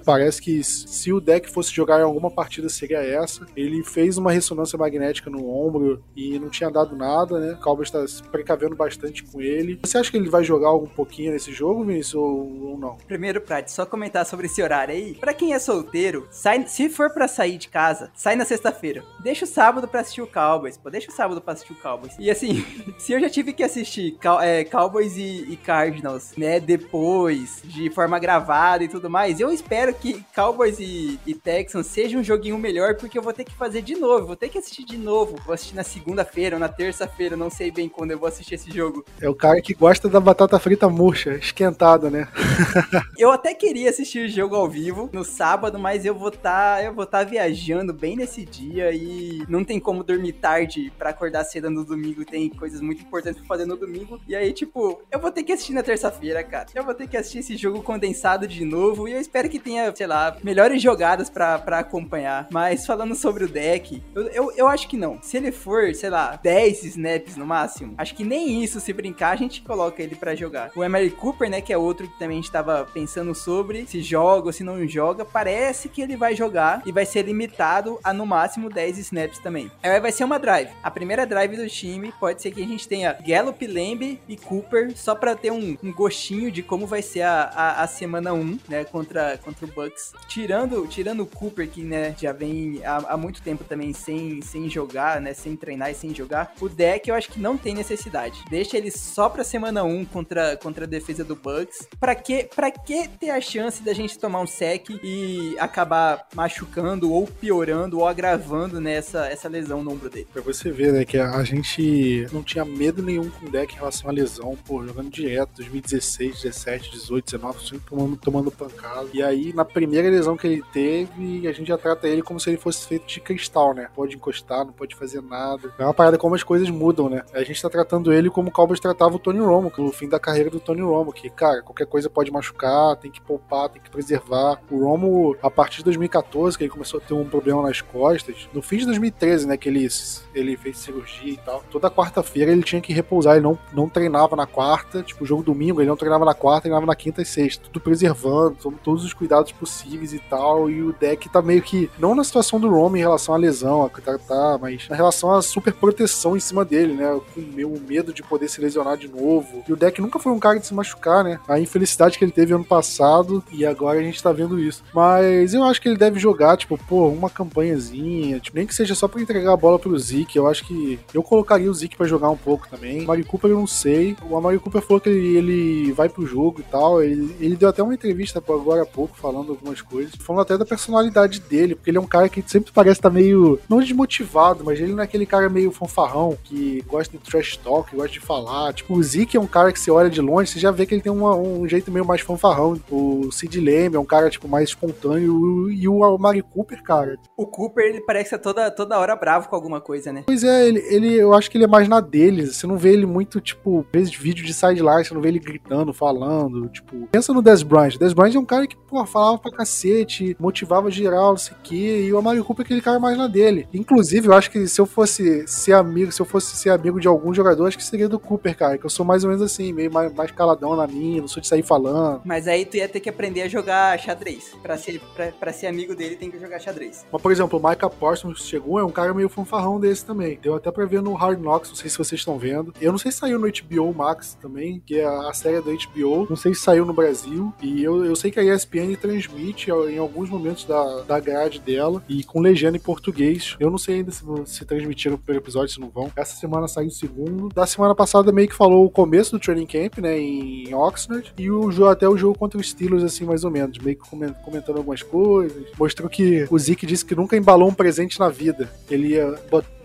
Parece 0.04 0.42
que 0.42 0.64
se 0.64 1.14
o 1.14 1.22
deck 1.22 1.50
fosse 1.52 1.72
jogar 1.72 2.00
em 2.00 2.04
alguma 2.04 2.32
partida 2.32 2.70
seria 2.70 3.00
essa. 3.00 3.46
Ele 3.56 3.84
fez 3.84 4.18
uma 4.18 4.32
ressonância 4.32 4.78
magnética 4.78 5.30
no 5.30 5.48
ombro 5.48 6.04
e 6.16 6.40
não 6.40 6.50
tinha 6.50 6.72
dado 6.72 6.96
nada, 6.96 7.40
né? 7.40 7.54
O 7.54 7.58
Cowboys 7.58 7.90
está 7.90 8.08
se 8.08 8.24
precavendo 8.24 8.76
bastante 8.76 9.24
com 9.24 9.42
ele. 9.42 9.80
Você 9.84 9.98
acha 9.98 10.10
que 10.10 10.18
ele 10.18 10.30
vai 10.30 10.44
jogar 10.44 10.74
um 10.74 10.88
pouquinho 10.88 11.34
nesse 11.34 11.52
jogo, 11.52 11.84
Vinícius, 11.84 12.16
ou, 12.16 12.78
não? 12.78 12.98
Primeiro, 13.08 13.42
Prat, 13.42 13.68
só 13.70 13.86
comentar 13.86 14.26
sobre 14.26 14.48
esse 14.48 14.62
horário 14.62 14.94
aí. 14.94 15.14
Pra 15.16 15.34
quem 15.34 15.54
é 15.54 15.60
solteiro, 15.60 16.28
sai, 16.32 16.66
se 16.68 16.90
for 16.90 17.12
para 17.12 17.28
sair 17.28 17.58
de 17.58 17.68
casa, 17.68 18.10
sai 18.16 18.36
na 18.36 18.46
sexta-feira. 18.46 19.04
Deixa 19.20 19.46
o 19.46 19.48
sábado 19.48 19.88
pra 19.88 20.02
assistir 20.02 20.22
o 20.22 20.28
Cowboys, 20.28 20.78
pô. 20.78 20.90
Deixa 20.90 21.12
o 21.12 21.14
sábado 21.14 21.42
pra 21.42 21.54
assistir 21.54 21.74
o 21.74 21.82
Cowboys. 21.82 22.16
E 22.18 22.30
assim, 22.30 22.66
se 22.98 23.12
eu 23.12 23.20
já 23.20 23.30
tive 23.30 23.54
que 23.54 23.64
assistir 23.64 24.18
é, 24.42 24.64
Cowboys 24.64 25.18
e, 25.18 25.52
e 25.52 25.58
Cardinals, 25.92 26.32
né, 26.38 26.60
depois, 26.60 27.62
de 27.64 27.90
forma 27.90 28.18
gravada 28.18 28.84
e 28.84 28.88
tudo 28.88 29.10
mais, 29.10 29.40
eu 29.40 29.52
espero 29.52 29.94
que 29.94 30.24
Cowboys 30.34 30.80
e, 30.80 31.20
e 31.26 31.34
Texans 31.34 31.88
seja 31.88 32.18
um 32.18 32.24
joguinho 32.24 32.58
melhor, 32.58 32.96
porque 32.96 33.18
eu 33.18 33.22
vou 33.22 33.34
ter 33.34 33.44
que 33.44 33.54
fazer 33.54 33.82
de 33.82 33.96
novo, 33.96 34.28
vou 34.28 34.36
ter 34.36 34.50
que 34.50 34.58
assistir 34.58 34.86
de 34.86 34.98
novo. 34.98 35.36
Vou 35.46 35.54
assistir 35.54 35.76
na 35.76 35.84
segunda-feira 35.84 36.56
ou 36.56 36.60
na 36.60 36.70
terça-feira, 36.70 37.36
não 37.36 37.50
sei 37.50 37.72
bem 37.72 37.90
quando 37.90 38.12
eu 38.12 38.20
vou 38.20 38.28
assistir 38.28 38.56
esse 38.56 38.72
jogo. 38.72 39.06
É 39.20 39.30
o 39.30 39.36
cara 39.36 39.62
que 39.62 39.74
gosta 39.74 40.08
da 40.08 40.20
batata 40.20 40.58
frita 40.60 40.88
murcha, 40.90 41.36
esquentada, 41.36 42.10
né? 42.10 42.28
eu 43.18 43.32
até 43.32 43.54
queria 43.54 43.90
assistir 43.90 44.26
o 44.26 44.30
jogo 44.30 44.56
ao 44.56 44.70
vivo 44.70 45.10
no 45.12 45.24
sábado, 45.24 45.78
mas 45.80 46.06
eu 46.06 46.16
vou 46.16 46.30
estar 46.30 46.78
tá, 46.78 46.84
eu 46.84 46.94
vou 46.94 47.04
estar 47.04 47.20
tá 47.20 47.30
viajando 47.30 47.94
bem 47.94 48.16
nesse 48.16 48.46
dia 48.46 48.92
e 48.94 49.44
não 49.48 49.64
tem 49.64 49.80
como 49.80 50.04
dormir 50.04 50.34
tarde 50.34 50.92
para 50.98 51.10
acordar 51.10 51.44
cedo 51.44 51.70
no 51.70 51.84
domingo, 51.84 52.24
tem 52.24 52.50
coisas 52.50 52.82
muito 52.82 53.02
importantes 53.02 53.40
pra 53.40 53.48
fazer 53.48 53.66
no 53.66 53.76
domingo. 53.76 54.20
E 54.28 54.36
aí, 54.36 54.54
tipo, 54.54 55.02
eu 55.12 55.20
vou 55.20 55.32
ter 55.32 55.44
que 55.44 55.52
assistir 55.52 55.74
na 55.74 55.81
terça-feira, 55.84 56.44
cara. 56.44 56.68
Eu 56.74 56.84
vou 56.84 56.94
ter 56.94 57.08
que 57.08 57.18
assistir 57.18 57.40
esse 57.40 57.58
jogo 57.58 57.82
condensado 57.82 58.48
de 58.48 58.64
novo 58.66 59.08
e 59.08 59.14
eu 59.14 59.20
espero 59.20 59.50
que 59.50 59.60
tenha, 59.60 59.94
sei 59.96 60.08
lá, 60.08 60.36
melhores 60.44 60.82
jogadas 60.82 61.30
para 61.30 61.80
acompanhar. 61.80 62.48
Mas 62.52 62.86
falando 62.86 63.16
sobre 63.16 63.46
o 63.46 63.48
deck, 63.48 64.02
eu, 64.16 64.28
eu, 64.30 64.54
eu 64.58 64.68
acho 64.68 64.88
que 64.88 64.98
não. 64.98 65.22
Se 65.22 65.38
ele 65.38 65.52
for, 65.52 65.94
sei 65.96 66.10
lá, 66.10 66.40
10 66.42 66.84
snaps 66.84 67.36
no 67.36 67.46
máximo, 67.46 67.96
acho 67.98 68.16
que 68.16 68.24
nem 68.24 68.64
isso, 68.64 68.80
se 68.80 68.94
brincar, 68.94 69.32
a 69.32 69.36
gente 69.36 69.62
coloca 69.62 70.02
ele 70.02 70.16
para 70.16 70.36
jogar. 70.36 70.72
O 70.76 70.84
Emery 70.84 71.12
Cooper, 71.12 71.50
né, 71.50 71.62
que 71.62 71.74
é 71.74 71.78
outro 71.78 72.08
que 72.08 72.20
também 72.20 72.40
a 72.40 72.42
gente 72.42 72.52
tava 72.52 72.88
pensando 72.94 73.34
sobre, 73.34 73.86
se 73.88 74.02
joga 74.02 74.48
ou 74.48 74.54
se 74.54 74.64
não 74.64 74.88
joga, 74.88 75.26
parece 75.26 75.90
que 75.90 76.02
ele 76.02 76.16
vai 76.16 76.36
jogar 76.36 76.82
e 76.86 76.92
vai 76.92 77.06
ser 77.06 77.24
limitado 77.24 78.00
a 78.04 78.14
no 78.14 78.26
máximo 78.26 78.70
10 78.70 78.98
snaps 78.98 79.40
também. 79.40 79.72
Aí 79.82 80.00
vai 80.00 80.12
ser 80.12 80.24
uma 80.24 80.40
drive. 80.40 80.70
A 80.84 80.92
primeira 80.92 81.26
drive 81.26 81.56
do 81.56 81.68
time 81.68 82.14
pode 82.20 82.42
ser 82.42 82.52
que 82.52 82.62
a 82.62 82.68
gente 82.68 82.88
tenha 82.88 83.18
Gallup, 83.26 83.66
Lamb 83.66 84.20
e 84.28 84.38
Cooper, 84.38 84.96
só 84.96 85.16
para 85.16 85.36
ter 85.36 85.52
um, 85.52 85.71
um, 85.84 85.92
gostinho 85.92 86.52
de 86.52 86.62
como 86.64 86.86
vai 86.88 87.02
ser 87.02 87.22
a, 87.22 87.44
a, 87.44 87.84
a, 87.84 87.88
semana 87.88 88.34
1, 88.34 88.60
né, 88.68 88.84
contra, 88.86 89.38
contra 89.38 89.66
o 89.66 89.70
Bucks. 89.70 90.14
Tirando, 90.28 90.88
tirando 90.88 91.22
o 91.22 91.26
Cooper, 91.26 91.70
que, 91.70 91.84
né, 91.84 92.16
já 92.20 92.32
vem 92.32 92.82
há, 92.84 93.14
há 93.14 93.18
muito 93.18 93.42
tempo 93.42 93.64
também 93.64 93.94
sem, 93.94 94.42
sem 94.42 94.70
jogar, 94.70 95.22
né, 95.22 95.34
sem 95.34 95.56
treinar 95.56 95.92
e 95.92 95.96
sem 95.96 96.14
jogar, 96.14 96.54
o 96.60 96.70
deck 96.70 97.10
eu 97.10 97.16
acho 97.16 97.30
que 97.30 97.40
não 97.40 97.58
tem 97.58 97.74
necessidade. 97.74 98.44
Deixa 98.50 98.78
ele 98.78 98.92
só 98.92 99.30
pra 99.30 99.44
semana 99.44 99.84
1 99.84 100.06
contra, 100.06 100.58
contra 100.58 100.86
a 100.86 100.88
defesa 100.88 101.24
do 101.24 101.36
Bucks. 101.36 101.88
Pra 102.00 102.16
que, 102.16 102.44
pra 102.44 102.72
que 102.72 103.08
ter 103.08 103.30
a 103.30 103.42
chance 103.42 103.82
da 103.84 103.94
gente 103.94 104.18
tomar 104.18 104.42
um 104.42 104.48
sec 104.48 104.90
e 105.04 105.56
acabar 105.60 106.28
machucando 106.34 107.12
ou 107.12 107.28
piorando 107.28 108.00
ou 108.00 108.08
agravando 108.08 108.80
né, 108.80 108.96
essa 108.96 109.48
lesão 109.48 109.84
no 109.84 109.92
ombro 109.92 110.10
dele? 110.10 110.28
Pra 110.32 110.42
você 110.42 110.72
ver, 110.72 110.94
né, 110.94 111.06
que 111.06 111.18
a 111.18 111.44
gente 111.44 112.28
não 112.32 112.44
tinha 112.44 112.66
medo 112.66 113.02
nenhum 113.02 113.30
com 113.30 113.46
o 113.46 113.50
deck 113.50 113.74
em 113.74 113.78
relação 113.78 114.10
à 114.10 114.14
lesão, 114.14 114.58
pô, 114.66 114.86
jogando 114.86 115.10
direto, 115.10 115.51
2016, 115.56 116.42
17, 116.42 116.92
18, 116.92 117.26
19, 117.26 117.68
sempre 117.68 117.90
tomando, 117.90 118.18
tomando 118.18 118.52
pancada. 118.52 119.08
E 119.14 119.22
aí, 119.22 119.54
na 119.54 119.66
primeira 119.66 120.10
lesão 120.10 120.38
que 120.38 120.48
ele 120.48 120.64
teve, 120.74 121.48
a 121.48 121.52
gente 121.52 121.68
já 121.68 121.78
trata 121.78 122.08
ele 122.08 122.22
como 122.22 122.40
se 122.40 122.50
ele 122.50 122.58
fosse 122.58 122.88
feito 122.88 123.06
de 123.06 123.20
cristal, 123.20 123.74
né? 123.74 123.90
Pode 123.96 124.16
encostar, 124.16 124.66
não 124.66 124.74
pode 124.74 124.96
fazer 124.96 125.22
nada. 125.22 125.74
É 125.78 125.84
uma 125.84 125.94
parada 125.94 126.18
como 126.18 126.36
as 126.36 126.44
coisas 126.44 126.70
mudam, 126.70 127.10
né? 127.10 127.24
A 127.34 127.44
gente 127.44 127.62
tá 127.62 127.70
tratando 127.70 128.14
ele 128.14 128.30
como 128.30 128.50
o 128.50 128.52
Cowboys 128.52 128.80
tratava 128.80 129.16
o 129.16 129.20
Tony 129.20 129.40
Romo, 129.40 129.72
no 129.78 129.92
fim 129.92 130.08
da 130.08 130.20
carreira 130.20 130.50
do 130.50 130.60
Tony 130.60 130.82
Romo, 130.82 131.14
que, 131.14 131.30
cara, 131.30 131.62
qualquer 131.62 131.86
coisa 131.86 132.10
pode 132.10 132.32
machucar, 132.32 132.96
tem 132.98 133.12
que 133.12 133.22
poupar, 133.22 133.70
tem 133.70 133.82
que 133.82 133.90
preservar. 133.90 134.62
O 134.70 134.86
Romo, 134.86 135.36
a 135.42 135.50
partir 135.50 135.78
de 135.78 135.86
2014, 135.86 136.58
que 136.58 136.64
ele 136.64 136.72
começou 136.72 137.00
a 137.00 137.04
ter 137.04 137.14
um 137.14 137.28
problema 137.28 137.62
nas 137.62 137.82
costas, 137.82 138.50
no 138.54 138.62
fim 138.62 138.78
de 138.78 138.86
2013, 138.86 139.48
né, 139.48 139.58
que 139.58 139.70
ele, 139.70 139.88
ele 140.34 140.58
fez 140.58 140.78
cirurgia 140.78 141.34
e 141.34 141.38
tal, 141.38 141.64
toda 141.70 141.90
quarta-feira 141.90 142.52
ele 142.52 142.64
tinha 142.64 142.82
que 142.82 142.94
repousar, 142.94 143.36
ele 143.36 143.44
não, 143.44 143.58
não 143.74 143.90
treinava 143.90 144.36
na 144.36 144.46
quarta, 144.46 145.02
tipo, 145.02 145.24
o 145.24 145.28
jogo 145.28 145.41
domingo, 145.44 145.82
ele 145.82 145.90
não 145.90 145.98
treinava 145.98 146.26
na 146.26 146.34
quarta, 146.34 146.62
treinava 146.62 146.86
na 146.86 146.96
quinta 146.96 147.22
e 147.22 147.26
sexta, 147.26 147.64
tudo 147.66 147.82
preservando, 147.82 148.56
todos 148.84 149.04
os 149.04 149.14
cuidados 149.14 149.52
possíveis 149.52 150.14
e 150.14 150.20
tal, 150.20 150.70
e 150.70 150.82
o 150.82 150.94
deck 150.94 151.30
tá 151.30 151.42
meio 151.42 151.62
que, 151.62 151.90
não 152.00 152.16
na 152.16 152.24
situação 152.24 152.60
do 152.60 152.70
Romo 152.70 152.98
em 152.98 153.02
relação 153.02 153.36
à 153.36 153.38
lesão, 153.38 153.90
tá, 154.04 154.18
tá, 154.18 154.58
mas 154.62 154.88
na 154.90 154.96
relação 154.96 155.32
à 155.32 155.42
super 155.42 155.74
proteção 155.74 156.36
em 156.36 156.40
cima 156.40 156.64
dele, 156.64 156.94
né, 156.94 157.20
com 157.34 157.42
o 157.42 157.82
medo 157.88 158.14
de 158.14 158.24
poder 158.24 158.48
se 158.48 158.62
lesionar 158.62 158.98
de 158.98 159.08
novo, 159.08 159.64
e 159.68 159.74
o 159.74 159.78
deck 159.78 160.02
nunca 160.02 160.20
foi 160.20 160.32
um 160.32 160.40
cara 160.40 160.60
de 160.60 160.68
se 160.68 160.74
machucar, 160.74 161.24
né, 161.24 161.40
a 161.48 161.60
infelicidade 161.60 162.18
que 162.18 162.26
ele 162.26 162.32
teve 162.32 162.54
ano 162.54 162.66
passado, 162.66 163.44
e 163.52 163.66
agora 163.66 164.00
a 164.00 164.04
gente 164.04 164.22
tá 164.22 164.32
vendo 164.32 164.60
isso. 164.60 164.84
Mas 164.94 165.54
eu 165.54 165.64
acho 165.64 165.82
que 165.82 165.88
ele 165.88 165.98
deve 165.98 166.20
jogar, 166.20 166.58
tipo, 166.58 166.78
pô, 166.78 167.08
uma 167.08 167.30
campanhazinha, 167.30 168.40
tipo, 168.40 168.58
nem 168.58 168.68
que 168.68 168.76
seja 168.76 168.96
só 168.96 169.08
pra 169.08 169.22
entregar 169.22 169.54
a 169.54 169.58
bola 169.58 169.80
pro 169.80 169.98
Zeke, 169.98 170.38
eu 170.38 170.48
acho 170.48 170.66
que 170.66 171.00
eu 171.14 171.24
colocaria 171.24 171.70
o 171.70 171.74
Zeke 171.74 171.96
para 171.96 172.08
jogar 172.08 172.30
um 172.30 172.38
pouco 172.38 172.68
também. 172.68 173.04
O 173.04 173.08
Mari 173.08 173.24
Cooper 173.24 173.52
eu 173.52 173.60
não 173.60 173.68
sei. 173.68 174.16
O 174.30 174.36
Amari 174.38 174.60
Cooper 174.60 174.82
falou 174.82 175.00
que 175.00 175.10
ele, 175.10 175.31
ele 175.36 175.92
vai 175.92 176.10
pro 176.10 176.26
jogo 176.26 176.62
e 176.62 176.64
tal. 176.64 177.02
Ele, 177.02 177.36
ele 177.40 177.56
deu 177.56 177.70
até 177.70 177.82
uma 177.82 177.94
entrevista 177.94 178.44
agora 178.48 178.84
há 178.84 178.86
pouco 178.86 179.18
falando 179.18 179.52
algumas 179.52 179.82
coisas. 179.82 180.14
Falando 180.20 180.42
até 180.42 180.58
da 180.58 180.66
personalidade 180.66 181.40
dele, 181.40 181.76
porque 181.76 181.90
ele 181.90 181.98
é 181.98 182.02
um 182.02 182.08
cara 182.08 182.30
que 182.30 182.44
sempre 182.46 182.72
parece 182.72 183.00
estar 183.00 183.10
tá 183.10 183.14
meio, 183.14 183.60
não 183.70 183.80
desmotivado, 183.80 184.64
mas 184.64 184.80
ele 184.80 184.94
não 184.94 185.02
é 185.02 185.04
aquele 185.04 185.26
cara 185.26 185.50
meio 185.50 185.72
fanfarrão 185.72 186.38
que 186.44 186.84
gosta 186.88 187.18
de 187.18 187.24
trash 187.24 187.58
talk, 187.58 187.90
que 187.90 187.96
gosta 187.96 188.12
de 188.12 188.20
falar. 188.20 188.74
Tipo, 188.74 188.96
o 188.96 189.04
Zeke 189.04 189.38
é 189.38 189.40
um 189.40 189.48
cara 189.48 189.72
que 189.72 189.80
você 189.80 189.92
olha 189.92 190.10
de 190.10 190.22
longe, 190.22 190.52
você 190.52 190.60
já 190.60 190.72
vê 190.72 190.86
que 190.86 190.94
ele 190.94 191.02
tem 191.02 191.12
uma, 191.12 191.36
um 191.36 191.68
jeito 191.68 191.92
meio 191.92 192.06
mais 192.06 192.22
fanfarrão. 192.22 192.80
O 192.90 193.32
Sid 193.32 193.60
Lamb 193.60 193.96
é 193.96 194.00
um 194.00 194.06
cara, 194.06 194.30
tipo, 194.30 194.48
mais 194.48 194.70
espontâneo. 194.70 195.70
E 195.72 195.88
o 195.88 196.04
Amari 196.04 196.42
Cooper, 196.42 196.82
cara. 196.84 197.18
O 197.38 197.46
Cooper, 197.46 197.86
ele 197.86 198.02
parece 198.02 198.32
ser 198.32 198.40
toda, 198.40 198.70
toda 198.72 198.98
hora 198.98 199.16
bravo 199.16 199.50
com 199.50 199.56
alguma 199.56 199.82
coisa, 199.82 200.12
né? 200.12 200.24
Pois 200.26 200.44
é, 200.44 200.68
ele, 200.68 200.80
ele, 200.88 201.16
eu 201.16 201.34
acho 201.34 201.50
que 201.50 201.58
ele 201.58 201.66
é 201.66 201.68
mais 201.68 201.88
na 201.88 202.00
dele. 202.00 202.48
Você 202.48 202.66
não 202.68 202.78
vê 202.78 202.94
ele 202.94 203.06
muito, 203.06 203.40
tipo, 203.40 203.86
vezes 203.92 204.16
vídeo 204.16 204.46
de 204.46 204.54
sideline, 204.54 205.06
você 205.06 205.14
não 205.14 205.21
vê 205.22 205.30
ele 205.30 205.40
gritando, 205.40 205.94
falando. 205.94 206.68
Tipo, 206.70 207.08
pensa 207.12 207.34
no 207.34 207.42
Des 207.42 207.64
Bryant. 207.64 207.98
Des 207.98 208.14
Bryant 208.14 208.36
é 208.36 208.40
um 208.40 208.46
cara 208.46 208.68
que, 208.68 208.76
pô, 208.76 209.06
falava 209.06 209.38
pra 209.38 209.52
cacete, 209.52 210.36
motivava 210.40 210.92
geral, 210.92 211.32
não 211.32 211.38
sei 211.38 211.56
o 211.56 211.60
quê. 211.64 212.06
E 212.06 212.14
o 212.14 212.18
Amari 212.18 212.42
Cooper 212.42 212.64
é 212.64 212.66
aquele 212.66 212.82
cara 212.82 213.00
mais 213.00 213.18
na 213.18 213.28
dele. 213.28 213.68
Inclusive, 213.74 214.28
eu 214.28 214.34
acho 214.34 214.52
que 214.52 214.68
se 214.68 214.80
eu 214.80 214.86
fosse 214.86 215.48
ser 215.48 215.74
amigo, 215.74 216.12
se 216.12 216.22
eu 216.22 216.26
fosse 216.26 216.56
ser 216.56 216.70
amigo 216.70 217.00
de 217.00 217.08
algum 217.08 217.34
jogador, 217.34 217.68
acho 217.68 217.78
que 217.78 217.84
seria 217.84 218.10
do 218.10 218.20
Cooper, 218.20 218.58
cara. 218.58 218.78
Que 218.78 218.86
eu 218.86 218.90
sou 218.90 219.06
mais 219.06 219.24
ou 219.24 219.30
menos 219.30 219.44
assim, 219.44 219.72
meio 219.74 219.92
mais, 219.92 220.14
mais 220.14 220.32
caladão 220.32 220.76
na 220.76 220.88
minha, 220.88 221.22
não 221.22 221.28
sou 221.28 221.42
de 221.42 221.48
sair 221.48 221.64
falando. 221.64 222.22
Mas 222.26 222.48
aí 222.48 222.66
tu 222.66 222.78
ia 222.78 222.88
ter 222.88 223.00
que 223.00 223.10
aprender 223.10 223.44
a 223.44 223.48
jogar 223.48 223.98
xadrez. 224.00 224.56
Pra 224.62 224.78
ser, 224.78 225.00
pra, 225.16 225.32
pra 225.32 225.54
ser 225.54 225.68
amigo 225.68 225.96
dele, 225.96 226.16
tem 226.16 226.30
que 226.32 226.40
jogar 226.40 226.60
xadrez. 226.60 227.06
Mas, 227.12 227.22
por 227.22 227.32
exemplo, 227.32 227.60
o 227.60 227.70
Micah 227.70 227.90
Parsons 227.90 228.46
chegou, 228.46 228.80
é 228.80 228.84
um 228.84 228.92
cara 228.92 229.14
meio 229.14 229.30
fanfarrão 229.30 229.80
desse 229.80 230.06
também. 230.06 230.40
Deu 230.42 230.56
até 230.56 230.72
pra 230.72 230.86
ver 230.86 231.02
no 231.02 231.14
Hard 231.14 231.40
Knocks, 231.40 231.70
não 231.70 231.76
sei 231.76 231.90
se 231.90 231.98
vocês 231.98 232.22
estão 232.22 232.38
vendo. 232.38 232.74
Eu 232.82 232.92
não 232.92 233.00
sei 233.00 233.12
se 233.12 233.20
saiu 233.20 233.40
no 233.40 233.48
HBO 233.48 233.94
Max 233.94 234.38
também, 234.42 234.82
que 234.86 235.00
é 235.00 235.06
a 235.30 235.34
série 235.34 235.62
da 235.62 235.72
HBO. 235.72 236.28
Não 236.30 236.36
sei 236.36 236.54
se 236.54 236.62
saiu 236.62 236.86
no 236.86 236.94
Brasil. 236.94 237.54
E 237.62 237.84
eu, 237.84 238.06
eu 238.06 238.16
sei 238.16 238.32
que 238.32 238.40
a 238.40 238.44
ESPN 238.44 238.96
transmite 239.00 239.70
em 239.70 239.98
alguns 239.98 240.30
momentos 240.30 240.66
da, 240.66 241.02
da 241.02 241.20
grade 241.20 241.60
dela 241.60 242.04
e 242.08 242.24
com 242.24 242.40
legenda 242.40 242.78
em 242.78 242.82
português. 242.82 243.56
Eu 243.60 243.70
não 243.70 243.78
sei 243.78 243.96
ainda 243.96 244.12
se, 244.12 244.24
se 244.46 244.66
transmitiram 244.66 245.16
o 245.16 245.18
primeiro 245.18 245.44
episódio, 245.44 245.74
se 245.74 245.80
não 245.80 245.90
vão. 245.90 246.12
Essa 246.16 246.36
semana 246.36 246.68
saiu 246.68 246.88
o 246.88 246.92
segundo. 246.92 247.50
Da 247.50 247.66
semana 247.66 247.96
passada 247.96 248.32
meio 248.32 248.48
que 248.48 248.56
falou 248.56 248.86
o 248.86 248.90
começo 248.90 249.32
do 249.32 249.40
training 249.40 249.66
camp, 249.66 249.98
né, 249.98 250.18
em 250.18 250.74
Oxford. 250.74 251.34
E 251.38 251.50
o 251.50 251.72
até 251.88 252.08
o 252.08 252.18
jogo 252.18 252.38
contra 252.38 252.60
os 252.60 252.70
Steelers, 252.70 253.04
assim, 253.04 253.26
mais 253.26 253.44
ou 253.44 253.52
menos. 253.52 253.78
Meio 253.80 253.98
que 253.98 254.10
comentando 254.44 254.78
algumas 254.78 255.02
coisas. 255.02 255.64
Mostrou 255.78 256.10
que 256.10 256.46
o 256.50 256.60
Zeke 256.60 256.86
disse 256.86 257.06
que 257.06 257.16
nunca 257.16 257.36
embalou 257.36 257.70
um 257.70 257.74
presente 257.74 258.20
na 258.20 258.30
vida. 258.30 258.70
Ele 258.90 259.10
ia 259.10 259.32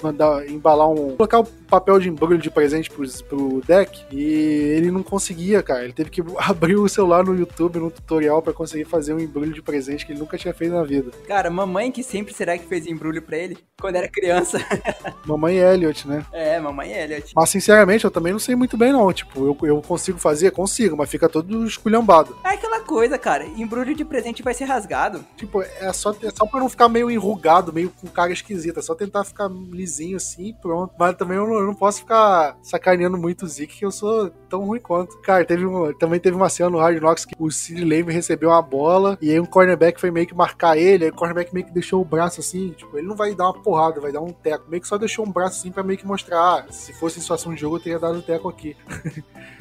mandar 0.07 0.49
embalar 0.49 0.89
um. 0.89 1.17
colocar 1.17 1.41
o 1.41 1.45
papel 1.45 1.99
de 1.99 2.09
embrulho 2.09 2.39
de 2.39 2.51
presente 2.51 2.91
pro, 2.91 3.07
pro 3.25 3.61
deck 3.67 4.05
e 4.11 4.23
ele 4.23 4.91
não 4.91 5.03
conseguia, 5.03 5.63
cara. 5.63 5.85
Ele 5.85 5.93
teve 5.93 6.11
que 6.11 6.23
abrir 6.39 6.77
o 6.77 6.89
celular 6.89 7.25
no 7.25 7.37
YouTube, 7.37 7.79
no 7.79 7.91
tutorial, 7.91 8.41
para 8.41 8.53
conseguir 8.53 8.85
fazer 8.85 9.13
um 9.13 9.21
embrulho 9.21 9.53
de 9.53 9.63
presente 9.63 10.07
que 10.07 10.13
ele 10.13 10.21
nunca 10.21 10.39
tinha 10.39 10.55
feito 10.55 10.73
na 10.73 10.85
vida. 10.85 11.11
Cara, 11.27 11.51
mamãe 11.51 11.91
que 11.91 12.03
sempre 12.03 12.33
será 12.33 12.57
que 12.57 12.67
fez 12.67 12.87
embrulho 12.87 13.21
para 13.23 13.37
ele 13.37 13.59
quando 13.81 13.97
era 13.97 14.09
criança. 14.09 14.59
mamãe 15.27 15.57
Elliot, 15.57 16.07
né? 16.09 16.25
É, 16.33 16.59
mamãe 16.61 16.93
Elliot. 16.93 17.33
Mas 17.35 17.51
sinceramente, 17.51 18.05
eu 18.05 18.11
também 18.11 18.33
não 18.33 18.39
sei 18.39 18.55
muito 18.55 18.77
bem, 18.77 18.93
não. 18.93 19.13
Tipo, 19.13 19.47
eu, 19.47 19.69
eu 19.69 19.83
consigo 19.83 20.19
fazer? 20.19 20.51
Consigo, 20.53 20.97
mas 20.97 21.11
fica 21.11 21.29
todo 21.29 21.67
esculhambado. 21.67 22.37
É 22.45 22.51
aquela 22.51 22.81
coisa, 22.81 23.19
cara. 23.19 23.45
Embrulho 23.45 23.95
de 23.95 24.05
presente 24.05 24.43
vai 24.43 24.55
ser 24.55 24.65
rasgado. 24.65 25.25
Tipo, 25.37 25.63
é 25.63 25.93
só, 25.93 26.15
é 26.23 26.31
só 26.31 26.47
pra 26.47 26.61
não 26.61 26.69
ficar 26.69 26.89
meio 26.89 27.11
enrugado, 27.11 27.73
meio 27.73 27.91
com 27.91 28.07
cara 28.07 28.33
esquisita. 28.33 28.81
É 28.81 28.83
só 28.83 28.95
tentar 28.95 29.25
ficar 29.25 29.49
lisinho 29.49 29.96
assim 30.15 30.55
pronto. 30.61 30.95
Mas 30.99 31.17
também 31.17 31.37
eu 31.37 31.47
não, 31.47 31.55
eu 31.57 31.67
não 31.67 31.75
posso 31.75 32.01
ficar 32.01 32.57
sacaneando 32.63 33.17
muito 33.17 33.45
o 33.45 33.49
Zeke, 33.49 33.79
que 33.79 33.85
eu 33.85 33.91
sou 33.91 34.31
tão 34.49 34.65
ruim 34.65 34.81
quanto. 34.81 35.19
Cara, 35.21 35.45
teve 35.45 35.67
um, 35.67 35.93
também 35.95 36.21
teve 36.21 36.37
uma 36.37 36.49
cena 36.49 36.71
no 36.71 36.79
Hard 36.79 36.99
Knocks 36.99 37.25
que 37.25 37.35
o 37.39 37.51
Sid 37.51 37.85
Lamb 37.85 38.13
recebeu 38.13 38.51
uma 38.51 38.63
bola 38.63 39.19
e 39.21 39.31
aí 39.31 39.41
um 39.41 39.47
cornerback 39.47 40.01
foi 40.01 40.11
meio 40.11 40.27
que 40.27 40.35
marcar 40.35 40.77
ele, 40.77 41.05
aí 41.05 41.11
o 41.11 41.15
cornerback 41.15 41.53
meio 41.53 41.67
que 41.67 41.73
deixou 41.73 42.01
o 42.01 42.05
braço 42.05 42.41
assim, 42.41 42.71
tipo, 42.71 42.97
ele 42.97 43.07
não 43.07 43.17
vai 43.17 43.35
dar 43.35 43.45
uma 43.45 43.63
porrada, 43.63 44.01
vai 44.01 44.13
dar 44.13 44.21
um 44.21 44.33
teco. 44.33 44.69
Meio 44.69 44.81
que 44.81 44.89
só 44.89 44.99
deixou 44.99 45.27
um 45.27 45.31
braço 45.31 45.61
assim 45.61 45.71
pra 45.71 45.83
meio 45.83 45.99
que 45.99 46.07
mostrar, 46.07 46.67
ah, 46.69 46.73
se 46.73 46.93
fosse 46.93 47.19
em 47.19 47.23
situação 47.23 47.55
de 47.55 47.61
jogo 47.61 47.77
eu 47.77 47.81
teria 47.81 47.99
dado 47.99 48.19
o 48.19 48.23
teco 48.23 48.49
aqui. 48.49 48.77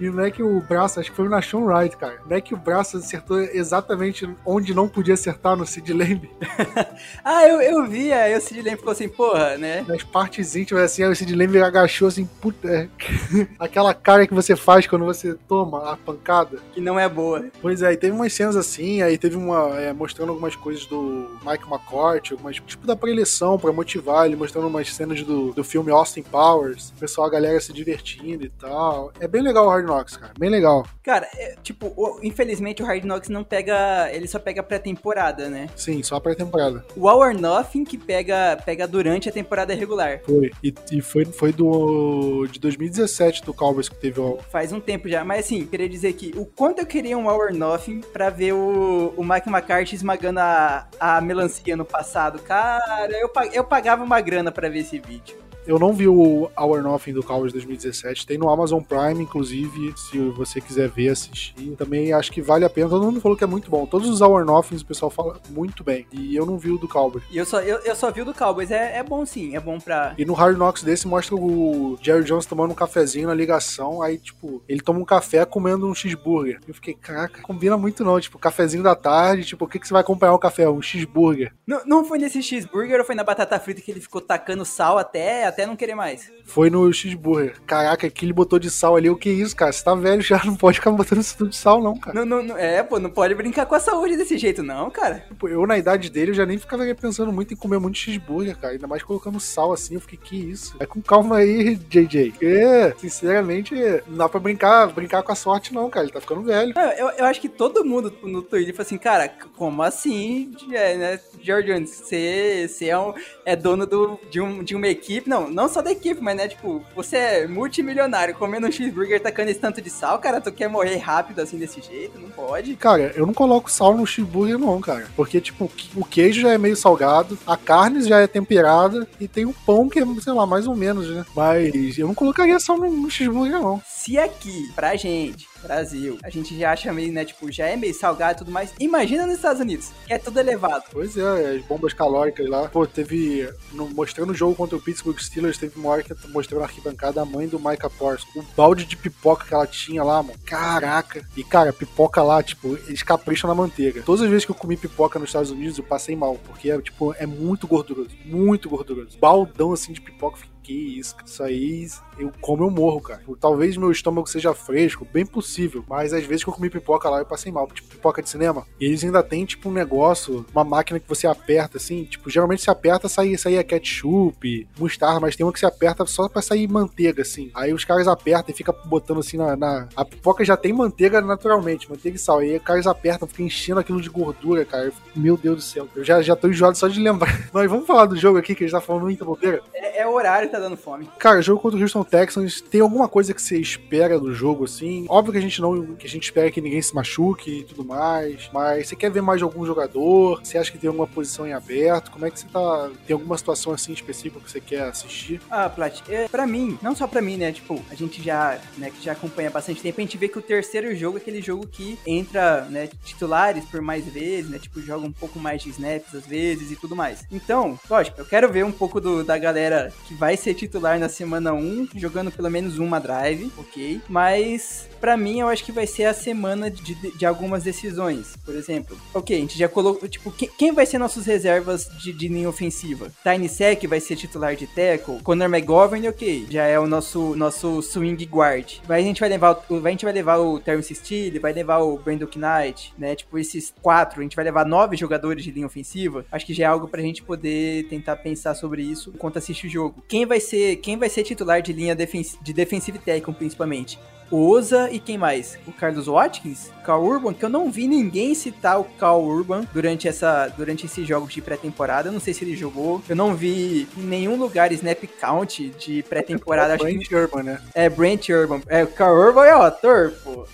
E 0.00 0.10
não 0.10 0.24
é 0.24 0.30
que 0.30 0.42
o 0.42 0.60
braço, 0.60 1.00
acho 1.00 1.10
que 1.10 1.16
foi 1.16 1.26
o 1.26 1.30
Nashon 1.30 1.64
Wright, 1.64 1.96
cara. 1.96 2.20
Não 2.28 2.36
é 2.36 2.40
que 2.40 2.54
o 2.54 2.56
braço 2.56 2.98
acertou 2.98 3.40
exatamente 3.40 4.28
onde 4.44 4.74
não 4.74 4.88
podia 4.88 5.14
acertar 5.14 5.56
no 5.56 5.66
Sid 5.66 5.92
Lamb. 5.92 6.28
ah, 7.24 7.46
eu, 7.46 7.60
eu 7.60 7.86
vi, 7.86 8.12
aí 8.12 8.36
o 8.36 8.40
Sid 8.40 8.60
Lamb 8.62 8.76
ficou 8.76 8.92
assim, 8.92 9.08
porra, 9.08 9.55
né? 9.56 9.84
Nas 9.86 10.02
partes 10.02 10.54
íntimas, 10.56 10.84
assim, 10.84 11.02
aí 11.02 11.10
o 11.10 11.16
Sid 11.16 11.34
Lamb 11.34 11.56
agachou 11.62 12.08
assim, 12.08 12.26
puta. 12.40 12.68
É. 12.68 12.88
Aquela 13.58 13.94
cara 13.94 14.26
que 14.26 14.34
você 14.34 14.56
faz 14.56 14.86
quando 14.86 15.04
você 15.04 15.34
toma 15.48 15.92
a 15.92 15.96
pancada. 15.96 16.58
Que 16.72 16.80
não 16.80 16.98
é 16.98 17.08
boa. 17.08 17.46
Pois 17.60 17.82
é, 17.82 17.92
e 17.92 17.96
teve 17.96 18.12
umas 18.12 18.32
cenas 18.32 18.56
assim, 18.56 19.02
aí 19.02 19.18
teve 19.18 19.36
uma. 19.36 19.80
É, 19.80 19.92
mostrando 19.92 20.30
algumas 20.30 20.54
coisas 20.54 20.86
do 20.86 21.38
Mike 21.44 21.64
McCourt, 21.64 22.32
algumas, 22.32 22.56
tipo 22.56 22.86
da 22.86 22.96
preleção 22.96 23.58
pra 23.58 23.72
motivar 23.72 24.26
ele, 24.26 24.36
mostrando 24.36 24.68
umas 24.68 24.92
cenas 24.92 25.22
do, 25.22 25.52
do 25.52 25.64
filme 25.64 25.90
Austin 25.90 26.22
Powers. 26.22 26.92
O 26.96 27.00
pessoal, 27.00 27.26
a 27.26 27.30
galera 27.30 27.60
se 27.60 27.72
divertindo 27.72 28.44
e 28.44 28.48
tal. 28.48 29.12
É 29.20 29.26
bem 29.26 29.42
legal 29.42 29.66
o 29.66 29.70
Hard 29.70 29.86
Knocks, 29.86 30.16
cara. 30.16 30.32
Bem 30.38 30.50
legal. 30.50 30.86
Cara, 31.02 31.28
é, 31.34 31.56
tipo, 31.62 31.92
o, 31.96 32.20
infelizmente 32.22 32.82
o 32.82 32.86
Hard 32.86 33.04
Knocks 33.04 33.28
não 33.28 33.44
pega. 33.44 34.10
Ele 34.12 34.28
só 34.28 34.38
pega 34.38 34.62
pré-temporada, 34.62 35.48
né? 35.48 35.68
Sim, 35.76 36.02
só 36.02 36.20
pré-temporada. 36.20 36.84
O 36.96 37.08
Hour 37.08 37.34
Nothing 37.34 37.84
que 37.84 37.98
pega, 37.98 38.58
pega 38.64 38.86
durante 38.86 39.28
a 39.28 39.32
temporada 39.32 39.45
regular. 39.74 40.20
Foi. 40.24 40.50
E, 40.62 40.74
e, 40.92 41.00
foi, 41.00 41.24
foi 41.24 41.52
do. 41.52 42.46
de 42.50 42.58
2017 42.58 43.44
do 43.44 43.54
Cowboys 43.54 43.88
que 43.88 43.96
teve 43.96 44.20
o. 44.20 44.38
Faz 44.50 44.72
um 44.72 44.80
tempo 44.80 45.08
já. 45.08 45.24
Mas 45.24 45.46
assim, 45.46 45.66
queria 45.66 45.88
dizer 45.88 46.12
que 46.14 46.32
o 46.36 46.44
quanto 46.44 46.80
eu 46.80 46.86
queria 46.86 47.16
um 47.16 47.28
Hour 47.28 47.52
Nothing 47.54 48.00
pra 48.12 48.30
ver 48.30 48.52
o, 48.52 49.14
o 49.16 49.24
Mike 49.24 49.48
McCarthy 49.48 49.94
esmagando 49.94 50.40
a, 50.40 50.86
a 50.98 51.20
melancia 51.20 51.76
no 51.76 51.84
passado. 51.84 52.38
Cara, 52.40 53.12
eu, 53.12 53.30
eu 53.52 53.64
pagava 53.64 54.04
uma 54.04 54.20
grana 54.20 54.50
pra 54.50 54.68
ver 54.68 54.80
esse 54.80 54.98
vídeo. 54.98 55.45
Eu 55.66 55.80
não 55.80 55.92
vi 55.92 56.06
o 56.06 56.48
Hour 56.56 56.80
Nothing 56.80 57.12
do 57.12 57.24
Cowboys 57.24 57.52
2017. 57.52 58.24
Tem 58.24 58.38
no 58.38 58.48
Amazon 58.48 58.80
Prime, 58.80 59.20
inclusive, 59.20 59.92
se 59.96 60.16
você 60.30 60.60
quiser 60.60 60.88
ver, 60.88 61.08
assistir. 61.08 61.74
Também 61.76 62.12
acho 62.12 62.30
que 62.30 62.40
vale 62.40 62.64
a 62.64 62.70
pena. 62.70 62.88
Todo 62.88 63.04
mundo 63.04 63.20
falou 63.20 63.36
que 63.36 63.42
é 63.42 63.48
muito 63.48 63.68
bom. 63.68 63.84
Todos 63.84 64.08
os 64.08 64.20
Hour 64.20 64.44
Nothings 64.44 64.82
o 64.82 64.86
pessoal 64.86 65.10
fala 65.10 65.40
muito 65.50 65.82
bem. 65.82 66.06
E 66.12 66.36
eu 66.36 66.46
não 66.46 66.56
vi 66.56 66.70
o 66.70 66.78
do 66.78 66.86
Cowboys. 66.86 67.24
E 67.30 67.36
eu 67.36 67.44
só, 67.44 67.60
eu, 67.60 67.78
eu 67.78 67.96
só 67.96 68.12
vi 68.12 68.22
o 68.22 68.24
do 68.24 68.32
Cowboys. 68.32 68.70
É, 68.70 68.98
é 68.98 69.02
bom 69.02 69.26
sim, 69.26 69.56
é 69.56 69.60
bom 69.60 69.80
pra. 69.80 70.14
E 70.16 70.24
no 70.24 70.34
Hard 70.34 70.56
Knocks 70.56 70.84
desse 70.84 71.08
mostra 71.08 71.34
o 71.34 71.98
Jerry 72.00 72.22
Jones 72.22 72.46
tomando 72.46 72.70
um 72.70 72.74
cafezinho 72.74 73.26
na 73.26 73.34
ligação. 73.34 74.00
Aí, 74.02 74.18
tipo, 74.18 74.62
ele 74.68 74.80
toma 74.80 75.00
um 75.00 75.04
café 75.04 75.44
comendo 75.44 75.88
um 75.88 75.94
cheeseburger. 75.94 76.60
Eu 76.68 76.74
fiquei, 76.74 76.94
caraca, 76.94 77.42
combina 77.42 77.76
muito 77.76 78.04
não. 78.04 78.20
Tipo, 78.20 78.38
cafezinho 78.38 78.84
da 78.84 78.94
tarde. 78.94 79.44
Tipo, 79.44 79.64
o 79.64 79.68
que, 79.68 79.80
que 79.80 79.88
você 79.88 79.92
vai 79.92 80.02
acompanhar 80.02 80.34
o 80.34 80.38
café? 80.38 80.68
Um 80.68 80.80
cheeseburger. 80.80 81.52
Não, 81.66 81.84
não 81.84 82.04
foi 82.04 82.18
nesse 82.18 82.40
cheeseburger 82.40 83.00
ou 83.00 83.04
foi 83.04 83.16
na 83.16 83.24
batata 83.24 83.58
frita 83.58 83.80
que 83.80 83.90
ele 83.90 84.00
ficou 84.00 84.20
tacando 84.20 84.64
sal 84.64 84.96
até, 84.96 85.46
até 85.56 85.66
não 85.66 85.74
querer 85.74 85.94
mais? 85.94 86.30
Foi 86.44 86.68
no 86.68 86.92
cheeseburger. 86.92 87.54
Caraca, 87.66 88.08
que 88.10 88.24
ele 88.24 88.32
botou 88.32 88.58
de 88.58 88.70
sal 88.70 88.94
ali. 88.94 89.08
O 89.08 89.16
que 89.16 89.30
é 89.30 89.32
isso, 89.32 89.56
cara? 89.56 89.72
Você 89.72 89.82
tá 89.82 89.94
velho 89.94 90.20
já, 90.20 90.40
não 90.44 90.54
pode 90.54 90.78
ficar 90.78 90.90
botando 90.90 91.20
isso 91.20 91.36
tudo 91.36 91.50
de 91.50 91.56
sal, 91.56 91.82
não, 91.82 91.98
cara. 91.98 92.14
Não, 92.14 92.26
não, 92.26 92.42
não, 92.42 92.56
é, 92.56 92.82
pô, 92.82 93.00
não 93.00 93.10
pode 93.10 93.34
brincar 93.34 93.66
com 93.66 93.74
a 93.74 93.80
saúde 93.80 94.16
desse 94.16 94.36
jeito, 94.36 94.62
não, 94.62 94.90
cara. 94.90 95.24
Eu, 95.42 95.66
na 95.66 95.78
idade 95.78 96.10
dele, 96.10 96.30
eu 96.30 96.34
já 96.34 96.46
nem 96.46 96.58
ficava 96.58 96.84
pensando 96.94 97.32
muito 97.32 97.54
em 97.54 97.56
comer 97.56 97.78
muito 97.78 97.98
cheeseburger, 97.98 98.56
cara. 98.56 98.74
Ainda 98.74 98.86
mais 98.86 99.02
colocando 99.02 99.40
sal 99.40 99.72
assim. 99.72 99.94
Eu 99.94 100.00
fiquei, 100.00 100.18
que 100.18 100.36
isso? 100.36 100.76
É 100.78 100.86
com 100.86 101.00
calma 101.00 101.38
aí, 101.38 101.74
JJ. 101.74 102.30
Porque, 102.32 102.94
sinceramente, 102.98 103.74
não 104.06 104.18
dá 104.18 104.28
pra 104.28 104.40
brincar, 104.40 104.86
brincar 104.88 105.22
com 105.22 105.32
a 105.32 105.36
sorte, 105.36 105.72
não, 105.72 105.88
cara. 105.88 106.04
Ele 106.04 106.12
tá 106.12 106.20
ficando 106.20 106.42
velho. 106.42 106.74
Eu, 106.98 107.08
eu 107.10 107.24
acho 107.24 107.40
que 107.40 107.48
todo 107.48 107.84
mundo 107.84 108.12
no 108.22 108.42
Twitter 108.42 108.74
falou 108.74 108.86
assim, 108.86 108.98
cara, 108.98 109.28
como 109.56 109.82
assim, 109.82 110.52
é, 110.72 110.96
né, 110.96 111.20
George 111.40 111.72
Jones? 111.72 111.90
Você, 111.90 112.66
você 112.68 112.88
é, 112.88 112.98
um, 112.98 113.14
é 113.44 113.56
dono 113.56 113.86
do, 113.86 114.18
de, 114.30 114.40
um, 114.40 114.62
de 114.62 114.74
uma 114.74 114.88
equipe? 114.88 115.28
Não, 115.28 115.45
não 115.50 115.68
só 115.68 115.82
da 115.82 115.92
equipe, 115.92 116.20
mas 116.20 116.36
né, 116.36 116.48
tipo, 116.48 116.82
você 116.94 117.16
é 117.16 117.46
multimilionário 117.46 118.34
comendo 118.34 118.66
um 118.66 118.72
cheeseburger 118.72 119.20
tacando 119.20 119.50
esse 119.50 119.60
tanto 119.60 119.80
de 119.80 119.90
sal, 119.90 120.18
cara, 120.18 120.40
tu 120.40 120.52
quer 120.52 120.68
morrer 120.68 120.96
rápido 120.96 121.40
assim 121.40 121.58
desse 121.58 121.80
jeito? 121.80 122.18
Não 122.18 122.30
pode. 122.30 122.76
Cara, 122.76 123.12
eu 123.16 123.26
não 123.26 123.34
coloco 123.34 123.70
sal 123.70 123.96
no 123.96 124.06
cheeseburger 124.06 124.58
não, 124.58 124.80
cara. 124.80 125.06
Porque, 125.16 125.40
tipo, 125.40 125.70
o 125.94 126.04
queijo 126.04 126.40
já 126.40 126.52
é 126.52 126.58
meio 126.58 126.76
salgado, 126.76 127.38
a 127.46 127.56
carne 127.56 128.02
já 128.02 128.20
é 128.20 128.26
temperada 128.26 129.06
e 129.20 129.28
tem 129.28 129.44
o 129.44 129.54
pão 129.64 129.88
que 129.88 129.98
é, 129.98 130.06
sei 130.22 130.32
lá, 130.32 130.46
mais 130.46 130.66
ou 130.66 130.76
menos, 130.76 131.08
né? 131.08 131.24
Mas 131.34 131.98
eu 131.98 132.06
não 132.06 132.14
colocaria 132.14 132.58
sal 132.58 132.78
no, 132.78 132.90
no 132.90 133.10
cheeseburger 133.10 133.60
não. 133.60 133.80
Se 134.06 134.16
aqui, 134.20 134.70
pra 134.72 134.94
gente, 134.94 135.48
Brasil, 135.60 136.16
a 136.22 136.30
gente 136.30 136.56
já 136.56 136.70
acha 136.70 136.92
meio, 136.92 137.12
né, 137.12 137.24
tipo, 137.24 137.50
já 137.50 137.66
é 137.66 137.74
meio 137.74 137.92
salgado 137.92 138.34
e 138.34 138.38
tudo 138.38 138.52
mais. 138.52 138.72
Imagina 138.78 139.26
nos 139.26 139.34
Estados 139.34 139.60
Unidos, 139.60 139.90
que 140.06 140.12
é 140.12 140.18
tudo 140.18 140.38
elevado. 140.38 140.84
Pois 140.92 141.16
é, 141.16 141.56
as 141.56 141.62
bombas 141.64 141.92
calóricas 141.92 142.48
lá. 142.48 142.68
Pô, 142.68 142.86
teve. 142.86 143.52
No, 143.72 143.88
mostrando 143.90 144.30
o 144.30 144.34
jogo 144.34 144.54
contra 144.54 144.76
o 144.76 144.80
Pittsburgh 144.80 145.18
Steelers, 145.18 145.58
teve 145.58 145.76
uma 145.76 145.88
hora 145.88 146.04
que 146.04 146.14
mostrou 146.28 146.60
na 146.60 146.66
arquibancada 146.66 147.20
a 147.20 147.24
mãe 147.24 147.48
do 147.48 147.58
Micah 147.58 147.90
Parsons. 147.90 148.32
O 148.36 148.44
balde 148.56 148.84
de 148.84 148.96
pipoca 148.96 149.44
que 149.44 149.52
ela 149.52 149.66
tinha 149.66 150.04
lá, 150.04 150.22
mano. 150.22 150.38
Caraca. 150.44 151.26
E, 151.36 151.42
cara, 151.42 151.72
pipoca 151.72 152.22
lá, 152.22 152.40
tipo, 152.44 152.78
eles 152.86 153.02
capricham 153.02 153.48
na 153.48 153.56
manteiga. 153.56 154.02
Todas 154.02 154.22
as 154.22 154.30
vezes 154.30 154.44
que 154.44 154.52
eu 154.52 154.56
comi 154.56 154.76
pipoca 154.76 155.18
nos 155.18 155.30
Estados 155.30 155.50
Unidos, 155.50 155.78
eu 155.78 155.84
passei 155.84 156.14
mal, 156.14 156.38
porque 156.44 156.70
é, 156.70 156.80
tipo, 156.80 157.12
é 157.14 157.26
muito 157.26 157.66
gorduroso. 157.66 158.10
Muito 158.24 158.70
gorduroso. 158.70 159.18
Baldão 159.18 159.72
assim 159.72 159.92
de 159.92 160.00
pipoca, 160.00 160.38
isso, 160.72 161.14
isso 161.24 161.42
aí 161.42 161.88
eu 162.18 162.32
como 162.40 162.64
eu 162.64 162.70
morro, 162.70 163.00
cara. 163.00 163.20
Talvez 163.40 163.76
meu 163.76 163.90
estômago 163.90 164.26
seja 164.26 164.54
fresco, 164.54 165.06
bem 165.12 165.26
possível, 165.26 165.84
mas 165.88 166.12
às 166.12 166.24
vezes 166.24 166.44
que 166.44 166.50
eu 166.50 166.54
comi 166.54 166.70
pipoca 166.70 167.08
lá 167.08 167.18
eu 167.18 167.26
passei 167.26 167.52
mal, 167.52 167.66
tipo 167.68 167.88
pipoca 167.88 168.22
de 168.22 168.28
cinema. 168.28 168.66
E 168.80 168.86
eles 168.86 169.04
ainda 169.04 169.22
tem 169.22 169.44
tipo 169.44 169.68
um 169.68 169.72
negócio, 169.72 170.44
uma 170.52 170.64
máquina 170.64 170.98
que 170.98 171.08
você 171.08 171.26
aperta 171.26 171.76
assim, 171.76 172.04
tipo, 172.04 172.30
geralmente 172.30 172.62
se 172.62 172.70
aperta 172.70 173.08
sai 173.08 173.36
sai 173.36 173.62
ketchup, 173.64 174.66
mostarda, 174.78 175.20
mas 175.20 175.36
tem 175.36 175.44
uma 175.44 175.52
que 175.52 175.58
se 175.58 175.66
aperta 175.66 176.04
só 176.06 176.28
para 176.28 176.42
sair 176.42 176.68
manteiga 176.68 177.22
assim. 177.22 177.50
Aí 177.54 177.72
os 177.72 177.84
caras 177.84 178.08
apertam 178.08 178.54
e 178.54 178.56
fica 178.56 178.72
botando 178.72 179.20
assim 179.20 179.36
na, 179.36 179.56
na, 179.56 179.88
a 179.94 180.04
pipoca 180.04 180.44
já 180.44 180.56
tem 180.56 180.72
manteiga 180.72 181.20
naturalmente, 181.20 181.90
manteiga 181.90 182.16
e 182.16 182.20
sal. 182.20 182.38
Aí 182.38 182.56
os 182.56 182.62
caras 182.62 182.86
apertam, 182.86 183.28
fica 183.28 183.42
enchendo 183.42 183.80
aquilo 183.80 184.00
de 184.00 184.08
gordura, 184.08 184.64
cara. 184.64 184.92
Meu 185.14 185.36
Deus 185.36 185.56
do 185.56 185.62
céu. 185.62 185.88
Eu 185.94 186.04
já 186.04 186.22
já 186.22 186.36
tô 186.36 186.48
enjoado 186.48 186.76
só 186.76 186.88
de 186.88 187.00
lembrar. 187.00 187.48
Mas 187.52 187.70
vamos 187.70 187.86
falar 187.86 188.06
do 188.06 188.16
jogo 188.16 188.38
aqui 188.38 188.54
que 188.54 188.64
a 188.64 188.66
gente 188.66 188.74
tá 188.74 188.80
falando 188.80 189.04
muita 189.04 189.24
bobeira. 189.24 189.62
É, 189.74 189.85
é 189.96 190.06
horário, 190.06 190.48
tá 190.48 190.58
dando 190.58 190.76
fome. 190.76 191.08
Cara, 191.18 191.42
jogo 191.42 191.60
contra 191.60 191.78
o 191.78 191.82
Houston 191.82 192.04
Texans, 192.04 192.60
tem 192.60 192.80
alguma 192.80 193.08
coisa 193.08 193.32
que 193.34 193.40
você 193.40 193.58
espera 193.58 194.18
do 194.18 194.32
jogo, 194.32 194.64
assim? 194.64 195.06
Óbvio 195.08 195.32
que 195.32 195.38
a 195.38 195.42
gente 195.42 195.60
não. 195.60 195.94
que 195.94 196.06
a 196.06 196.10
gente 196.10 196.24
espera 196.24 196.50
que 196.50 196.60
ninguém 196.60 196.82
se 196.82 196.94
machuque 196.94 197.60
e 197.60 197.64
tudo 197.64 197.84
mais. 197.84 198.48
Mas 198.52 198.88
você 198.88 198.96
quer 198.96 199.10
ver 199.10 199.22
mais 199.22 199.38
de 199.38 199.44
algum 199.44 199.64
jogador? 199.64 200.40
Você 200.42 200.58
acha 200.58 200.70
que 200.70 200.78
tem 200.78 200.88
alguma 200.88 201.06
posição 201.06 201.46
em 201.46 201.52
aberto? 201.52 202.10
Como 202.10 202.26
é 202.26 202.30
que 202.30 202.40
você 202.40 202.46
tá. 202.46 202.90
Tem 203.06 203.14
alguma 203.14 203.36
situação 203.36 203.72
assim 203.72 203.92
específica 203.92 204.40
que 204.40 204.50
você 204.50 204.60
quer 204.60 204.82
assistir? 204.82 205.40
Ah, 205.50 205.68
Plat, 205.68 206.00
é, 206.08 206.28
pra 206.28 206.46
mim, 206.46 206.78
não 206.82 206.94
só 206.94 207.06
pra 207.06 207.22
mim, 207.22 207.36
né? 207.36 207.52
Tipo, 207.52 207.82
a 207.90 207.94
gente 207.94 208.22
já, 208.22 208.58
né, 208.76 208.90
que 208.90 209.02
já 209.02 209.12
acompanha 209.12 209.50
bastante 209.50 209.80
tempo, 209.80 210.00
a 210.00 210.04
gente 210.04 210.18
vê 210.18 210.28
que 210.28 210.38
o 210.38 210.42
terceiro 210.42 210.94
jogo 210.94 211.18
é 211.18 211.20
aquele 211.20 211.40
jogo 211.40 211.66
que 211.66 211.98
entra, 212.06 212.62
né, 212.70 212.88
titulares 213.04 213.64
por 213.64 213.80
mais 213.80 214.04
vezes, 214.06 214.50
né? 214.50 214.58
Tipo, 214.58 214.80
joga 214.80 215.06
um 215.06 215.12
pouco 215.12 215.38
mais 215.38 215.62
de 215.62 215.70
snaps 215.70 216.14
às 216.14 216.26
vezes 216.26 216.70
e 216.70 216.76
tudo 216.76 216.94
mais. 216.94 217.24
Então, 217.30 217.78
lógico, 217.88 218.20
eu 218.20 218.24
quero 218.24 218.50
ver 218.50 218.64
um 218.64 218.72
pouco 218.72 219.00
do, 219.00 219.24
da 219.24 219.38
galera 219.38 219.85
que 220.06 220.14
vai 220.14 220.36
ser 220.36 220.54
titular 220.54 220.98
na 220.98 221.08
semana 221.08 221.52
1, 221.52 221.88
jogando 221.96 222.30
pelo 222.30 222.50
menos 222.50 222.78
uma 222.78 222.98
drive, 222.98 223.50
ok? 223.56 224.00
Mas 224.08 224.88
para 225.00 225.16
mim 225.16 225.40
eu 225.40 225.48
acho 225.48 225.64
que 225.64 225.72
vai 225.72 225.86
ser 225.86 226.04
a 226.04 226.14
semana 226.14 226.70
de, 226.70 226.94
de, 226.94 227.26
algumas 227.26 227.62
decisões. 227.62 228.36
Por 228.44 228.54
exemplo, 228.54 228.96
ok, 229.14 229.36
a 229.36 229.40
gente 229.40 229.58
já 229.58 229.68
colocou, 229.68 230.08
tipo, 230.08 230.30
quem, 230.30 230.48
quem 230.56 230.72
vai 230.72 230.86
ser 230.86 230.98
nossos 230.98 231.26
reservas 231.26 231.88
de, 232.02 232.12
de 232.12 232.28
linha 232.28 232.48
ofensiva? 232.48 233.10
Tiny 233.22 233.48
Sec 233.48 233.84
vai 233.86 234.00
ser 234.00 234.16
titular 234.16 234.56
de 234.56 234.66
tackle, 234.66 235.20
Conor 235.22 235.48
McGovern, 235.48 236.08
ok, 236.08 236.46
já 236.50 236.64
é 236.64 236.78
o 236.78 236.86
nosso, 236.86 237.34
nosso 237.36 237.82
swing 237.82 238.24
guard. 238.26 238.78
Mas 238.88 238.98
a 238.98 239.06
gente 239.06 239.20
vai 239.20 239.28
levar 239.28 239.64
o, 239.68 239.86
a 239.86 239.90
gente 239.90 240.04
vai 240.04 240.12
levar 240.12 240.38
o 240.38 240.58
Terrence 240.58 240.94
Steele, 240.94 241.38
vai 241.38 241.52
levar 241.52 241.78
o 241.78 241.98
Brandon 241.98 242.28
Knight, 242.36 242.92
né? 242.98 243.14
Tipo, 243.14 243.38
esses 243.38 243.72
quatro, 243.82 244.20
a 244.20 244.22
gente 244.22 244.36
vai 244.36 244.44
levar 244.44 244.64
nove 244.64 244.96
jogadores 244.96 245.44
de 245.44 245.50
linha 245.50 245.66
ofensiva. 245.66 246.24
Acho 246.30 246.46
que 246.46 246.54
já 246.54 246.64
é 246.64 246.66
algo 246.66 246.88
pra 246.88 247.02
gente 247.02 247.22
poder 247.22 247.84
tentar 247.88 248.16
pensar 248.16 248.54
sobre 248.54 248.82
isso 248.82 249.12
enquanto 249.14 249.38
assiste 249.38 249.66
o 249.66 249.70
jogo. 249.70 250.02
Quem 250.08 250.26
vai 250.26 250.40
ser, 250.40 250.76
quem 250.76 250.96
vai 250.96 251.08
ser 251.08 251.22
titular 251.22 251.60
de 251.62 251.72
linha 251.72 251.94
defens 251.94 252.38
de 252.40 252.52
defensive 252.52 252.98
tackle, 252.98 253.34
principalmente? 253.34 253.98
Oza 254.30 254.90
e 254.90 254.98
quem 254.98 255.16
mais? 255.16 255.58
O 255.66 255.72
Carlos 255.72 256.06
Watkins? 256.06 256.72
Carl 256.86 257.04
Urban, 257.04 257.34
que 257.34 257.44
eu 257.44 257.48
não 257.48 257.70
vi 257.70 257.88
ninguém 257.88 258.34
citar 258.34 258.80
o 258.80 258.84
Carl 258.84 259.20
Urban 259.20 259.66
durante, 259.74 260.06
essa, 260.06 260.46
durante 260.56 260.86
esses 260.86 261.06
jogos 261.06 261.34
de 261.34 261.42
pré-temporada. 261.42 262.12
Não 262.12 262.20
sei 262.20 262.32
se 262.32 262.44
ele 262.44 262.56
jogou. 262.56 263.02
Eu 263.08 263.16
não 263.16 263.34
vi 263.34 263.88
em 263.96 264.02
nenhum 264.02 264.36
lugar 264.36 264.70
snap 264.72 265.02
count 265.20 265.74
de 265.78 266.04
pré-temporada. 266.04 266.74
É 266.74 266.76
Brent 266.78 267.08
que... 267.08 267.14
Urban, 267.14 267.42
né? 267.42 267.60
É, 267.74 267.88
Brent 267.88 268.28
Urban. 268.28 268.60
É, 268.68 268.84
o 268.84 268.86
Carl 268.86 269.16
Urban 269.16 269.44
é 269.44 269.56
o 269.56 269.62
ator, 269.62 270.12
pô. 270.22 270.46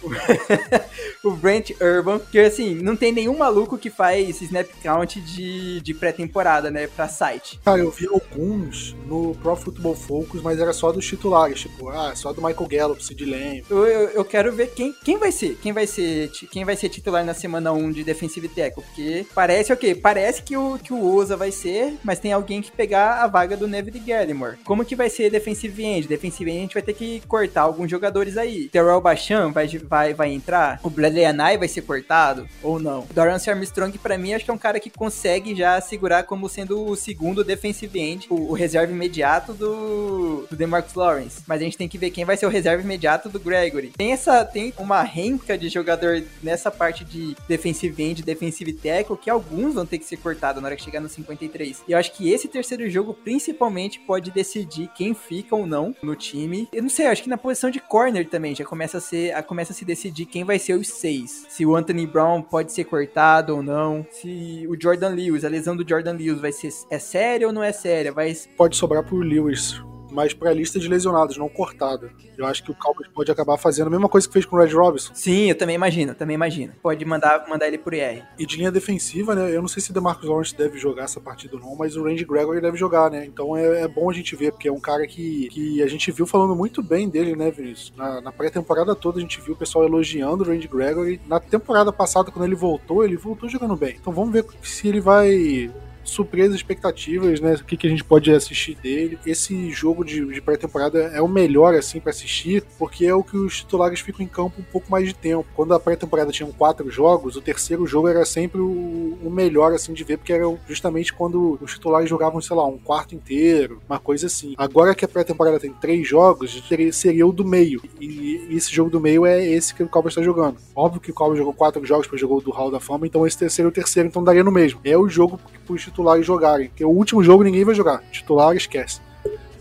o 1.22 1.32
Brent 1.32 1.70
Urban, 1.80 2.18
que 2.18 2.38
assim, 2.38 2.74
não 2.74 2.96
tem 2.96 3.12
nenhum 3.12 3.36
maluco 3.36 3.76
que 3.76 3.90
faz 3.90 4.40
snap 4.40 4.68
count 4.82 5.20
de, 5.20 5.80
de 5.80 5.92
pré-temporada, 5.92 6.70
né, 6.70 6.86
pra 6.86 7.08
site. 7.08 7.60
Cara, 7.64 7.80
eu 7.80 7.90
vi 7.90 8.06
alguns 8.06 8.96
no 9.06 9.34
Pro 9.36 9.54
Football 9.54 9.94
Focus, 9.94 10.40
mas 10.42 10.58
era 10.58 10.72
só 10.72 10.90
dos 10.90 11.06
titulares, 11.06 11.60
tipo, 11.60 11.88
ah, 11.90 12.14
só 12.14 12.32
do 12.32 12.42
Michael 12.42 12.68
Gallup, 12.68 13.04
Sid 13.04 13.24
Lamb, 13.24 13.64
eu, 13.68 13.86
eu, 13.86 14.08
eu, 14.10 14.24
quero 14.24 14.52
ver 14.52 14.68
quem, 14.68 14.94
quem 15.04 15.18
vai 15.18 15.30
ser. 15.30 15.58
Quem 15.62 15.72
vai 15.72 15.86
ser 15.86 16.21
quem 16.28 16.64
vai 16.64 16.76
ser 16.76 16.88
titular 16.88 17.24
na 17.24 17.34
semana 17.34 17.72
1 17.72 17.92
de 17.92 18.04
Defensive 18.04 18.48
Tackle. 18.48 18.82
Porque 18.82 19.26
parece, 19.34 19.72
ok, 19.72 19.94
parece 19.94 20.42
que 20.42 20.56
o, 20.56 20.78
que 20.78 20.92
o 20.92 21.14
Oza 21.14 21.36
vai 21.36 21.50
ser, 21.50 21.94
mas 22.02 22.18
tem 22.18 22.32
alguém 22.32 22.60
que 22.60 22.72
pegar 22.72 23.22
a 23.22 23.26
vaga 23.26 23.56
do 23.56 23.68
Neville 23.68 24.00
Gallimore. 24.00 24.58
Como 24.64 24.84
que 24.84 24.96
vai 24.96 25.08
ser 25.08 25.30
Defensive 25.30 25.82
End? 25.82 26.08
Defensive 26.08 26.50
End 26.50 26.58
a 26.58 26.62
gente 26.62 26.74
vai 26.74 26.82
ter 26.82 26.94
que 26.94 27.22
cortar 27.26 27.62
alguns 27.62 27.90
jogadores 27.90 28.36
aí. 28.36 28.68
Terrell 28.68 29.00
Bachan 29.00 29.50
vai, 29.50 29.66
vai, 29.66 30.14
vai 30.14 30.32
entrar? 30.32 30.80
O 30.82 30.90
Bradley 30.90 31.24
Anai 31.24 31.58
vai 31.58 31.68
ser 31.68 31.82
cortado? 31.82 32.48
Ou 32.62 32.78
não? 32.78 33.06
Dorance 33.12 33.50
Armstrong, 33.50 33.96
para 33.98 34.18
mim, 34.18 34.34
acho 34.34 34.44
que 34.44 34.50
é 34.50 34.54
um 34.54 34.58
cara 34.58 34.80
que 34.80 34.90
consegue 34.90 35.54
já 35.54 35.80
segurar 35.80 36.24
como 36.24 36.48
sendo 36.48 36.84
o 36.84 36.96
segundo 36.96 37.44
Defensive 37.44 37.98
End, 37.98 38.26
o, 38.30 38.50
o 38.50 38.52
reserva 38.52 38.92
imediato 38.92 39.52
do, 39.52 40.46
do 40.48 40.56
DeMarcus 40.56 40.94
Lawrence. 40.94 41.42
Mas 41.46 41.60
a 41.60 41.64
gente 41.64 41.76
tem 41.76 41.88
que 41.88 41.98
ver 41.98 42.10
quem 42.10 42.24
vai 42.24 42.36
ser 42.36 42.46
o 42.46 42.50
reserva 42.50 42.82
imediato 42.82 43.28
do 43.28 43.40
Gregory. 43.40 43.92
Tem 43.96 44.12
essa, 44.12 44.44
tem 44.44 44.72
uma 44.78 45.02
renca 45.02 45.56
de 45.56 45.68
jogador 45.68 46.11
nessa 46.42 46.70
parte 46.70 47.04
de 47.04 47.36
defensive 47.48 48.02
end, 48.02 48.22
defensive 48.22 48.72
tackle, 48.72 49.16
que 49.16 49.30
alguns 49.30 49.74
vão 49.74 49.86
ter 49.86 49.98
que 49.98 50.04
ser 50.04 50.16
cortados 50.16 50.60
na 50.60 50.68
hora 50.68 50.76
que 50.76 50.82
chegar 50.82 51.00
no 51.00 51.08
53. 51.08 51.84
E 51.86 51.92
eu 51.92 51.98
acho 51.98 52.12
que 52.12 52.30
esse 52.30 52.48
terceiro 52.48 52.88
jogo, 52.90 53.14
principalmente, 53.14 54.00
pode 54.00 54.30
decidir 54.30 54.88
quem 54.94 55.14
fica 55.14 55.54
ou 55.54 55.66
não 55.66 55.94
no 56.02 56.14
time. 56.16 56.68
Eu 56.72 56.82
não 56.82 56.90
sei, 56.90 57.06
acho 57.06 57.22
que 57.22 57.28
na 57.28 57.38
posição 57.38 57.70
de 57.70 57.80
corner 57.80 58.28
também 58.28 58.54
já 58.54 58.64
começa 58.64 58.98
a 58.98 59.00
ser, 59.00 59.34
a, 59.34 59.42
começa 59.42 59.72
a 59.72 59.76
se 59.76 59.84
decidir 59.84 60.26
quem 60.26 60.44
vai 60.44 60.58
ser 60.58 60.74
os 60.74 60.88
seis. 60.88 61.46
Se 61.48 61.64
o 61.64 61.76
Anthony 61.76 62.06
Brown 62.06 62.42
pode 62.42 62.72
ser 62.72 62.84
cortado 62.84 63.56
ou 63.56 63.62
não. 63.62 64.06
Se 64.10 64.66
o 64.68 64.80
Jordan 64.80 65.10
Lewis, 65.10 65.44
a 65.44 65.48
lesão 65.48 65.76
do 65.76 65.88
Jordan 65.88 66.12
Lewis 66.12 66.40
vai 66.40 66.52
ser 66.52 66.72
é 66.90 66.98
séria 66.98 67.46
ou 67.46 67.52
não 67.52 67.62
é 67.62 67.72
séria? 67.72 68.12
Vai... 68.12 68.34
Pode 68.56 68.76
sobrar 68.76 69.04
pro 69.04 69.18
Lewis 69.18 69.80
mas 70.12 70.32
pra 70.34 70.52
lista 70.52 70.78
de 70.78 70.88
lesionados, 70.88 71.36
não 71.36 71.48
cortada. 71.48 72.10
Eu 72.36 72.46
acho 72.46 72.62
que 72.62 72.70
o 72.70 72.74
Cowboys 72.74 73.08
pode 73.08 73.30
acabar 73.30 73.56
fazendo 73.56 73.86
a 73.86 73.90
mesma 73.90 74.08
coisa 74.08 74.26
que 74.26 74.32
fez 74.32 74.44
com 74.44 74.56
o 74.56 74.58
Red 74.58 74.72
Robinson. 74.74 75.14
Sim, 75.14 75.48
eu 75.48 75.54
também 75.54 75.74
imagino, 75.74 76.14
também 76.14 76.34
imagino. 76.34 76.72
Pode 76.82 77.04
mandar, 77.04 77.48
mandar 77.48 77.66
ele 77.66 77.78
pro 77.78 77.94
IR. 77.94 78.24
E 78.38 78.46
de 78.46 78.56
linha 78.56 78.70
defensiva, 78.70 79.34
né? 79.34 79.54
Eu 79.54 79.60
não 79.60 79.68
sei 79.68 79.82
se 79.82 79.90
o 79.90 79.94
DeMarcus 79.94 80.28
Lawrence 80.28 80.56
deve 80.56 80.78
jogar 80.78 81.04
essa 81.04 81.20
partida 81.20 81.56
ou 81.56 81.62
não, 81.62 81.74
mas 81.74 81.96
o 81.96 82.04
Randy 82.04 82.24
Gregory 82.24 82.60
deve 82.60 82.76
jogar, 82.76 83.10
né? 83.10 83.24
Então 83.24 83.56
é, 83.56 83.82
é 83.82 83.88
bom 83.88 84.10
a 84.10 84.12
gente 84.12 84.36
ver, 84.36 84.52
porque 84.52 84.68
é 84.68 84.72
um 84.72 84.80
cara 84.80 85.06
que, 85.06 85.48
que 85.48 85.82
a 85.82 85.86
gente 85.86 86.10
viu 86.12 86.26
falando 86.26 86.54
muito 86.54 86.82
bem 86.82 87.08
dele, 87.08 87.34
né, 87.34 87.50
Vinícius? 87.50 87.92
Na, 87.96 88.20
na 88.20 88.32
pré-temporada 88.32 88.94
toda 88.94 89.18
a 89.18 89.20
gente 89.20 89.40
viu 89.40 89.54
o 89.54 89.56
pessoal 89.56 89.84
elogiando 89.84 90.44
o 90.44 90.46
Randy 90.46 90.68
Gregory. 90.68 91.20
Na 91.26 91.40
temporada 91.40 91.92
passada, 91.92 92.30
quando 92.30 92.44
ele 92.44 92.54
voltou, 92.54 93.04
ele 93.04 93.16
voltou 93.16 93.48
jogando 93.48 93.76
bem. 93.76 93.96
Então 94.00 94.12
vamos 94.12 94.32
ver 94.32 94.44
se 94.62 94.88
ele 94.88 95.00
vai 95.00 95.70
suprir 96.04 96.46
as 96.46 96.54
expectativas, 96.54 97.40
né? 97.40 97.54
O 97.54 97.64
que, 97.64 97.76
que 97.76 97.86
a 97.86 97.90
gente 97.90 98.04
pode 98.04 98.30
assistir 98.30 98.74
dele. 98.74 99.18
Esse 99.26 99.70
jogo 99.70 100.04
de, 100.04 100.24
de 100.26 100.40
pré-temporada 100.40 100.98
é 101.14 101.20
o 101.20 101.28
melhor, 101.28 101.74
assim, 101.74 102.00
para 102.00 102.10
assistir, 102.10 102.64
porque 102.78 103.06
é 103.06 103.14
o 103.14 103.22
que 103.22 103.36
os 103.36 103.58
titulares 103.58 104.00
ficam 104.00 104.24
em 104.24 104.28
campo 104.28 104.60
um 104.60 104.64
pouco 104.64 104.90
mais 104.90 105.06
de 105.06 105.14
tempo. 105.14 105.46
Quando 105.54 105.74
a 105.74 105.80
pré-temporada 105.80 106.32
tinha 106.32 106.48
quatro 106.52 106.90
jogos, 106.90 107.36
o 107.36 107.40
terceiro 107.40 107.86
jogo 107.86 108.08
era 108.08 108.24
sempre 108.24 108.60
o, 108.60 109.18
o, 109.22 109.30
melhor, 109.30 109.72
assim, 109.72 109.92
de 109.92 110.04
ver, 110.04 110.18
porque 110.18 110.32
era 110.32 110.44
justamente 110.68 111.12
quando 111.12 111.58
os 111.60 111.72
titulares 111.72 112.08
jogavam, 112.08 112.40
sei 112.40 112.56
lá, 112.56 112.66
um 112.66 112.78
quarto 112.78 113.14
inteiro, 113.14 113.80
uma 113.88 113.98
coisa 113.98 114.26
assim. 114.26 114.54
Agora 114.56 114.94
que 114.94 115.04
a 115.04 115.08
pré-temporada 115.08 115.58
tem 115.58 115.72
três 115.72 116.06
jogos, 116.06 116.62
seria 116.92 117.26
o 117.26 117.32
do 117.32 117.44
meio. 117.44 117.82
E 118.00 118.46
esse 118.50 118.72
jogo 118.72 118.90
do 118.90 119.00
meio 119.00 119.24
é 119.26 119.44
esse 119.44 119.74
que 119.74 119.82
o 119.82 119.88
Cowboys 119.88 120.12
está 120.12 120.22
jogando. 120.22 120.56
Óbvio 120.74 121.00
que 121.00 121.10
o 121.10 121.14
Cowboys 121.14 121.38
jogou 121.38 121.52
quatro 121.52 121.84
jogos, 121.84 122.06
depois 122.06 122.20
jogou 122.20 122.40
do 122.40 122.50
Hall 122.50 122.70
da 122.70 122.80
Fama, 122.80 123.06
então 123.06 123.26
esse 123.26 123.38
terceiro 123.38 123.68
é 123.68 123.70
o 123.70 123.74
terceiro, 123.74 124.08
então 124.08 124.22
daria 124.22 124.44
no 124.44 124.50
mesmo. 124.50 124.80
É 124.84 124.96
o 124.96 125.08
jogo 125.08 125.38
para 125.38 125.74
os 125.74 125.82
titulares 125.92 126.26
jogarem. 126.26 126.68
Porque 126.68 126.84
o 126.84 126.90
último 126.90 127.22
jogo 127.22 127.44
ninguém 127.44 127.64
vai 127.64 127.74
jogar. 127.74 128.02
Titular 128.10 128.56
esquece. 128.56 129.00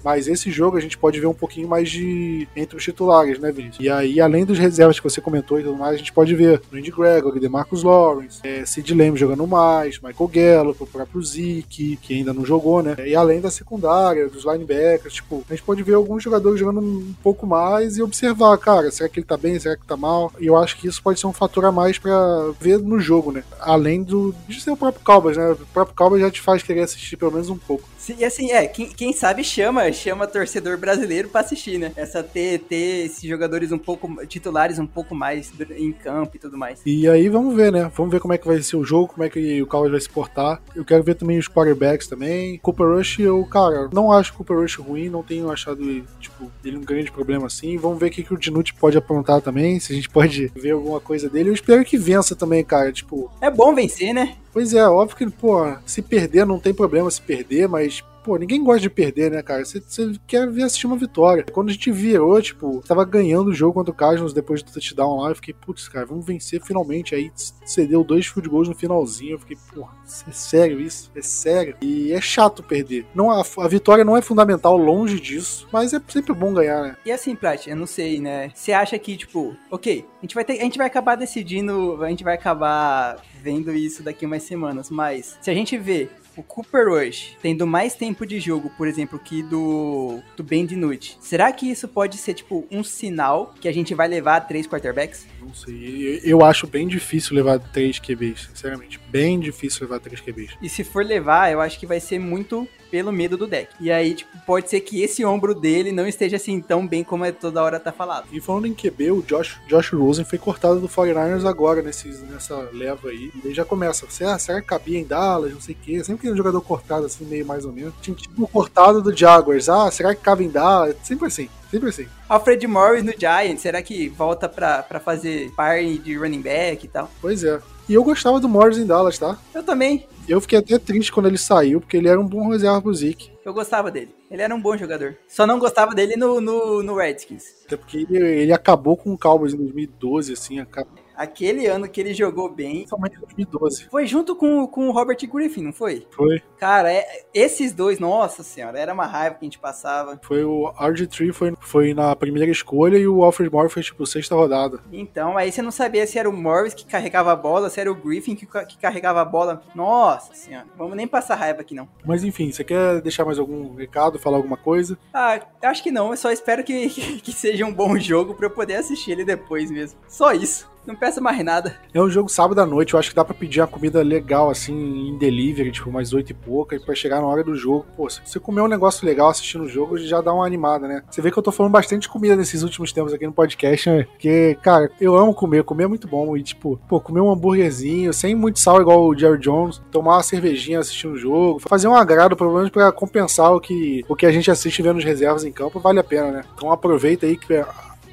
Mas 0.03 0.27
esse 0.27 0.51
jogo 0.51 0.77
a 0.77 0.81
gente 0.81 0.97
pode 0.97 1.19
ver 1.19 1.27
um 1.27 1.33
pouquinho 1.33 1.67
mais 1.67 1.89
de 1.89 2.47
entre 2.55 2.77
os 2.77 2.83
titulares, 2.83 3.39
né, 3.39 3.51
Vinícius? 3.51 3.83
E 3.83 3.89
aí, 3.89 4.19
além 4.19 4.45
dos 4.45 4.57
reservas 4.57 4.99
que 4.99 5.03
você 5.03 5.21
comentou 5.21 5.59
e 5.59 5.63
tudo 5.63 5.77
mais, 5.77 5.95
a 5.95 5.97
gente 5.97 6.13
pode 6.13 6.35
ver 6.35 6.61
Randy 6.71 6.91
Gregory, 6.91 7.39
DeMarcus 7.39 7.83
Lawrence, 7.83 8.39
é, 8.43 8.65
Sid 8.65 8.93
Lamb 8.93 9.17
jogando 9.17 9.45
mais, 9.47 9.99
Michael 9.99 10.29
Gallup, 10.29 10.83
o 10.83 10.87
próprio 10.87 11.21
Zeke, 11.23 11.97
que 12.01 12.13
ainda 12.13 12.33
não 12.33 12.45
jogou, 12.45 12.81
né? 12.81 12.95
E 13.05 13.15
além 13.15 13.41
da 13.41 13.51
secundária, 13.51 14.27
dos 14.27 14.45
linebackers, 14.45 15.13
tipo, 15.13 15.43
a 15.49 15.53
gente 15.53 15.63
pode 15.63 15.83
ver 15.83 15.93
alguns 15.93 16.23
jogadores 16.23 16.59
jogando 16.59 16.79
um 16.79 17.13
pouco 17.21 17.45
mais 17.45 17.97
e 17.97 18.03
observar, 18.03 18.57
cara, 18.57 18.91
será 18.91 19.09
que 19.09 19.19
ele 19.19 19.25
tá 19.25 19.37
bem, 19.37 19.59
será 19.59 19.75
que 19.75 19.85
tá 19.85 19.97
mal? 19.97 20.31
E 20.39 20.47
eu 20.47 20.55
acho 20.55 20.77
que 20.77 20.87
isso 20.87 21.01
pode 21.01 21.19
ser 21.19 21.27
um 21.27 21.33
fator 21.33 21.65
a 21.65 21.71
mais 21.71 21.97
para 21.97 22.51
ver 22.59 22.79
no 22.79 22.99
jogo, 22.99 23.31
né? 23.31 23.43
Além 23.59 24.03
do 24.03 24.33
de 24.47 24.61
ser 24.61 24.71
o 24.71 24.77
próprio 24.77 25.03
Cowboys, 25.03 25.37
né? 25.37 25.51
O 25.51 25.65
próprio 25.73 25.95
Cowboys 25.95 26.21
já 26.21 26.31
te 26.31 26.41
faz 26.41 26.63
querer 26.63 26.81
assistir 26.81 27.17
pelo 27.17 27.31
menos 27.31 27.49
um 27.49 27.57
pouco. 27.57 27.90
E 28.17 28.25
assim, 28.25 28.51
é, 28.51 28.67
quem, 28.67 28.87
quem 28.87 29.13
sabe 29.13 29.43
chama, 29.43 29.91
chama 29.91 30.27
torcedor 30.27 30.77
brasileiro 30.77 31.29
para 31.29 31.41
assistir, 31.41 31.77
né? 31.77 31.91
Essa 31.95 32.23
ter, 32.23 32.59
ter 32.59 33.05
esses 33.05 33.21
jogadores 33.21 33.71
um 33.71 33.77
pouco, 33.77 34.25
titulares 34.25 34.79
um 34.79 34.87
pouco 34.87 35.13
mais 35.13 35.51
em 35.77 35.91
campo 35.91 36.35
e 36.35 36.39
tudo 36.39 36.57
mais. 36.57 36.81
E 36.85 37.07
aí 37.07 37.29
vamos 37.29 37.55
ver, 37.55 37.71
né? 37.71 37.91
Vamos 37.95 38.11
ver 38.11 38.19
como 38.19 38.33
é 38.33 38.37
que 38.37 38.47
vai 38.47 38.61
ser 38.61 38.77
o 38.77 38.83
jogo, 38.83 39.13
como 39.13 39.23
é 39.23 39.29
que 39.29 39.61
o 39.61 39.67
Cowboys 39.67 39.91
vai 39.91 40.01
se 40.01 40.09
portar. 40.09 40.61
Eu 40.75 40.83
quero 40.83 41.03
ver 41.03 41.15
também 41.15 41.37
os 41.37 41.47
quarterbacks 41.47 42.07
também. 42.07 42.57
Cooper 42.59 42.87
Rush, 42.87 43.19
eu, 43.19 43.43
cara, 43.45 43.89
não 43.93 44.11
acho 44.11 44.31
o 44.33 44.35
Cooper 44.37 44.57
Rush 44.57 44.77
ruim, 44.77 45.09
não 45.09 45.23
tenho 45.23 45.51
achado, 45.51 45.83
tipo, 46.19 46.51
ele 46.63 46.77
um 46.77 46.83
grande 46.83 47.11
problema 47.11 47.47
assim. 47.47 47.77
Vamos 47.77 47.99
ver 47.99 48.07
o 48.07 48.11
que, 48.11 48.23
que 48.23 48.33
o 48.33 48.37
Dinucci 48.37 48.73
pode 48.73 48.97
aprontar 48.97 49.41
também, 49.41 49.79
se 49.79 49.93
a 49.93 49.95
gente 49.95 50.09
pode 50.09 50.51
ver 50.55 50.71
alguma 50.71 50.99
coisa 50.99 51.29
dele. 51.29 51.49
Eu 51.49 51.53
espero 51.53 51.83
que 51.85 51.97
vença 51.97 52.35
também, 52.35 52.63
cara, 52.63 52.91
tipo... 52.91 53.31
É 53.41 53.49
bom 53.49 53.73
vencer, 53.73 54.13
né? 54.13 54.35
Pois 54.53 54.73
é, 54.73 54.87
óbvio 54.87 55.17
que, 55.17 55.29
pô, 55.29 55.61
se 55.85 56.01
perder 56.01 56.45
não 56.45 56.59
tem 56.59 56.73
problema 56.73 57.09
se 57.09 57.21
perder, 57.21 57.69
mas 57.69 58.03
pô, 58.23 58.37
ninguém 58.37 58.63
gosta 58.63 58.81
de 58.81 58.89
perder, 58.89 59.31
né, 59.31 59.41
cara? 59.41 59.63
Você, 59.65 59.81
quer 60.27 60.49
ver 60.49 60.63
assistir 60.63 60.87
uma 60.87 60.97
vitória. 60.97 61.45
Quando 61.51 61.69
a 61.69 61.71
gente 61.71 61.91
virou, 61.91 62.41
tipo, 62.41 62.81
tava 62.85 63.03
ganhando 63.05 63.49
o 63.49 63.53
jogo 63.53 63.73
contra 63.73 63.91
o 63.91 63.95
Cardinals 63.95 64.33
depois 64.33 64.61
do 64.61 64.71
touchdown 64.71 65.21
lá, 65.21 65.29
eu 65.29 65.35
fiquei, 65.35 65.53
putz, 65.53 65.87
cara, 65.87 66.05
vamos 66.05 66.25
vencer 66.25 66.61
finalmente. 66.61 67.15
Aí 67.15 67.31
cedeu 67.65 68.03
dois 68.03 68.27
field 68.27 68.49
goals 68.49 68.67
no 68.67 68.75
finalzinho, 68.75 69.33
eu 69.33 69.39
fiquei, 69.39 69.57
porra, 69.73 69.93
é 70.27 70.31
sério 70.31 70.79
isso? 70.79 71.11
É 71.15 71.21
sério? 71.21 71.75
E 71.81 72.11
é 72.11 72.21
chato 72.21 72.63
perder. 72.63 73.05
Não, 73.13 73.31
a, 73.31 73.43
a 73.57 73.67
vitória 73.67 74.03
não 74.03 74.17
é 74.17 74.21
fundamental, 74.21 74.77
longe 74.77 75.19
disso, 75.19 75.67
mas 75.71 75.93
é 75.93 76.01
sempre 76.07 76.33
bom 76.33 76.53
ganhar, 76.53 76.81
né? 76.81 76.97
E 77.05 77.11
assim, 77.11 77.35
Plat, 77.35 77.67
eu 77.67 77.75
não 77.75 77.87
sei, 77.87 78.19
né? 78.19 78.51
Você 78.53 78.71
acha 78.71 78.97
que, 78.99 79.17
tipo, 79.17 79.55
ok, 79.69 80.05
a 80.19 80.21
gente 80.25 80.35
vai 80.35 80.45
ter, 80.45 80.59
a 80.59 80.63
gente 80.63 80.77
vai 80.77 80.87
acabar 80.87 81.15
decidindo, 81.15 82.03
a 82.03 82.09
gente 82.09 82.23
vai 82.23 82.35
acabar 82.35 83.17
vendo 83.41 83.71
isso 83.73 84.03
daqui 84.03 84.25
umas 84.25 84.43
semanas, 84.43 84.89
mas 84.89 85.37
se 85.41 85.49
a 85.49 85.53
gente 85.53 85.77
vê 85.77 86.09
o 86.41 86.43
Cooper 86.43 86.89
Rush 86.89 87.37
tendo 87.41 87.67
mais 87.67 87.93
tempo 87.93 88.25
de 88.25 88.39
jogo, 88.39 88.71
por 88.77 88.87
exemplo, 88.87 89.19
que 89.19 89.43
do, 89.43 90.19
do 90.35 90.43
Ben 90.43 90.65
DiNucci, 90.65 91.17
será 91.21 91.51
que 91.51 91.69
isso 91.69 91.87
pode 91.87 92.17
ser, 92.17 92.33
tipo, 92.33 92.67
um 92.71 92.83
sinal 92.83 93.53
que 93.61 93.67
a 93.67 93.71
gente 93.71 93.93
vai 93.93 94.07
levar 94.07 94.41
três 94.41 94.67
quarterbacks? 94.67 95.27
Não 95.39 95.53
sei. 95.53 96.19
Eu 96.23 96.43
acho 96.43 96.65
bem 96.65 96.87
difícil 96.87 97.35
levar 97.35 97.59
três 97.59 97.99
QBs, 97.99 98.49
sinceramente. 98.49 98.99
Bem 99.09 99.39
difícil 99.39 99.83
levar 99.83 99.99
três 99.99 100.19
QBs. 100.19 100.57
E 100.61 100.67
se 100.67 100.83
for 100.83 101.05
levar, 101.05 101.51
eu 101.51 101.61
acho 101.61 101.79
que 101.79 101.85
vai 101.85 101.99
ser 101.99 102.19
muito 102.19 102.67
pelo 102.91 103.11
medo 103.11 103.37
do 103.37 103.47
deck. 103.47 103.69
E 103.79 103.89
aí, 103.89 104.13
tipo, 104.13 104.29
pode 104.45 104.69
ser 104.69 104.81
que 104.81 105.01
esse 105.01 105.23
ombro 105.23 105.55
dele 105.55 105.93
não 105.93 106.05
esteja 106.05 106.35
assim 106.35 106.59
tão 106.59 106.85
bem 106.85 107.03
como 107.03 107.23
é 107.23 107.31
toda 107.31 107.63
hora 107.63 107.79
tá 107.79 107.91
falado. 107.91 108.27
E 108.31 108.41
falando 108.41 108.67
em 108.67 108.73
QB, 108.73 109.11
o 109.11 109.21
Josh, 109.21 109.57
Josh 109.67 109.89
Rosen 109.91 110.25
foi 110.25 110.37
cortado 110.37 110.79
do 110.79 110.89
49ers 110.89 111.47
agora, 111.47 111.81
nesse, 111.81 112.09
nessa 112.25 112.69
leva 112.73 113.07
aí. 113.07 113.31
E 113.43 113.47
aí 113.47 113.53
já 113.53 113.63
começa, 113.63 114.05
será, 114.09 114.37
será 114.37 114.61
que 114.61 114.67
cabia 114.67 114.99
em 114.99 115.05
Dallas, 115.05 115.53
não 115.53 115.61
sei 115.61 115.73
o 115.73 115.77
quê. 115.77 116.03
Sempre 116.03 116.17
que 116.17 116.21
tem 116.23 116.33
um 116.33 116.37
jogador 116.37 116.61
cortado 116.61 117.05
assim, 117.05 117.23
meio 117.25 117.45
mais 117.45 117.65
ou 117.65 117.71
menos. 117.71 117.93
Tinha 118.01 118.15
tipo 118.15 118.47
cortado 118.47 119.01
do 119.01 119.15
Jaguars, 119.15 119.69
ah, 119.69 119.89
será 119.89 120.13
que 120.13 120.21
cabe 120.21 120.43
em 120.43 120.49
Dallas? 120.49 120.95
Sempre 121.03 121.27
assim. 121.27 121.49
Sempre 121.71 121.87
assim. 121.87 122.05
Alfred 122.27 122.67
Morris 122.67 123.03
no 123.03 123.13
Giants, 123.17 123.61
será 123.61 123.81
que 123.81 124.09
volta 124.09 124.49
pra, 124.49 124.83
pra 124.83 124.99
fazer 124.99 125.51
par 125.51 125.81
de 125.81 126.17
running 126.17 126.41
back 126.41 126.85
e 126.85 126.89
tal? 126.89 127.09
Pois 127.21 127.45
é. 127.45 127.61
E 127.91 127.93
eu 127.93 128.05
gostava 128.05 128.39
do 128.39 128.47
Morris 128.47 128.77
em 128.77 128.85
Dallas, 128.85 129.19
tá? 129.19 129.37
Eu 129.53 129.63
também. 129.63 130.07
Eu 130.25 130.39
fiquei 130.39 130.57
até 130.57 130.79
triste 130.79 131.11
quando 131.11 131.25
ele 131.25 131.37
saiu, 131.37 131.81
porque 131.81 131.97
ele 131.97 132.07
era 132.07 132.17
um 132.17 132.25
bom 132.25 132.47
reserva 132.47 132.81
pro 132.81 132.93
Zeke. 132.93 133.29
Eu 133.43 133.53
gostava 133.53 133.91
dele. 133.91 134.15
Ele 134.31 134.41
era 134.41 134.55
um 134.55 134.61
bom 134.61 134.77
jogador. 134.77 135.17
Só 135.27 135.45
não 135.45 135.59
gostava 135.59 135.93
dele 135.93 136.15
no, 136.15 136.39
no, 136.39 136.81
no 136.81 136.95
Redskins. 136.95 137.43
Até 137.65 137.75
porque 137.75 138.07
ele, 138.09 138.17
ele 138.17 138.53
acabou 138.53 138.95
com 138.95 139.11
o 139.11 139.17
Cowboys 139.17 139.53
em 139.53 139.57
2012, 139.57 140.31
assim. 140.31 140.61
Acabou 140.61 141.00
aquele 141.21 141.67
ano 141.67 141.87
que 141.87 142.01
ele 142.01 142.13
jogou 142.13 142.49
bem. 142.49 142.87
Somente 142.87 143.19
2012. 143.19 143.85
Foi 143.89 144.07
junto 144.07 144.35
com, 144.35 144.65
com 144.67 144.89
o 144.89 144.91
Robert 144.91 145.17
Griffin, 145.31 145.63
não 145.63 145.73
foi? 145.73 146.07
Foi. 146.11 146.41
Cara, 146.57 146.91
é, 146.91 147.25
esses 147.33 147.73
dois, 147.73 147.99
nossa 147.99 148.43
senhora, 148.43 148.79
era 148.79 148.93
uma 148.93 149.05
raiva 149.05 149.35
que 149.35 149.45
a 149.45 149.47
gente 149.47 149.59
passava. 149.59 150.19
Foi 150.23 150.43
o 150.43 150.71
RG3 150.73 151.31
foi, 151.31 151.53
foi 151.59 151.93
na 151.93 152.15
primeira 152.15 152.51
escolha 152.51 152.97
e 152.97 153.07
o 153.07 153.23
Alfred 153.23 153.51
Morris 153.51 153.71
foi 153.71 153.83
tipo 153.83 154.05
sexta 154.05 154.35
rodada. 154.35 154.79
Então, 154.91 155.37
aí 155.37 155.51
você 155.51 155.61
não 155.61 155.71
sabia 155.71 156.05
se 156.07 156.17
era 156.17 156.29
o 156.29 156.33
Morris 156.33 156.73
que 156.73 156.85
carregava 156.85 157.31
a 157.31 157.35
bola, 157.35 157.69
se 157.69 157.79
era 157.79 157.91
o 157.91 157.95
Griffin 157.95 158.35
que, 158.35 158.45
que 158.45 158.77
carregava 158.77 159.21
a 159.21 159.25
bola. 159.25 159.61
Nossa 159.75 160.33
senhora, 160.33 160.65
vamos 160.77 160.95
nem 160.95 161.07
passar 161.07 161.35
raiva 161.35 161.61
aqui 161.61 161.75
não. 161.75 161.87
Mas 162.05 162.23
enfim, 162.23 162.51
você 162.51 162.63
quer 162.63 163.01
deixar 163.01 163.25
mais 163.25 163.37
algum 163.37 163.75
recado, 163.75 164.19
falar 164.19 164.37
alguma 164.37 164.57
coisa? 164.57 164.97
Ah, 165.13 165.39
acho 165.63 165.83
que 165.83 165.91
não, 165.91 166.11
eu 166.11 166.17
só 166.17 166.31
espero 166.31 166.63
que, 166.63 166.89
que, 166.89 167.21
que 167.21 167.31
seja 167.31 167.65
um 167.65 167.73
bom 167.73 167.97
jogo 167.99 168.33
para 168.33 168.47
eu 168.47 168.51
poder 168.51 168.75
assistir 168.75 169.11
ele 169.11 169.25
depois 169.25 169.69
mesmo. 169.69 169.99
Só 170.07 170.31
isso. 170.33 170.71
Não 170.85 170.95
peça 170.95 171.21
mais 171.21 171.43
nada. 171.43 171.75
É 171.93 172.01
um 172.01 172.09
jogo 172.09 172.29
sábado 172.29 172.59
à 172.59 172.65
noite, 172.65 172.93
eu 172.93 172.99
acho 172.99 173.09
que 173.09 173.15
dá 173.15 173.23
pra 173.23 173.33
pedir 173.33 173.61
uma 173.61 173.67
comida 173.67 174.01
legal, 174.01 174.49
assim, 174.49 174.73
em 175.09 175.17
delivery, 175.17 175.71
tipo, 175.71 175.91
mais 175.91 176.13
oito 176.13 176.31
e 176.31 176.33
pouca, 176.33 176.79
pra 176.79 176.95
chegar 176.95 177.21
na 177.21 177.27
hora 177.27 177.43
do 177.43 177.55
jogo. 177.55 177.85
Pô, 177.95 178.09
se 178.09 178.21
você 178.25 178.39
comer 178.39 178.61
um 178.61 178.67
negócio 178.67 179.05
legal 179.05 179.29
assistindo 179.29 179.63
o 179.63 179.69
jogo, 179.69 179.97
já 179.97 180.21
dá 180.21 180.33
uma 180.33 180.45
animada, 180.45 180.87
né? 180.87 181.03
Você 181.09 181.21
vê 181.21 181.31
que 181.31 181.37
eu 181.37 181.43
tô 181.43 181.51
falando 181.51 181.71
bastante 181.71 182.03
de 182.03 182.09
comida 182.09 182.35
nesses 182.35 182.63
últimos 182.63 182.91
tempos 182.91 183.13
aqui 183.13 183.25
no 183.25 183.33
podcast, 183.33 183.89
né? 183.89 184.03
Porque, 184.03 184.57
cara, 184.61 184.89
eu 184.99 185.15
amo 185.15 185.33
comer, 185.33 185.63
comer 185.63 185.83
é 185.83 185.87
muito 185.87 186.07
bom. 186.07 186.35
E, 186.35 186.43
tipo, 186.43 186.79
pô, 186.89 186.99
comer 186.99 187.21
um 187.21 187.31
hambúrguerzinho, 187.31 188.11
sem 188.11 188.33
muito 188.33 188.59
sal, 188.59 188.81
igual 188.81 189.05
o 189.05 189.17
Jerry 189.17 189.39
Jones, 189.39 189.81
tomar 189.91 190.15
uma 190.15 190.23
cervejinha 190.23 190.79
assistindo 190.79 191.13
o 191.13 191.17
jogo, 191.17 191.59
fazer 191.59 191.87
um 191.87 191.95
agrado, 191.95 192.35
pelo 192.35 192.53
menos, 192.53 192.69
pra 192.69 192.91
compensar 192.91 193.53
o 193.53 193.59
que, 193.59 194.03
o 194.07 194.15
que 194.15 194.25
a 194.25 194.31
gente 194.31 194.49
assiste 194.49 194.81
vendo 194.81 194.97
os 194.97 195.05
reservas 195.05 195.43
em 195.43 195.51
campo, 195.51 195.79
vale 195.79 195.99
a 195.99 196.03
pena, 196.03 196.31
né? 196.31 196.43
Então 196.55 196.71
aproveita 196.71 197.25
aí 197.25 197.37
que 197.37 197.63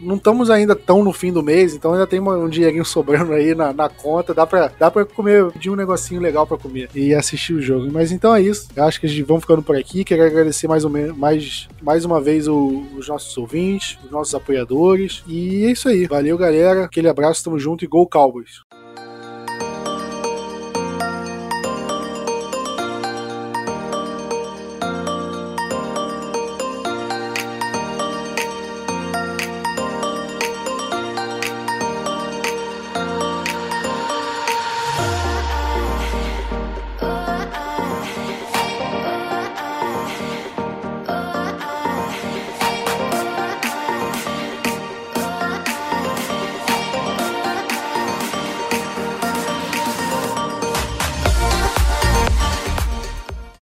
não 0.00 0.16
estamos 0.16 0.50
ainda 0.50 0.74
tão 0.74 1.02
no 1.02 1.12
fim 1.12 1.32
do 1.32 1.42
mês, 1.42 1.74
então 1.74 1.92
ainda 1.92 2.06
tem 2.06 2.20
um 2.20 2.48
dinheirinho 2.48 2.84
sobrando 2.84 3.32
aí 3.32 3.54
na, 3.54 3.72
na 3.72 3.88
conta. 3.88 4.34
Dá 4.34 4.46
pra, 4.46 4.70
dá 4.78 4.90
pra 4.90 5.04
comer, 5.04 5.50
pedir 5.52 5.70
um 5.70 5.76
negocinho 5.76 6.20
legal 6.20 6.46
para 6.46 6.58
comer 6.58 6.88
e 6.94 7.14
assistir 7.14 7.54
o 7.54 7.62
jogo. 7.62 7.88
Mas 7.90 8.12
então 8.12 8.34
é 8.34 8.40
isso. 8.40 8.68
Eu 8.74 8.84
acho 8.84 9.00
que 9.00 9.06
a 9.06 9.08
gente 9.08 9.22
vamos 9.22 9.42
ficando 9.42 9.62
por 9.62 9.76
aqui. 9.76 10.04
Quero 10.04 10.24
agradecer 10.24 10.68
mais, 10.68 10.84
menos, 10.84 11.16
mais, 11.16 11.68
mais 11.82 12.04
uma 12.04 12.20
vez 12.20 12.48
o, 12.48 12.84
os 12.96 13.08
nossos 13.08 13.36
ouvintes, 13.36 13.98
os 14.04 14.10
nossos 14.10 14.34
apoiadores. 14.34 15.22
E 15.26 15.64
é 15.64 15.70
isso 15.70 15.88
aí. 15.88 16.06
Valeu, 16.06 16.36
galera. 16.36 16.84
Aquele 16.84 17.08
abraço, 17.08 17.44
tamo 17.44 17.58
junto 17.58 17.84
e 17.84 17.88
Gol 17.88 18.08
Cowboys. 18.08 18.67